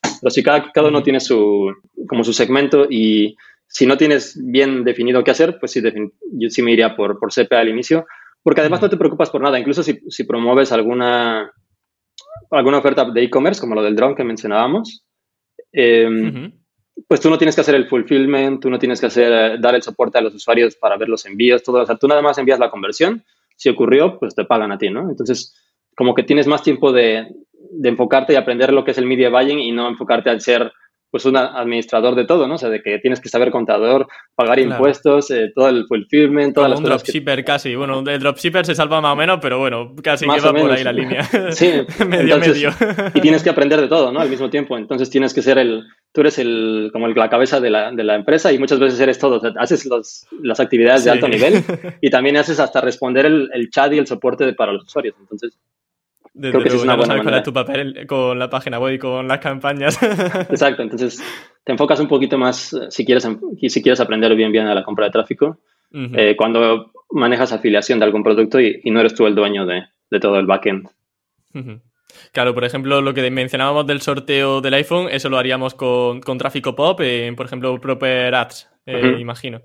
Pero 0.02 0.30
si 0.30 0.44
cada, 0.44 0.74
cada 0.74 0.90
uno 0.90 1.02
tiene 1.02 1.22
su, 1.22 1.74
como 2.06 2.26
su 2.26 2.34
segmento 2.34 2.86
y 2.90 3.38
si 3.66 3.86
no 3.86 3.96
tienes 3.96 4.38
bien 4.44 4.84
definido 4.84 5.24
qué 5.24 5.32
hacer, 5.32 5.58
pues 5.58 5.72
sí, 5.72 5.82
yo 6.34 6.50
sí 6.50 6.62
me 6.64 6.74
iría 6.74 6.98
por, 6.98 7.18
por 7.18 7.32
CPA 7.32 7.62
al 7.62 7.70
inicio, 7.70 8.06
porque 8.44 8.60
además 8.60 8.82
no 8.82 8.90
te 8.90 8.98
preocupas 8.98 9.30
por 9.30 9.40
nada, 9.40 9.58
incluso 9.58 9.84
si, 9.84 10.02
si 10.10 10.26
promueves 10.26 10.74
alguna, 10.74 11.50
alguna 12.52 12.80
oferta 12.80 13.10
de 13.10 13.24
e-commerce, 13.24 13.62
como 13.62 13.76
lo 13.76 13.84
del 13.84 13.96
drone 13.96 14.16
que 14.16 14.26
mencionábamos, 14.26 15.06
eh, 15.72 16.52
pues 17.08 17.20
tú 17.20 17.30
no 17.30 17.38
tienes 17.38 17.56
que 17.56 17.62
hacer 17.62 17.76
el 17.76 17.88
fulfillment, 17.88 18.62
tú 18.62 18.70
no 18.70 18.80
tienes 18.80 19.00
que 19.00 19.08
hacer, 19.08 19.32
eh, 19.32 19.58
dar 19.60 19.76
el 19.76 19.82
soporte 19.82 20.18
a 20.18 20.22
los 20.22 20.34
usuarios 20.34 20.76
para 20.76 20.98
ver 20.98 21.10
los 21.10 21.26
envíos, 21.26 21.64
todo. 21.64 21.82
O 21.82 21.86
sea, 21.86 21.96
tú 21.96 22.08
nada 22.08 22.22
más 22.22 22.38
envías 22.38 22.60
la 22.60 22.70
conversión. 22.70 23.24
Si 23.56 23.70
ocurrió, 23.70 24.18
pues 24.20 24.36
te 24.36 24.46
pagan 24.46 24.72
a 24.72 24.78
ti, 24.78 24.90
¿no? 24.90 25.10
Entonces, 25.10 25.56
como 25.96 26.16
que 26.16 26.24
tienes 26.24 26.48
más 26.48 26.64
tiempo 26.64 26.92
de, 26.92 27.28
de 27.72 27.90
enfocarte 27.90 28.34
y 28.34 28.36
aprender 28.36 28.74
lo 28.74 28.84
que 28.84 28.92
es 28.92 28.98
el 28.98 29.06
media 29.06 29.30
buying 29.30 29.60
y 29.60 29.72
no 29.72 29.88
enfocarte 29.88 30.30
al 30.30 30.42
ser 30.42 30.72
pues 31.12 31.26
un 31.26 31.38
administrador 31.38 32.16
de 32.16 32.26
todo, 32.26 32.48
¿no? 32.48 32.56
O 32.56 32.58
sea, 32.58 32.70
de 32.70 32.82
que 32.82 33.00
tienes 33.00 33.20
que 33.20 33.30
saber 33.30 33.50
contador, 33.50 34.08
pagar 34.36 34.60
impuestos, 34.60 35.32
eh, 35.32 35.52
todo 35.56 35.70
el 35.70 35.86
fulfillment, 35.88 36.54
todas 36.54 36.74
Como 36.74 36.88
las 36.88 37.02
un 37.02 37.04
dropshipper 37.04 37.44
casi. 37.44 37.76
Bueno, 37.76 38.04
el 38.06 38.20
dropshipper 38.20 38.66
se 38.66 38.76
salva 38.76 39.02
más 39.02 39.14
o 39.14 39.16
menos, 39.16 39.40
pero 39.42 39.58
bueno, 39.58 39.96
casi 40.04 40.28
que 40.28 40.40
va 40.40 40.54
por 40.54 40.72
ahí 40.72 40.84
la 40.84 40.94
línea. 40.94 41.24
Sí, 41.52 41.72
medio 42.08 42.38
medio. 42.38 42.72
y 43.14 43.22
tienes 43.22 43.44
que 43.44 43.50
aprender 43.50 43.82
de 43.82 43.88
todo, 43.88 44.12
¿no? 44.12 44.20
Al 44.20 44.30
mismo 44.30 44.50
tiempo. 44.50 44.78
Entonces 44.78 45.10
tienes 45.10 45.34
que 45.34 45.42
ser 45.42 45.58
el, 45.58 45.84
tú 46.12 46.22
eres 46.22 46.38
el, 46.38 46.90
como 46.94 47.08
el, 47.08 47.16
la 47.16 47.30
cabeza 47.30 47.60
de 47.60 47.70
la, 47.70 47.92
de 47.92 48.04
la 48.04 48.16
empresa 48.16 48.52
y 48.52 48.60
muchas 48.60 48.80
veces 48.80 49.00
eres 49.00 49.18
todo. 49.18 49.38
O 49.38 49.40
sea, 49.40 49.52
haces 49.58 49.86
los, 49.86 50.28
las 50.42 50.60
actividades 50.60 51.06
de 51.06 51.12
alto 51.12 51.28
nivel 51.28 51.64
y 52.02 52.10
también 52.10 52.38
haces 52.38 52.60
hasta 52.60 52.82
responder 52.82 53.26
el, 53.26 53.50
el 53.54 53.70
chat 53.70 53.92
y 53.94 53.98
el 53.98 54.08
soporte 54.08 54.54
para 54.54 54.74
los 54.74 54.84
usuarios. 54.84 55.16
Entonces, 55.20 55.58
Creo 56.34 56.62
que 56.62 56.70
es 56.70 56.84
una 56.84 56.96
buena 56.96 57.22
cuál 57.22 57.36
es 57.36 57.44
tu 57.44 57.54
papel 57.54 58.06
con 58.08 58.38
la 58.38 58.50
página 58.50 58.80
web 58.80 58.94
y 58.94 59.00
con 59.00 59.28
las 59.28 59.40
campañas. 59.40 60.02
Exacto, 60.50 60.84
entonces 60.84 61.22
te 61.64 61.72
enfocas 61.72 62.00
un 62.00 62.08
poquito 62.08 62.38
más 62.38 62.74
eh, 62.74 62.88
si 62.90 63.06
quieres, 63.06 63.28
si 63.68 63.82
quieres 63.82 64.00
aprender 64.00 64.36
bien 64.36 64.52
bien 64.52 64.68
a 64.68 64.76
la 64.76 64.84
compra 64.84 65.06
de 65.06 65.12
tráfico, 65.12 65.60
eh, 65.92 66.36
cuando 66.36 66.92
manejas 67.12 67.52
afiliación 67.52 68.00
de 68.00 68.06
algún 68.06 68.24
producto 68.24 68.60
y, 68.60 68.82
no 68.86 69.00
eres 69.00 69.16
tú 69.16 69.26
el 69.26 69.36
dueño 69.36 69.66
de, 69.66 69.86
de 70.10 70.20
todo 70.20 70.38
el 70.40 70.46
backend. 70.46 70.88
Claro, 72.32 72.54
por 72.54 72.64
ejemplo, 72.64 73.02
lo 73.02 73.14
que 73.14 73.30
mencionábamos 73.32 73.88
del 73.88 74.02
sorteo 74.02 74.62
del 74.62 74.74
iPhone, 74.76 75.08
eso 75.12 75.30
lo 75.30 75.38
haríamos 75.38 75.74
con, 75.74 76.22
con 76.22 76.38
tráfico 76.38 76.76
pop, 76.76 77.00
en, 77.02 77.36
por 77.36 77.46
ejemplo, 77.46 77.80
Proper 77.80 78.34
Ads, 78.34 78.70
eh, 78.86 79.18
imagino. 79.20 79.62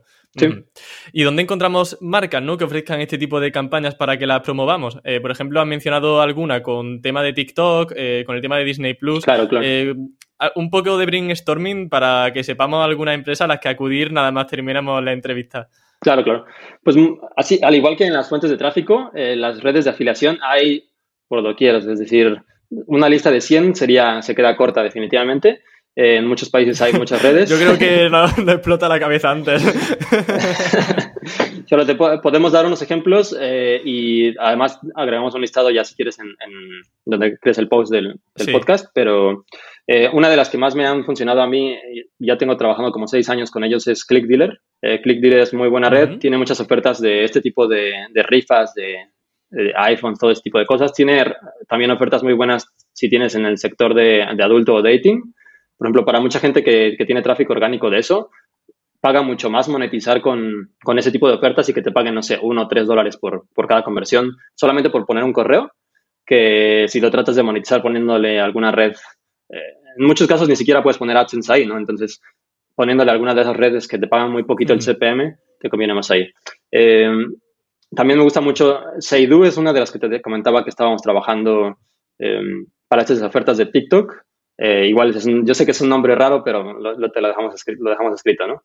¿Y 1.12 1.22
dónde 1.22 1.43
encontramos 1.43 1.99
marcas 2.01 2.43
¿no? 2.43 2.57
que 2.57 2.64
ofrezcan 2.64 3.01
este 3.01 3.18
tipo 3.18 3.41
de 3.41 3.53
campañas 3.53 3.95
para 3.95 4.16
que 4.18 4.26
las 4.26 4.41
promovamos? 4.41 4.99
Eh, 5.05 5.20
por 5.20 5.30
ejemplo, 5.30 5.61
han 5.61 5.68
mencionado 5.68 6.20
alguna 6.20 6.62
con 6.62 7.01
tema 7.03 7.22
de 7.22 7.32
TikTok, 7.32 7.93
eh, 7.97 8.24
con 8.26 8.37
el 8.37 8.43
tema 8.43 8.59
de 8.59 8.64
Disney 8.64 8.95
Plus. 8.95 9.24
Claro, 9.24 9.49
claro. 9.49 9.64
Eh, 9.66 9.95
un 10.57 10.70
poco 10.70 10.99
de 10.99 11.07
brainstorming 11.07 11.89
para 11.89 12.32
que 12.32 12.43
sepamos 12.43 12.85
alguna 12.85 13.14
empresa 13.14 13.45
a 13.45 13.49
las 13.49 13.61
que 13.61 13.68
acudir 13.68 14.12
nada 14.12 14.32
más 14.32 14.47
terminamos 14.47 15.03
la 15.03 15.12
entrevista. 15.12 15.68
Claro, 16.01 16.22
claro. 16.22 16.45
Pues 16.82 16.97
mm, 16.97 17.18
así, 17.37 17.61
al 17.62 17.74
igual 17.74 17.97
que 17.97 18.05
en 18.05 18.12
las 18.12 18.28
fuentes 18.28 18.51
de 18.51 18.57
tráfico, 18.57 19.11
las 19.14 19.62
redes 19.62 19.85
de 19.85 19.91
afiliación 19.91 20.39
hay 20.43 20.85
por 21.28 21.43
lo 21.43 21.57
quieras. 21.57 21.87
Es 21.87 21.99
decir, 21.99 22.43
una 22.70 23.09
lista 23.09 23.30
de 23.30 23.41
100 23.41 23.74
sería, 23.76 24.22
se 24.22 24.35
queda 24.35 24.57
corta 24.57 24.82
definitivamente 24.82 25.62
en 25.97 26.26
muchos 26.26 26.51
países 26.51 26.80
hay 26.82 26.92
muchas 26.95 27.22
redes. 27.22 27.49
Yo 27.51 27.57
creo 27.57 27.78
que 27.78 28.11
no, 28.11 28.24
explota 28.53 28.88
la 28.88 28.99
cabeza 28.99 29.30
antes. 29.30 29.62
Solo 31.68 31.86
te 31.86 31.95
podemos 31.95 32.53
dar 32.53 32.66
unos 32.66 32.82
ejemplos 32.82 33.34
eh, 33.40 33.80
y 33.84 34.36
además 34.38 34.78
agregamos 34.95 35.34
un 35.34 35.40
listado 35.40 35.70
ya 35.70 35.84
si 35.84 35.95
quieres 35.95 36.18
en, 36.18 36.34
donde 37.05 37.38
crees 37.38 37.59
el 37.59 37.68
post 37.68 37.90
del, 37.92 38.20
podcast, 38.53 38.90
pero 38.92 39.47
eh, 39.86 40.09
una 40.12 40.28
de 40.28 40.36
las 40.36 40.51
que 40.51 40.59
más 40.59 40.74
me 40.74 40.86
han 40.86 41.05
funcionado 41.05 41.40
a 41.40 41.47
mí, 41.47 41.78
ya 42.18 42.36
tengo 42.36 42.57
trabajando 42.57 42.92
como 42.92 43.07
seis 43.07 43.28
años 43.30 43.51
con 43.51 43.64
ellos, 43.64 43.86
es 43.86 44.05
ClickDealer. 44.05 44.61
Eh, 44.82 45.01
ClickDealer 45.01 45.40
es 45.40 45.55
muy 45.55 45.68
buena 45.68 45.88
red, 45.88 46.18
tiene 46.18 46.36
muchas 46.36 46.61
ofertas 46.61 47.01
de 47.01 47.24
este 47.24 47.40
tipo 47.40 47.66
de, 47.66 47.95
rifas, 48.14 48.74
de, 48.74 49.07
de, 49.51 49.72
iPhones, 49.74 50.18
todo 50.18 50.32
este 50.32 50.45
tipo 50.45 50.59
de 50.59 50.66
cosas. 50.66 50.92
Tiene 50.92 51.24
también 51.66 51.90
ofertas 51.90 52.22
muy 52.22 52.34
buenas 52.34 52.66
si 52.92 53.09
tienes 53.09 53.34
en 53.36 53.47
el 53.47 53.57
sector 53.57 53.95
de, 53.95 54.26
de 54.36 54.42
adulto 54.42 54.74
o 54.74 54.82
dating. 54.82 55.34
Por 55.77 55.87
ejemplo, 55.87 56.05
para 56.05 56.20
mucha 56.20 56.41
gente 56.41 56.62
que, 56.62 56.97
tiene 57.05 57.22
tráfico 57.22 57.53
orgánico 57.53 57.91
de 57.91 57.99
eso, 57.99 58.31
paga 59.01 59.22
mucho 59.22 59.51
más 59.51 59.68
monetizar 59.68 60.20
con, 60.20 60.70
ese 60.97 61.11
tipo 61.11 61.29
de 61.29 61.35
ofertas 61.35 61.68
y 61.68 61.75
que 61.75 61.83
te 61.83 61.93
paguen, 61.93 62.14
no 62.14 62.22
sé, 62.22 62.39
uno 62.41 62.62
o 62.62 62.68
tres 62.68 62.87
dólares 62.87 63.16
por, 63.16 63.47
cada 63.68 63.83
conversión, 63.83 64.37
solamente 64.55 64.91
por 64.91 65.07
poner 65.07 65.25
un 65.25 65.33
correo, 65.33 65.70
que 66.25 66.87
si 66.89 67.01
lo 67.01 67.11
tratas 67.11 67.37
de 67.37 67.43
monetizar 67.43 67.83
poniéndole 67.83 68.41
alguna 68.41 68.72
red, 68.72 68.95
eh, 69.51 69.75
en 69.99 70.07
muchos 70.07 70.27
casos 70.27 70.49
ni 70.49 70.57
siquiera 70.57 70.83
puedes 70.83 70.99
poner 70.99 71.16
AdSense 71.16 71.53
ahí, 71.53 71.66
¿no? 71.66 71.77
Entonces, 71.77 72.20
poniéndole 72.75 73.11
alguna 73.11 73.35
de 73.35 73.43
esas 73.43 73.57
redes 73.57 73.87
que 73.87 73.99
te 73.99 74.09
pagan 74.09 74.33
muy 74.33 74.45
poquito 74.45 74.72
el 74.72 74.81
CPM, 74.81 75.37
te 75.61 75.68
conviene 75.68 75.95
más 75.95 76.11
ahí. 76.11 76.33
Eh, 76.70 77.11
también 77.95 78.18
me 78.18 78.25
gusta 78.25 78.41
mucho, 78.41 78.81
Seidu 78.99 79.45
es 79.45 79.57
una 79.57 79.72
de 79.72 79.81
las 79.81 79.93
que 79.93 79.99
te 79.99 80.20
comentaba 80.20 80.64
que 80.64 80.70
estábamos 80.70 81.03
trabajando 81.03 81.79
eh, 82.18 82.41
para 82.89 83.03
estas 83.03 83.22
ofertas 83.22 83.57
de 83.59 83.66
TikTok. 83.66 84.25
Eh, 84.57 84.86
igual, 84.86 85.12
yo 85.44 85.55
sé 85.55 85.64
que 85.64 85.72
es 85.72 85.80
un 85.80 85.88
nombre 85.88 86.14
raro, 86.14 86.42
pero 86.44 86.78
lo, 86.78 87.11
te 87.11 87.20
lo 87.20 87.28
dejamos, 87.28 87.55
escrito, 87.55 87.82
lo 87.82 87.90
dejamos 87.90 88.14
escrito, 88.14 88.46
¿no? 88.46 88.62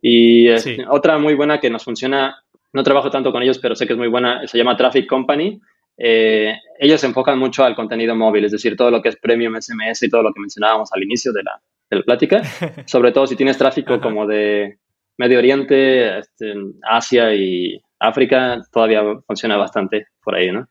Y 0.00 0.48
eh, 0.48 0.84
otra 0.88 1.18
muy 1.18 1.34
buena 1.34 1.60
que 1.60 1.70
nos 1.70 1.84
funciona, 1.84 2.42
no 2.72 2.82
trabajo 2.82 3.10
tanto 3.10 3.32
con 3.32 3.42
ellos, 3.42 3.58
pero 3.58 3.74
sé 3.74 3.86
que 3.86 3.94
es 3.94 3.98
muy 3.98 4.08
buena, 4.08 4.46
se 4.46 4.58
llama 4.58 4.76
Traffic 4.76 5.08
Company. 5.08 5.60
Eh, 5.96 6.54
ellos 6.78 7.00
se 7.00 7.06
enfocan 7.06 7.38
mucho 7.38 7.64
al 7.64 7.74
contenido 7.74 8.14
móvil, 8.14 8.44
es 8.44 8.52
decir, 8.52 8.76
todo 8.76 8.90
lo 8.90 9.02
que 9.02 9.10
es 9.10 9.16
premium 9.16 9.54
SMS 9.60 10.02
y 10.02 10.10
todo 10.10 10.22
lo 10.22 10.32
que 10.32 10.40
mencionábamos 10.40 10.90
al 10.92 11.02
inicio 11.02 11.32
de 11.32 11.42
la, 11.42 11.60
de 11.90 11.96
la 11.96 12.02
plática, 12.02 12.42
sobre 12.86 13.12
todo 13.12 13.26
si 13.26 13.36
tienes 13.36 13.58
tráfico 13.58 14.00
como 14.00 14.26
de 14.26 14.78
Medio 15.18 15.38
Oriente, 15.38 16.18
este, 16.18 16.54
Asia 16.82 17.34
y 17.34 17.80
África, 17.98 18.62
todavía 18.72 19.02
funciona 19.26 19.56
bastante 19.58 20.06
por 20.22 20.34
ahí, 20.34 20.50
¿no? 20.50 20.68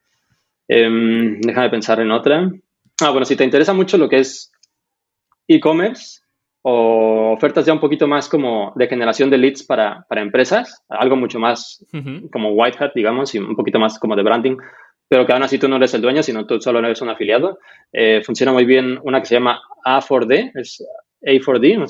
Em, 0.67 1.39
déjame 1.41 1.69
pensar 1.69 1.99
en 1.99 2.11
otra. 2.11 2.49
Ah, 3.01 3.11
bueno, 3.11 3.25
si 3.25 3.35
te 3.35 3.43
interesa 3.43 3.73
mucho 3.73 3.97
lo 3.97 4.09
que 4.09 4.19
es 4.19 4.51
e-commerce 5.49 6.21
o 6.61 7.33
ofertas 7.33 7.65
ya 7.65 7.73
un 7.73 7.79
poquito 7.79 8.07
más 8.07 8.29
como 8.29 8.71
de 8.75 8.87
generación 8.87 9.29
de 9.29 9.37
leads 9.37 9.63
para, 9.63 10.05
para 10.07 10.21
empresas, 10.21 10.83
algo 10.89 11.15
mucho 11.15 11.39
más 11.39 11.85
como 12.31 12.51
white 12.51 12.77
hat, 12.79 12.91
digamos, 12.93 13.33
y 13.33 13.39
un 13.39 13.55
poquito 13.55 13.79
más 13.79 13.97
como 13.97 14.15
de 14.15 14.23
branding, 14.23 14.57
pero 15.07 15.25
que 15.25 15.33
aún 15.33 15.43
así 15.43 15.57
tú 15.57 15.67
no 15.67 15.77
eres 15.77 15.93
el 15.93 16.01
dueño, 16.01 16.21
sino 16.21 16.45
tú 16.45 16.61
solo 16.61 16.79
eres 16.79 17.01
un 17.01 17.09
afiliado. 17.09 17.59
Eh, 17.91 18.21
funciona 18.23 18.53
muy 18.53 18.65
bien 18.65 18.99
una 19.03 19.19
que 19.19 19.25
se 19.25 19.35
llama 19.35 19.59
A4D, 19.83 20.51
es 20.53 20.85
A4D, 21.21 21.77
¿no? 21.77 21.85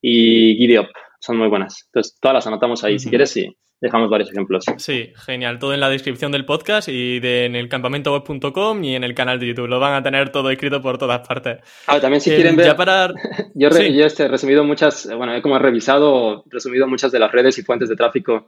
Y 0.00 0.56
Giddy 0.56 0.78
Up, 0.78 0.88
son 1.18 1.38
muy 1.38 1.48
buenas. 1.48 1.84
Entonces, 1.86 2.16
todas 2.20 2.34
las 2.34 2.46
anotamos 2.46 2.84
ahí. 2.84 2.98
Si 2.98 3.08
quieres, 3.08 3.30
sí, 3.30 3.56
dejamos 3.82 4.08
varios 4.08 4.30
ejemplos. 4.30 4.64
Sí, 4.78 5.12
genial. 5.26 5.58
Todo 5.58 5.74
en 5.74 5.80
la 5.80 5.90
descripción 5.90 6.30
del 6.30 6.46
podcast 6.46 6.88
y 6.88 7.18
de, 7.18 7.46
en 7.46 7.56
el 7.56 7.68
campamentoweb.com 7.68 8.84
y 8.84 8.94
en 8.94 9.02
el 9.02 9.14
canal 9.14 9.40
de 9.40 9.48
YouTube. 9.48 9.66
Lo 9.66 9.80
van 9.80 9.94
a 9.94 10.02
tener 10.02 10.30
todo 10.30 10.50
escrito 10.50 10.80
por 10.80 10.98
todas 10.98 11.26
partes. 11.26 11.58
Ah, 11.88 12.00
también 12.00 12.20
si 12.20 12.30
quieren 12.30 12.54
ver... 12.54 12.74
yo, 13.54 13.68
he 13.68 14.04
este, 14.04 14.28
resumido 14.28 14.62
muchas, 14.64 15.12
bueno, 15.14 15.34
he 15.34 15.42
como 15.42 15.58
revisado, 15.58 16.44
resumido 16.48 16.86
muchas 16.86 17.10
de 17.10 17.18
las 17.18 17.32
redes 17.32 17.58
y 17.58 17.62
fuentes 17.62 17.88
de 17.88 17.96
tráfico, 17.96 18.46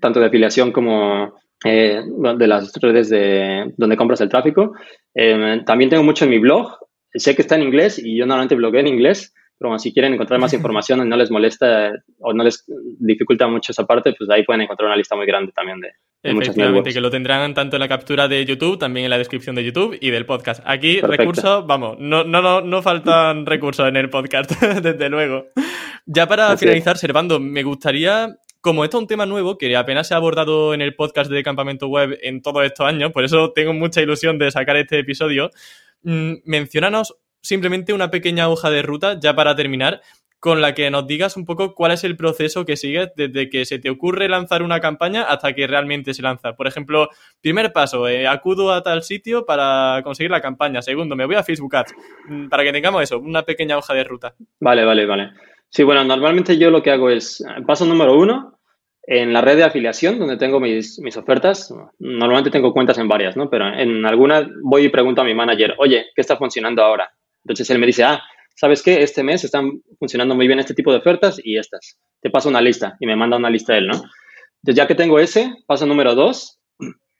tanto 0.00 0.20
de 0.20 0.26
afiliación 0.26 0.72
como 0.72 1.38
eh, 1.64 2.00
de 2.38 2.46
las 2.46 2.72
redes 2.80 3.10
de 3.10 3.74
donde 3.76 3.96
compras 3.96 4.22
el 4.22 4.30
tráfico. 4.30 4.72
Eh, 5.14 5.60
también 5.66 5.90
tengo 5.90 6.02
mucho 6.02 6.24
en 6.24 6.30
mi 6.30 6.38
blog. 6.38 6.78
Sé 7.12 7.36
que 7.36 7.42
está 7.42 7.56
en 7.56 7.62
inglés 7.64 7.98
y 8.02 8.16
yo 8.16 8.24
normalmente 8.24 8.54
blogueo 8.54 8.80
en 8.80 8.88
inglés, 8.88 9.34
pero 9.62 9.78
si 9.78 9.92
quieren 9.92 10.14
encontrar 10.14 10.40
más 10.40 10.52
información 10.52 11.06
y 11.06 11.08
no 11.08 11.16
les 11.16 11.30
molesta 11.30 11.92
o 12.18 12.32
no 12.32 12.42
les 12.42 12.64
dificulta 12.98 13.46
mucho 13.46 13.72
esa 13.72 13.86
parte, 13.86 14.14
pues 14.18 14.28
ahí 14.30 14.44
pueden 14.44 14.62
encontrar 14.62 14.88
una 14.88 14.96
lista 14.96 15.14
muy 15.14 15.26
grande 15.26 15.52
también 15.52 15.80
de, 15.80 15.90
Efectivamente, 16.24 16.92
que 16.92 17.00
lo 17.00 17.10
tendrán 17.10 17.52
tanto 17.52 17.76
en 17.76 17.80
la 17.80 17.88
captura 17.88 18.28
de 18.28 18.44
YouTube, 18.44 18.78
también 18.78 19.04
en 19.04 19.10
la 19.10 19.18
descripción 19.18 19.56
de 19.56 19.64
YouTube 19.64 19.98
y 20.00 20.10
del 20.10 20.24
podcast. 20.24 20.62
Aquí, 20.64 21.00
recursos, 21.00 21.66
vamos, 21.66 21.96
no, 21.98 22.22
no, 22.22 22.40
no, 22.40 22.60
no 22.60 22.82
faltan 22.82 23.44
recursos 23.46 23.88
en 23.88 23.96
el 23.96 24.08
podcast, 24.08 24.50
desde 24.82 25.08
luego. 25.08 25.46
Ya 26.06 26.26
para 26.28 26.56
finalizar, 26.56 26.96
Servando, 26.96 27.40
me 27.40 27.62
gustaría 27.62 28.36
como 28.60 28.84
esto 28.84 28.98
es 28.98 29.02
un 29.02 29.08
tema 29.08 29.26
nuevo 29.26 29.58
que 29.58 29.76
apenas 29.76 30.06
se 30.06 30.14
ha 30.14 30.18
abordado 30.18 30.72
en 30.72 30.82
el 30.82 30.94
podcast 30.94 31.28
de 31.28 31.42
Campamento 31.42 31.88
Web 31.88 32.18
en 32.22 32.42
todos 32.42 32.64
estos 32.64 32.86
años, 32.86 33.10
por 33.10 33.24
eso 33.24 33.50
tengo 33.52 33.72
mucha 33.72 34.00
ilusión 34.00 34.38
de 34.38 34.52
sacar 34.52 34.76
este 34.76 35.00
episodio, 35.00 35.50
mmm, 36.02 36.34
mencionanos 36.44 37.16
simplemente 37.42 37.92
una 37.92 38.10
pequeña 38.10 38.48
hoja 38.48 38.70
de 38.70 38.82
ruta 38.82 39.18
ya 39.20 39.34
para 39.34 39.54
terminar 39.54 40.00
con 40.42 40.60
la 40.60 40.74
que 40.74 40.90
nos 40.90 41.06
digas 41.06 41.36
un 41.36 41.44
poco 41.44 41.72
cuál 41.72 41.92
es 41.92 42.02
el 42.02 42.16
proceso 42.16 42.64
que 42.64 42.76
sigues 42.76 43.12
desde 43.14 43.48
que 43.48 43.64
se 43.64 43.78
te 43.78 43.90
ocurre 43.90 44.28
lanzar 44.28 44.64
una 44.64 44.80
campaña 44.80 45.22
hasta 45.22 45.52
que 45.52 45.68
realmente 45.68 46.14
se 46.14 46.22
lanza. 46.22 46.54
Por 46.56 46.66
ejemplo, 46.66 47.10
primer 47.40 47.72
paso, 47.72 48.08
eh, 48.08 48.26
acudo 48.26 48.72
a 48.72 48.82
tal 48.82 49.04
sitio 49.04 49.46
para 49.46 50.00
conseguir 50.02 50.32
la 50.32 50.40
campaña. 50.40 50.82
Segundo, 50.82 51.14
me 51.14 51.26
voy 51.26 51.36
a 51.36 51.44
Facebook 51.44 51.76
Ads. 51.76 51.94
Mm, 52.26 52.48
para 52.48 52.64
que 52.64 52.72
tengamos 52.72 53.04
eso, 53.04 53.20
una 53.20 53.44
pequeña 53.44 53.78
hoja 53.78 53.94
de 53.94 54.02
ruta. 54.02 54.34
Vale, 54.58 54.84
vale, 54.84 55.06
vale. 55.06 55.30
Sí, 55.68 55.84
bueno, 55.84 56.02
normalmente 56.02 56.58
yo 56.58 56.72
lo 56.72 56.82
que 56.82 56.90
hago 56.90 57.08
es, 57.08 57.40
eh, 57.40 57.62
paso 57.64 57.86
número 57.86 58.18
uno, 58.18 58.58
en 59.04 59.32
la 59.32 59.42
red 59.42 59.58
de 59.58 59.64
afiliación, 59.64 60.18
donde 60.18 60.38
tengo 60.38 60.58
mis, 60.58 60.98
mis, 60.98 61.16
ofertas, 61.16 61.72
normalmente 62.00 62.50
tengo 62.50 62.72
cuentas 62.72 62.98
en 62.98 63.06
varias, 63.06 63.36
¿no? 63.36 63.48
Pero 63.48 63.68
en 63.68 64.04
alguna 64.04 64.44
voy 64.64 64.86
y 64.86 64.88
pregunto 64.88 65.20
a 65.20 65.24
mi 65.24 65.34
manager, 65.34 65.76
oye, 65.78 66.06
¿qué 66.16 66.20
está 66.20 66.36
funcionando 66.36 66.82
ahora? 66.82 67.12
Entonces 67.44 67.68
él 67.70 67.78
me 67.78 67.86
dice, 67.86 68.04
ah, 68.04 68.22
¿sabes 68.54 68.82
qué? 68.82 69.02
Este 69.02 69.22
mes 69.22 69.44
están 69.44 69.82
funcionando 69.98 70.34
muy 70.34 70.46
bien 70.46 70.58
este 70.58 70.74
tipo 70.74 70.92
de 70.92 70.98
ofertas 70.98 71.40
y 71.42 71.58
estas. 71.58 71.98
Te 72.20 72.30
paso 72.30 72.48
una 72.48 72.60
lista 72.60 72.96
y 73.00 73.06
me 73.06 73.16
manda 73.16 73.36
una 73.36 73.50
lista 73.50 73.76
él, 73.76 73.88
¿no? 73.88 73.94
Entonces 73.94 74.76
ya 74.76 74.86
que 74.86 74.94
tengo 74.94 75.18
ese, 75.18 75.52
paso 75.66 75.86
número 75.86 76.14
dos, 76.14 76.60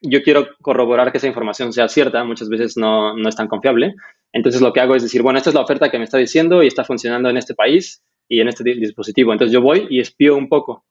yo 0.01 0.23
quiero 0.23 0.49
corroborar 0.61 1.13
que 1.13 1.19
esa 1.19 1.27
información 1.29 1.73
sea 1.73 1.89
cierta, 1.89 2.25
muchas 2.25 2.49
veces 2.49 2.77
no, 2.77 3.17
no 3.17 3.29
es 3.29 3.37
tan 3.37 3.49
confiable. 3.49 3.95
Entonces 4.33 4.61
lo 4.61 4.73
que 4.73 4.81
hago 4.81 4.95
es 4.95 5.03
decir, 5.03 5.23
bueno, 5.23 5.39
esta 5.39 5.51
es 5.51 5.55
la 5.55 5.63
oferta 5.63 5.91
que 5.91 5.99
me 5.99 6.05
está 6.05 6.19
diciendo 6.19 6.63
y 6.63 6.67
está 6.67 6.85
funcionando 6.85 7.29
en 7.31 7.37
este 7.37 7.55
país 7.55 8.03
y 8.29 8.41
en 8.41 8.49
este 8.49 8.65
dispositivo. 8.65 9.33
Entonces 9.33 9.53
yo 9.53 9.61
voy 9.61 9.87
y 9.91 10.01
espío 10.01 10.37
un 10.37 10.49
poco. 10.49 10.85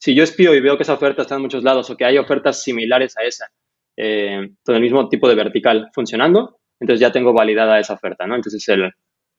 Si 0.00 0.14
yo 0.14 0.22
espío 0.22 0.54
y 0.54 0.60
veo 0.60 0.76
que 0.76 0.82
esa 0.82 0.94
oferta 0.94 1.22
está 1.22 1.36
en 1.36 1.42
muchos 1.42 1.62
lados 1.62 1.90
o 1.90 1.96
que 1.96 2.04
hay 2.04 2.18
ofertas 2.18 2.62
similares 2.62 3.16
a 3.16 3.24
esa, 3.24 3.50
eh, 3.96 4.50
con 4.64 4.74
el 4.74 4.80
mismo 4.80 5.08
tipo 5.08 5.28
de 5.28 5.34
vertical 5.34 5.90
funcionando, 5.92 6.58
entonces 6.80 7.00
ya 7.00 7.12
tengo 7.12 7.32
validada 7.32 7.78
esa 7.78 7.94
oferta, 7.94 8.26
¿no? 8.26 8.34
Entonces, 8.34 8.66
el, 8.68 8.92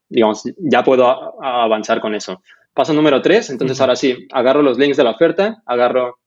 digamos, 0.08 0.42
ya 0.58 0.82
puedo 0.82 1.42
avanzar 1.42 2.00
con 2.00 2.14
eso. 2.14 2.42
Paso 2.74 2.92
número 2.92 3.20
tres, 3.22 3.50
entonces 3.50 3.80
ahora 3.80 3.96
sí, 3.96 4.28
agarro 4.32 4.62
los 4.62 4.78
links 4.78 4.96
de 4.96 5.04
la 5.04 5.10
oferta, 5.10 5.62
agarro 5.66 6.18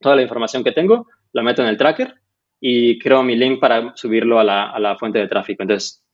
toda 0.00 0.16
la 0.16 0.22
información 0.22 0.62
que 0.64 0.72
tengo, 0.72 1.06
la 1.32 1.42
meto 1.42 1.62
en 1.62 1.68
el 1.68 1.76
tracker 1.76 2.14
y 2.60 2.98
creo 2.98 3.22
mi 3.22 3.36
link 3.36 3.60
para 3.60 3.92
subirlo 3.96 4.38
a 4.38 4.44
la, 4.44 4.70
a 4.70 4.78
la 4.78 4.96
fuente 4.96 5.18
de 5.18 5.28
tráfico. 5.28 5.62
Entonces, 5.62 6.04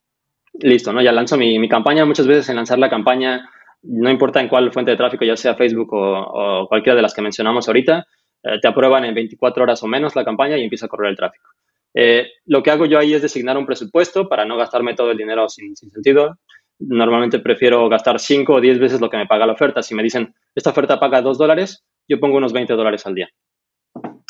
listo, 0.60 0.92
¿no? 0.92 1.02
Ya 1.02 1.12
lanzo 1.12 1.36
mi, 1.36 1.58
mi, 1.58 1.68
campaña. 1.68 2.04
Muchas 2.04 2.26
veces 2.26 2.48
en 2.48 2.56
lanzar 2.56 2.78
la 2.78 2.88
campaña, 2.88 3.50
no 3.82 4.10
importa 4.10 4.40
en 4.40 4.48
cuál 4.48 4.72
fuente 4.72 4.90
de 4.90 4.96
tráfico, 4.96 5.24
ya 5.24 5.36
sea 5.36 5.54
Facebook 5.54 5.92
o, 5.92 6.62
o 6.62 6.68
cualquiera 6.68 6.96
de 6.96 7.02
las 7.02 7.14
que 7.14 7.22
mencionamos 7.22 7.68
ahorita, 7.68 8.06
eh, 8.42 8.58
te 8.60 8.68
aprueban 8.68 9.04
en 9.04 9.14
24 9.14 9.62
horas 9.62 9.82
o 9.82 9.86
menos 9.86 10.14
la 10.16 10.24
campaña 10.24 10.56
y 10.56 10.62
empieza 10.62 10.86
a 10.86 10.88
correr 10.88 11.10
el 11.10 11.16
tráfico. 11.16 11.50
Eh, 11.94 12.26
lo 12.46 12.62
que 12.62 12.70
hago 12.70 12.86
yo 12.86 12.98
ahí 12.98 13.14
es 13.14 13.22
designar 13.22 13.56
un 13.56 13.66
presupuesto 13.66 14.28
para 14.28 14.44
no 14.44 14.56
gastarme 14.56 14.94
todo 14.94 15.10
el 15.10 15.18
dinero 15.18 15.48
sin, 15.48 15.74
sentido. 15.76 16.38
Normalmente 16.78 17.40
prefiero 17.40 17.88
gastar 17.88 18.20
5 18.20 18.52
o 18.52 18.60
10 18.60 18.78
veces 18.78 19.00
lo 19.00 19.10
que 19.10 19.16
me 19.16 19.26
paga 19.26 19.46
la 19.46 19.54
oferta. 19.54 19.82
Si 19.82 19.94
me 19.94 20.02
dicen, 20.02 20.34
esta 20.54 20.70
oferta 20.70 21.00
paga 21.00 21.22
2 21.22 21.38
dólares, 21.38 21.84
yo 22.08 22.20
pongo 22.20 22.36
unos 22.36 22.52
20 22.52 22.74
dólares 22.74 23.04
al 23.06 23.14
día. 23.14 23.28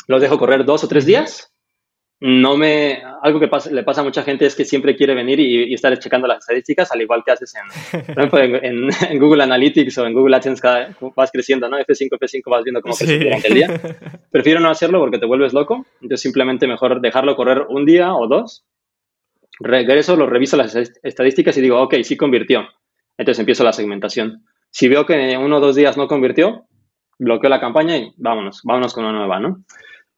Los 0.07 0.21
dejo 0.21 0.39
correr 0.39 0.65
dos 0.65 0.83
o 0.83 0.87
tres 0.87 1.05
días 1.05 1.53
no 2.21 2.57
me. 2.57 3.01
Algo 3.21 3.39
que 3.39 3.49
le 3.71 3.83
pasa 3.83 4.01
a 4.01 4.03
mucha 4.03 4.23
gente 4.23 4.45
es 4.45 4.55
que 4.55 4.65
siempre 4.65 4.95
quiere 4.95 5.13
venir 5.13 5.39
y, 5.39 5.73
estar 5.73 5.97
checando 5.99 6.27
las 6.27 6.39
estadísticas, 6.39 6.91
al 6.91 7.01
igual 7.01 7.23
que 7.23 7.31
haces 7.31 7.53
en, 7.55 8.89
en, 9.09 9.19
Google 9.19 9.43
Analytics 9.43 9.97
o 9.99 10.05
en 10.05 10.13
Google 10.13 10.35
AdSense, 10.35 10.61
cada, 10.61 10.95
vas 11.15 11.31
creciendo, 11.31 11.69
¿no? 11.69 11.77
F5, 11.77 12.09
F5 12.19 12.41
vas 12.49 12.63
viendo 12.63 12.81
cómo 12.81 12.95
crece 12.95 13.19
durante 13.19 13.47
el 13.47 13.53
día. 13.53 13.81
Prefiero 14.31 14.59
no 14.59 14.69
hacerlo 14.69 14.99
porque 14.99 15.17
te 15.17 15.25
vuelves 15.25 15.53
loco. 15.53 15.85
Entonces, 16.01 16.21
simplemente 16.21 16.67
mejor 16.67 16.99
dejarlo 16.99 17.35
correr 17.35 17.65
un 17.69 17.85
día 17.85 18.13
o 18.13 18.27
dos. 18.27 18.65
Regreso, 19.61 20.15
lo 20.15 20.27
reviso 20.27 20.57
las 20.57 20.75
estadísticas 20.75 21.57
y 21.57 21.61
digo, 21.61 21.81
ok, 21.81 21.95
sí 22.03 22.17
convirtió. 22.17 22.67
Entonces 23.17 23.39
empiezo 23.39 23.63
la 23.63 23.73
segmentación. 23.73 24.45
Si 24.69 24.87
veo 24.87 25.05
que 25.05 25.37
uno 25.37 25.57
o 25.57 25.59
dos 25.59 25.75
días 25.75 25.97
no 25.97 26.07
convirtió, 26.07 26.65
bloqueo 27.17 27.49
la 27.49 27.59
campaña 27.59 27.97
y 27.97 28.13
vámonos, 28.17 28.61
vámonos 28.63 28.93
con 28.93 29.03
una 29.03 29.17
nueva, 29.17 29.39
¿no? 29.39 29.63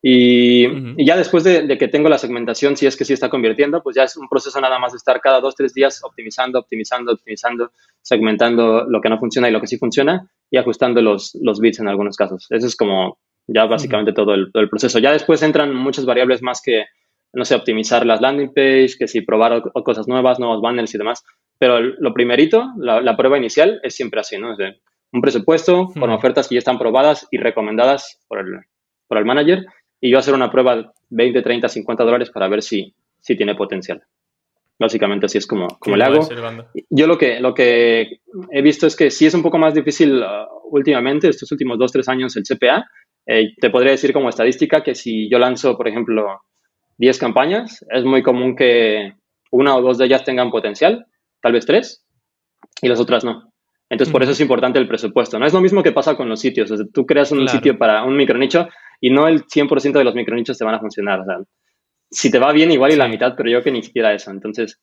Y, 0.04 1.06
ya 1.06 1.16
después 1.16 1.44
de, 1.44 1.78
que 1.78 1.88
tengo 1.88 2.10
la 2.10 2.18
segmentación, 2.18 2.76
si 2.76 2.88
es 2.88 2.98
que 2.98 3.06
sí 3.06 3.14
está 3.14 3.30
convirtiendo, 3.30 3.84
pues 3.84 3.96
ya 3.96 4.04
es 4.04 4.18
un 4.18 4.28
proceso 4.28 4.60
nada 4.60 4.80
más 4.80 4.94
de 4.94 4.98
estar 4.98 5.22
cada 5.22 5.40
dos, 5.40 5.56
tres 5.56 5.74
días 5.74 6.04
optimizando, 6.04 6.60
optimizando, 6.60 7.14
optimizando, 7.14 7.72
segmentando 8.02 8.86
lo 8.86 9.00
que 9.00 9.10
no 9.10 9.20
funciona 9.20 9.48
y 9.48 9.52
lo 9.52 9.62
que 9.62 9.68
sí 9.68 9.78
funciona 9.78 10.28
y 10.50 10.58
ajustando 10.58 11.02
los, 11.02 11.38
los 11.42 11.60
bits 11.60 11.80
en 11.80 11.88
algunos 11.88 12.18
casos. 12.18 12.48
Eso 12.50 12.66
es 12.66 12.76
como 12.76 13.20
ya 13.48 13.66
básicamente 13.66 14.14
todo, 14.14 14.34
el, 14.34 14.70
proceso. 14.70 14.98
Ya 15.00 15.12
después 15.12 15.44
entran 15.44 15.76
muchas 15.76 16.06
variables 16.06 16.42
más 16.42 16.62
que, 16.64 16.86
no 17.34 17.46
sé, 17.46 17.56
optimizar 17.56 18.06
las 18.06 18.22
landing 18.22 18.54
page, 18.54 18.96
que 18.98 19.08
si 19.08 19.22
probar 19.22 19.62
cosas 19.84 20.08
nuevas, 20.08 20.40
nuevos 20.40 20.62
banners 20.62 20.94
y 20.96 20.98
demás. 20.98 21.24
Pero 21.60 21.80
lo 21.80 22.14
primerito, 22.14 22.72
la, 22.78 23.16
prueba 23.16 23.38
inicial, 23.38 23.80
es 23.84 23.96
siempre 23.96 24.20
así, 24.20 24.38
¿no? 24.38 24.54
Es 24.54 24.58
de 24.58 24.82
un 25.12 25.22
presupuesto 25.22 25.88
con 25.88 26.10
ofertas 26.10 26.48
que 26.48 26.56
ya 26.56 26.60
están 26.60 26.80
probadas 26.80 27.28
y 27.30 27.38
recomendadas 27.38 28.24
por 28.28 28.40
el, 28.40 28.62
por 29.08 29.18
el 29.18 29.26
manager 29.26 29.66
y 30.02 30.12
yo 30.12 30.18
hacer 30.18 30.34
una 30.34 30.50
prueba 30.50 30.92
20, 31.10 31.42
30, 31.42 31.70
50 31.70 32.04
dólares 32.04 32.32
para 32.32 32.50
ver 32.50 32.62
si, 32.62 32.94
si 33.20 33.38
tiene 33.38 33.56
potencial. 33.56 34.04
Básicamente 34.80 35.28
así 35.28 35.38
es 35.38 35.46
como, 35.46 35.68
como 35.80 35.96
le 35.96 36.04
hago. 36.04 36.28
Yo 36.90 37.06
lo 37.06 37.18
que, 37.20 37.40
lo 37.40 37.54
que 37.54 38.20
he 38.50 38.62
visto 38.64 38.88
es 38.88 38.96
que 38.96 39.12
sí 39.12 39.28
es 39.28 39.34
un 39.36 39.44
poco 39.44 39.60
más 39.60 39.76
difícil 39.76 40.24
uh, 40.24 40.48
últimamente, 40.72 41.30
estos 41.30 41.52
últimos 41.52 41.78
2, 41.78 41.92
3 41.92 42.10
años, 42.10 42.36
el 42.36 42.44
CPA. 42.44 42.88
Eh, 43.28 43.54
te 43.62 43.70
podría 43.70 43.92
decir 43.92 44.12
como 44.12 44.30
estadística 44.30 44.82
que 44.82 44.96
si 44.96 45.30
yo 45.30 45.38
lanzo, 45.38 45.78
por 45.78 45.88
ejemplo, 45.88 46.42
10 46.98 47.20
campañas, 47.20 47.86
es 47.92 48.04
muy 48.04 48.24
común 48.24 48.56
que 48.56 49.14
una 49.52 49.76
o 49.76 49.82
dos 49.82 50.00
de 50.00 50.06
ellas 50.06 50.24
tengan 50.24 50.50
potencial, 50.50 51.06
tal 51.42 51.52
vez 51.52 51.66
tres, 51.66 52.04
y 52.82 52.88
las 52.88 53.00
otras 53.00 53.24
no. 53.24 53.51
Entonces, 53.92 54.10
por 54.10 54.24
eso 54.24 54.32
es 54.32 54.40
importante 54.40 54.80
el 54.80 54.88
presupuesto. 54.88 55.38
No 55.38 55.46
es 55.46 55.52
lo 55.52 55.60
mismo 55.60 55.84
que 55.84 55.92
pasa 55.92 56.16
con 56.16 56.30
los 56.30 56.40
sitios. 56.40 56.72
tú 56.94 57.06
creas 57.06 57.34
un 57.34 57.46
sitio 57.50 57.78
para 57.78 58.06
un 58.06 58.16
micronicho 58.16 58.70
y 59.02 59.10
no 59.10 59.28
el 59.28 59.44
100% 59.44 59.92
de 59.92 60.06
los 60.06 60.16
micronichos 60.16 60.58
te 60.58 60.64
van 60.64 60.76
a 60.76 60.80
funcionar. 60.80 61.20
O 61.20 61.26
sea, 61.26 61.40
si 62.10 62.32
te 62.32 62.40
va 62.40 62.54
bien, 62.54 62.72
igual 62.72 62.94
y 62.94 62.96
la 62.96 63.10
mitad, 63.10 63.34
pero 63.36 63.50
yo 63.50 63.62
que 63.62 63.70
ni 63.70 63.84
siquiera 63.84 64.14
eso. 64.14 64.32
Entonces, 64.32 64.80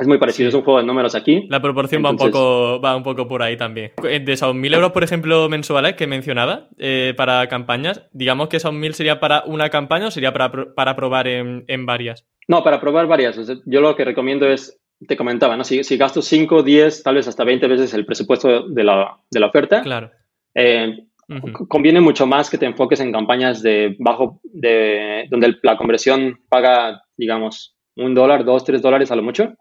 es 0.00 0.08
muy 0.08 0.18
parecido, 0.18 0.48
es 0.48 0.54
un 0.56 0.62
juego 0.62 0.80
de 0.80 0.86
números 0.86 1.14
aquí. 1.14 1.46
La 1.48 1.62
proporción 1.62 2.04
va, 2.04 2.10
un 2.10 2.16
poco, 2.16 2.80
va 2.80 2.96
un 2.96 3.04
poco 3.04 3.28
por 3.28 3.40
ahí 3.40 3.56
también. 3.56 3.92
De 4.02 4.32
esos 4.32 4.52
1.000 4.52 4.74
euros, 4.74 4.90
por 4.90 5.04
ejemplo, 5.04 5.48
mensuales 5.48 5.94
que 5.94 6.08
mencionaba 6.08 6.70
eh, 6.78 7.14
para 7.16 7.46
campañas, 7.46 8.08
digamos 8.10 8.48
que 8.48 8.56
esos 8.56 8.72
1.000 8.72 8.92
sería 8.94 9.20
para 9.20 9.44
una 9.46 9.70
campaña 9.70 10.08
o 10.08 10.10
sería 10.10 10.32
para, 10.32 10.74
para 10.74 10.96
probar 10.96 11.28
en, 11.28 11.64
en, 11.68 11.86
varias? 11.86 12.26
No, 12.48 12.64
para 12.64 12.80
probar 12.80 13.06
varias. 13.06 13.38
yo 13.64 13.80
lo 13.80 13.94
que 13.94 14.04
recomiendo 14.04 14.48
es, 14.48 14.81
te 15.06 15.16
comentaba, 15.16 15.56
¿no? 15.56 15.64
si, 15.64 15.84
si 15.84 15.96
gasto 15.96 16.22
5, 16.22 16.62
10, 16.62 17.02
tal 17.02 17.16
vez 17.16 17.28
hasta 17.28 17.44
20 17.44 17.66
veces 17.66 17.94
el 17.94 18.06
presupuesto 18.06 18.68
de 18.68 18.84
la, 18.84 19.16
de 19.30 19.40
la 19.40 19.46
oferta, 19.46 19.82
claro. 19.82 20.10
Eh, 20.54 21.06
Conviene 21.68 22.00
mucho 22.00 22.26
más 22.26 22.50
que 22.50 22.58
te 22.58 22.66
enfoques 22.66 23.00
en 23.00 23.12
campañas 23.12 23.62
de 23.62 23.96
bajo, 23.98 24.40
de, 24.42 25.26
donde 25.30 25.56
la 25.62 25.76
conversión 25.76 26.40
paga, 26.48 27.02
digamos, 27.16 27.76
un 27.96 28.14
dólar, 28.14 28.44
dos, 28.44 28.64
tres 28.64 28.82
dólares 28.82 29.10
a 29.10 29.16
lo 29.16 29.22
mucho, 29.22 29.54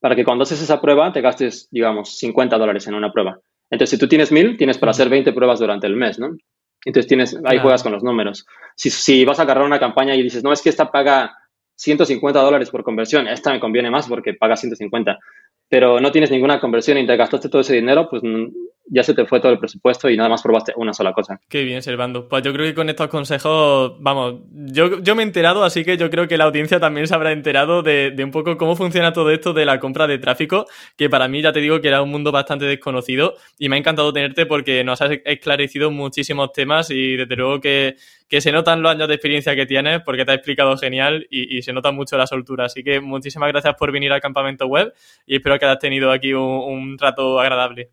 para 0.00 0.16
que 0.16 0.24
cuando 0.24 0.42
haces 0.42 0.60
esa 0.60 0.80
prueba 0.80 1.12
te 1.12 1.20
gastes, 1.20 1.68
digamos, 1.70 2.18
50 2.18 2.58
dólares 2.58 2.86
en 2.88 2.94
una 2.94 3.12
prueba. 3.12 3.38
Entonces, 3.70 3.90
si 3.90 3.98
tú 3.98 4.08
tienes 4.08 4.32
mil, 4.32 4.56
tienes 4.56 4.76
para 4.76 4.90
hacer 4.90 5.08
20 5.08 5.32
pruebas 5.32 5.60
durante 5.60 5.86
el 5.86 5.96
mes, 5.96 6.18
¿no? 6.18 6.36
Entonces, 6.84 7.08
tienes, 7.08 7.38
ahí 7.44 7.58
juegas 7.58 7.82
con 7.82 7.92
los 7.92 8.02
números. 8.02 8.44
Si, 8.76 8.90
si 8.90 9.24
vas 9.24 9.38
a 9.38 9.42
agarrar 9.42 9.64
una 9.64 9.80
campaña 9.80 10.14
y 10.14 10.22
dices, 10.22 10.44
no, 10.44 10.52
es 10.52 10.60
que 10.60 10.68
esta 10.68 10.90
paga 10.90 11.34
150 11.76 12.40
dólares 12.40 12.70
por 12.70 12.82
conversión, 12.82 13.28
esta 13.28 13.52
me 13.52 13.60
conviene 13.60 13.90
más 13.90 14.06
porque 14.08 14.34
paga 14.34 14.56
150, 14.56 15.18
pero 15.68 16.00
no 16.00 16.12
tienes 16.12 16.30
ninguna 16.30 16.60
conversión 16.60 16.98
y 16.98 17.06
te 17.06 17.16
gastaste 17.16 17.48
todo 17.48 17.62
ese 17.62 17.74
dinero, 17.74 18.08
pues 18.08 18.22
ya 18.86 19.02
se 19.02 19.14
te 19.14 19.24
fue 19.24 19.40
todo 19.40 19.52
el 19.52 19.58
presupuesto 19.58 20.10
y 20.10 20.16
nada 20.16 20.28
más 20.28 20.42
probaste 20.42 20.72
una 20.76 20.92
sola 20.92 21.12
cosa. 21.12 21.40
Qué 21.48 21.64
bien, 21.64 21.82
Servando. 21.82 22.28
Pues 22.28 22.42
yo 22.42 22.52
creo 22.52 22.66
que 22.66 22.74
con 22.74 22.88
estos 22.90 23.08
consejos, 23.08 23.94
vamos, 24.00 24.42
yo, 24.50 25.00
yo 25.00 25.14
me 25.14 25.22
he 25.22 25.26
enterado, 25.26 25.64
así 25.64 25.84
que 25.84 25.96
yo 25.96 26.10
creo 26.10 26.28
que 26.28 26.36
la 26.36 26.44
audiencia 26.44 26.78
también 26.78 27.06
se 27.06 27.14
habrá 27.14 27.32
enterado 27.32 27.82
de, 27.82 28.14
un 28.22 28.30
poco 28.30 28.56
cómo 28.56 28.76
funciona 28.76 29.12
todo 29.12 29.30
esto 29.30 29.52
de 29.52 29.64
la 29.64 29.80
compra 29.80 30.06
de 30.06 30.18
tráfico, 30.18 30.66
que 30.96 31.08
para 31.08 31.28
mí 31.28 31.40
ya 31.40 31.52
te 31.52 31.60
digo 31.60 31.80
que 31.80 31.88
era 31.88 32.02
un 32.02 32.10
mundo 32.10 32.30
bastante 32.30 32.66
desconocido 32.66 33.34
y 33.58 33.68
me 33.68 33.76
ha 33.76 33.78
encantado 33.78 34.12
tenerte 34.12 34.46
porque 34.46 34.84
nos 34.84 35.00
has 35.00 35.12
esclarecido 35.24 35.90
muchísimos 35.90 36.52
temas 36.52 36.90
y 36.90 37.16
desde 37.16 37.36
luego 37.36 37.60
que, 37.60 37.96
que 38.28 38.40
se 38.40 38.52
notan 38.52 38.82
los 38.82 38.92
años 38.92 39.08
de 39.08 39.14
experiencia 39.14 39.56
que 39.56 39.66
tienes 39.66 40.02
porque 40.02 40.24
te 40.24 40.32
ha 40.32 40.34
explicado 40.34 40.76
genial 40.76 41.26
y, 41.30 41.62
se 41.62 41.72
nota 41.72 41.90
mucho 41.90 42.18
la 42.18 42.26
soltura. 42.26 42.66
Así 42.66 42.84
que 42.84 43.00
muchísimas 43.00 43.50
gracias 43.50 43.74
por 43.74 43.90
venir 43.92 44.12
al 44.12 44.20
campamento 44.20 44.66
web 44.66 44.92
y 45.26 45.36
espero 45.36 45.58
que 45.58 45.64
hayas 45.64 45.78
tenido 45.78 46.10
aquí 46.10 46.34
un 46.34 46.98
rato 46.98 47.40
agradable. 47.40 47.90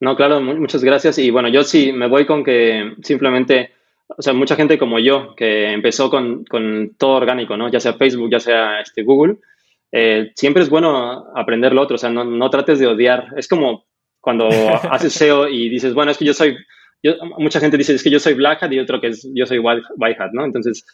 No, 0.00 0.16
claro, 0.16 0.40
muchas 0.40 0.84
gracias. 0.84 1.18
Y 1.18 1.30
bueno, 1.30 1.48
yo 1.48 1.64
sí 1.64 1.92
me 1.92 2.06
voy 2.06 2.24
con 2.24 2.44
que 2.44 2.94
simplemente, 3.02 3.72
o 4.06 4.22
sea, 4.22 4.32
mucha 4.32 4.54
gente 4.54 4.78
como 4.78 4.98
yo, 4.98 5.34
que 5.34 5.72
empezó 5.72 6.08
con, 6.08 6.44
con 6.44 6.94
todo 6.96 7.16
orgánico, 7.16 7.56
¿no? 7.56 7.68
Ya 7.68 7.80
sea 7.80 7.94
Facebook, 7.94 8.30
ya 8.30 8.40
sea 8.40 8.80
este, 8.80 9.02
Google, 9.02 9.38
eh, 9.90 10.30
siempre 10.34 10.62
es 10.62 10.70
bueno 10.70 11.26
aprender 11.34 11.72
lo 11.72 11.82
otro, 11.82 11.96
o 11.96 11.98
sea, 11.98 12.10
no, 12.10 12.24
no 12.24 12.50
trates 12.50 12.78
de 12.78 12.86
odiar. 12.86 13.28
Es 13.36 13.48
como 13.48 13.86
cuando 14.20 14.48
haces 14.90 15.12
SEO 15.12 15.48
y 15.48 15.68
dices, 15.68 15.94
bueno, 15.94 16.12
es 16.12 16.18
que 16.18 16.24
yo 16.24 16.34
soy, 16.34 16.56
yo, 17.02 17.14
mucha 17.38 17.58
gente 17.58 17.76
dice, 17.76 17.94
es 17.94 18.02
que 18.02 18.10
yo 18.10 18.20
soy 18.20 18.34
Black 18.34 18.62
Hat 18.62 18.72
y 18.72 18.78
otro 18.78 19.00
que 19.00 19.08
es, 19.08 19.28
yo 19.34 19.46
soy 19.46 19.58
White, 19.58 19.82
white 19.96 20.22
Hat, 20.22 20.30
¿no? 20.32 20.44
Entonces, 20.44 20.84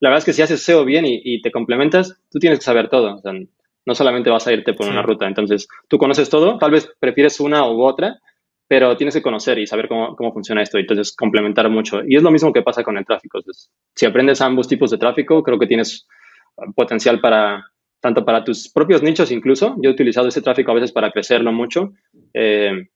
la 0.00 0.08
verdad 0.08 0.20
es 0.20 0.24
que 0.24 0.32
si 0.32 0.42
haces 0.42 0.62
SEO 0.62 0.86
bien 0.86 1.04
y, 1.04 1.20
y, 1.22 1.42
te 1.42 1.50
complementas, 1.50 2.18
tú 2.30 2.38
tienes 2.38 2.58
que 2.58 2.64
saber 2.64 2.88
todo, 2.88 3.16
o 3.16 3.20
sea, 3.20 3.32
no 3.86 3.94
solamente 3.94 4.30
vas 4.30 4.46
a 4.46 4.52
irte 4.52 4.72
por 4.72 4.86
sí. 4.86 4.92
una 4.92 5.02
ruta. 5.02 5.26
Entonces, 5.26 5.68
tú 5.88 5.98
conoces 5.98 6.30
todo, 6.30 6.58
tal 6.58 6.70
vez 6.70 6.90
prefieres 6.98 7.40
una 7.40 7.68
u 7.68 7.82
otra, 7.82 8.18
pero 8.66 8.96
tienes 8.96 9.14
que 9.14 9.22
conocer 9.22 9.58
y 9.58 9.66
saber 9.66 9.88
cómo, 9.88 10.16
cómo, 10.16 10.32
funciona 10.32 10.62
esto 10.62 10.78
y 10.78 10.82
entonces 10.82 11.14
complementar 11.14 11.68
mucho. 11.68 12.00
Y 12.06 12.16
es 12.16 12.22
lo 12.22 12.30
mismo 12.30 12.52
que 12.52 12.62
pasa 12.62 12.82
con 12.82 12.96
el 12.96 13.04
tráfico. 13.04 13.38
Entonces, 13.38 13.70
si 13.94 14.06
aprendes 14.06 14.40
ambos 14.40 14.68
tipos 14.68 14.90
de 14.90 14.98
tráfico, 14.98 15.42
creo 15.42 15.58
que 15.58 15.66
tienes 15.66 16.06
potencial 16.74 17.20
para, 17.20 17.64
tanto 18.00 18.24
para 18.24 18.44
tus 18.44 18.70
propios 18.70 19.02
nichos 19.02 19.30
incluso. 19.30 19.76
Yo 19.82 19.90
he 19.90 19.92
utilizado 19.92 20.28
ese 20.28 20.42
tráfico 20.42 20.70
a 20.70 20.74
veces 20.74 20.92
para 20.92 21.10
crecerlo 21.10 21.52
mucho, 21.52 21.92
eh, 22.32 22.88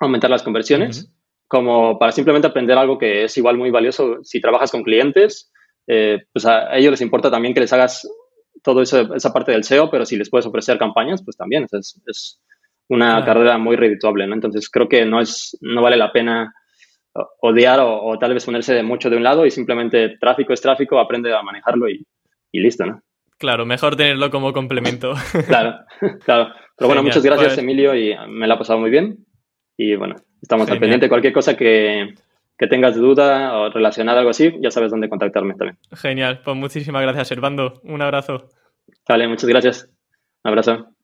aumentar 0.00 0.30
las 0.30 0.42
conversiones, 0.42 1.02
uh 1.02 1.06
-huh. 1.06 1.12
como 1.48 1.98
para 1.98 2.12
simplemente 2.12 2.48
aprender 2.48 2.76
algo 2.78 2.98
que 2.98 3.24
es 3.24 3.36
igual 3.36 3.56
muy 3.56 3.70
valioso. 3.70 4.18
Si 4.22 4.40
trabajas 4.40 4.70
con 4.70 4.82
clientes, 4.82 5.50
eh, 5.86 6.24
pues 6.32 6.44
a 6.46 6.76
ellos 6.76 6.92
les 6.92 7.00
importa 7.00 7.30
también 7.30 7.54
que 7.54 7.60
les 7.60 7.72
hagas 7.72 8.06
eso, 8.82 9.14
esa 9.14 9.32
parte 9.32 9.52
del 9.52 9.64
SEO, 9.64 9.90
pero 9.90 10.04
si 10.04 10.16
les 10.16 10.28
puedes 10.28 10.46
ofrecer 10.46 10.78
campañas, 10.78 11.22
pues 11.24 11.36
también 11.36 11.66
es, 11.72 12.00
es 12.06 12.40
una 12.88 13.16
claro. 13.16 13.26
carrera 13.26 13.58
muy 13.58 13.76
redituable, 13.76 14.26
¿no? 14.26 14.34
Entonces 14.34 14.68
creo 14.70 14.88
que 14.88 15.04
no 15.04 15.20
es, 15.20 15.56
no 15.60 15.82
vale 15.82 15.96
la 15.96 16.12
pena 16.12 16.54
odiar 17.40 17.80
o, 17.80 18.02
o, 18.02 18.18
tal 18.18 18.34
vez 18.34 18.44
ponerse 18.44 18.74
de 18.74 18.82
mucho 18.82 19.10
de 19.10 19.16
un 19.16 19.22
lado 19.22 19.44
y 19.44 19.50
simplemente 19.50 20.16
tráfico 20.20 20.52
es 20.52 20.60
tráfico, 20.60 20.98
aprende 20.98 21.34
a 21.34 21.42
manejarlo 21.42 21.88
y, 21.88 22.06
y 22.52 22.60
listo, 22.60 22.86
¿no? 22.86 23.02
Claro, 23.38 23.64
mejor 23.64 23.96
tenerlo 23.96 24.30
como 24.30 24.52
complemento. 24.52 25.14
claro, 25.46 25.78
claro. 26.24 26.52
Pero 26.76 26.88
bueno, 26.88 27.02
muchas 27.02 27.22
gracias, 27.22 27.54
pues... 27.54 27.58
Emilio, 27.58 27.94
y 27.94 28.14
me 28.28 28.46
la 28.46 28.54
ha 28.54 28.58
pasado 28.58 28.78
muy 28.78 28.90
bien. 28.90 29.24
Y 29.76 29.94
bueno, 29.94 30.16
estamos 30.42 30.66
Genial. 30.66 30.76
al 30.76 30.80
pendiente. 30.80 31.08
Cualquier 31.08 31.32
cosa 31.32 31.56
que, 31.56 32.14
que 32.56 32.66
tengas 32.66 32.96
duda 32.96 33.56
o 33.58 33.70
relacionada 33.70 34.18
algo 34.18 34.30
así, 34.30 34.52
ya 34.60 34.70
sabes 34.70 34.90
dónde 34.90 35.08
contactarme 35.08 35.54
también. 35.54 35.78
Genial, 35.92 36.40
pues 36.44 36.56
muchísimas 36.56 37.02
gracias, 37.02 37.28
Servando. 37.28 37.80
Un 37.84 38.02
abrazo. 38.02 38.48
Vale, 39.08 39.28
muchas 39.28 39.48
gracias. 39.48 39.88
Un 40.44 40.48
abrazo. 40.50 40.97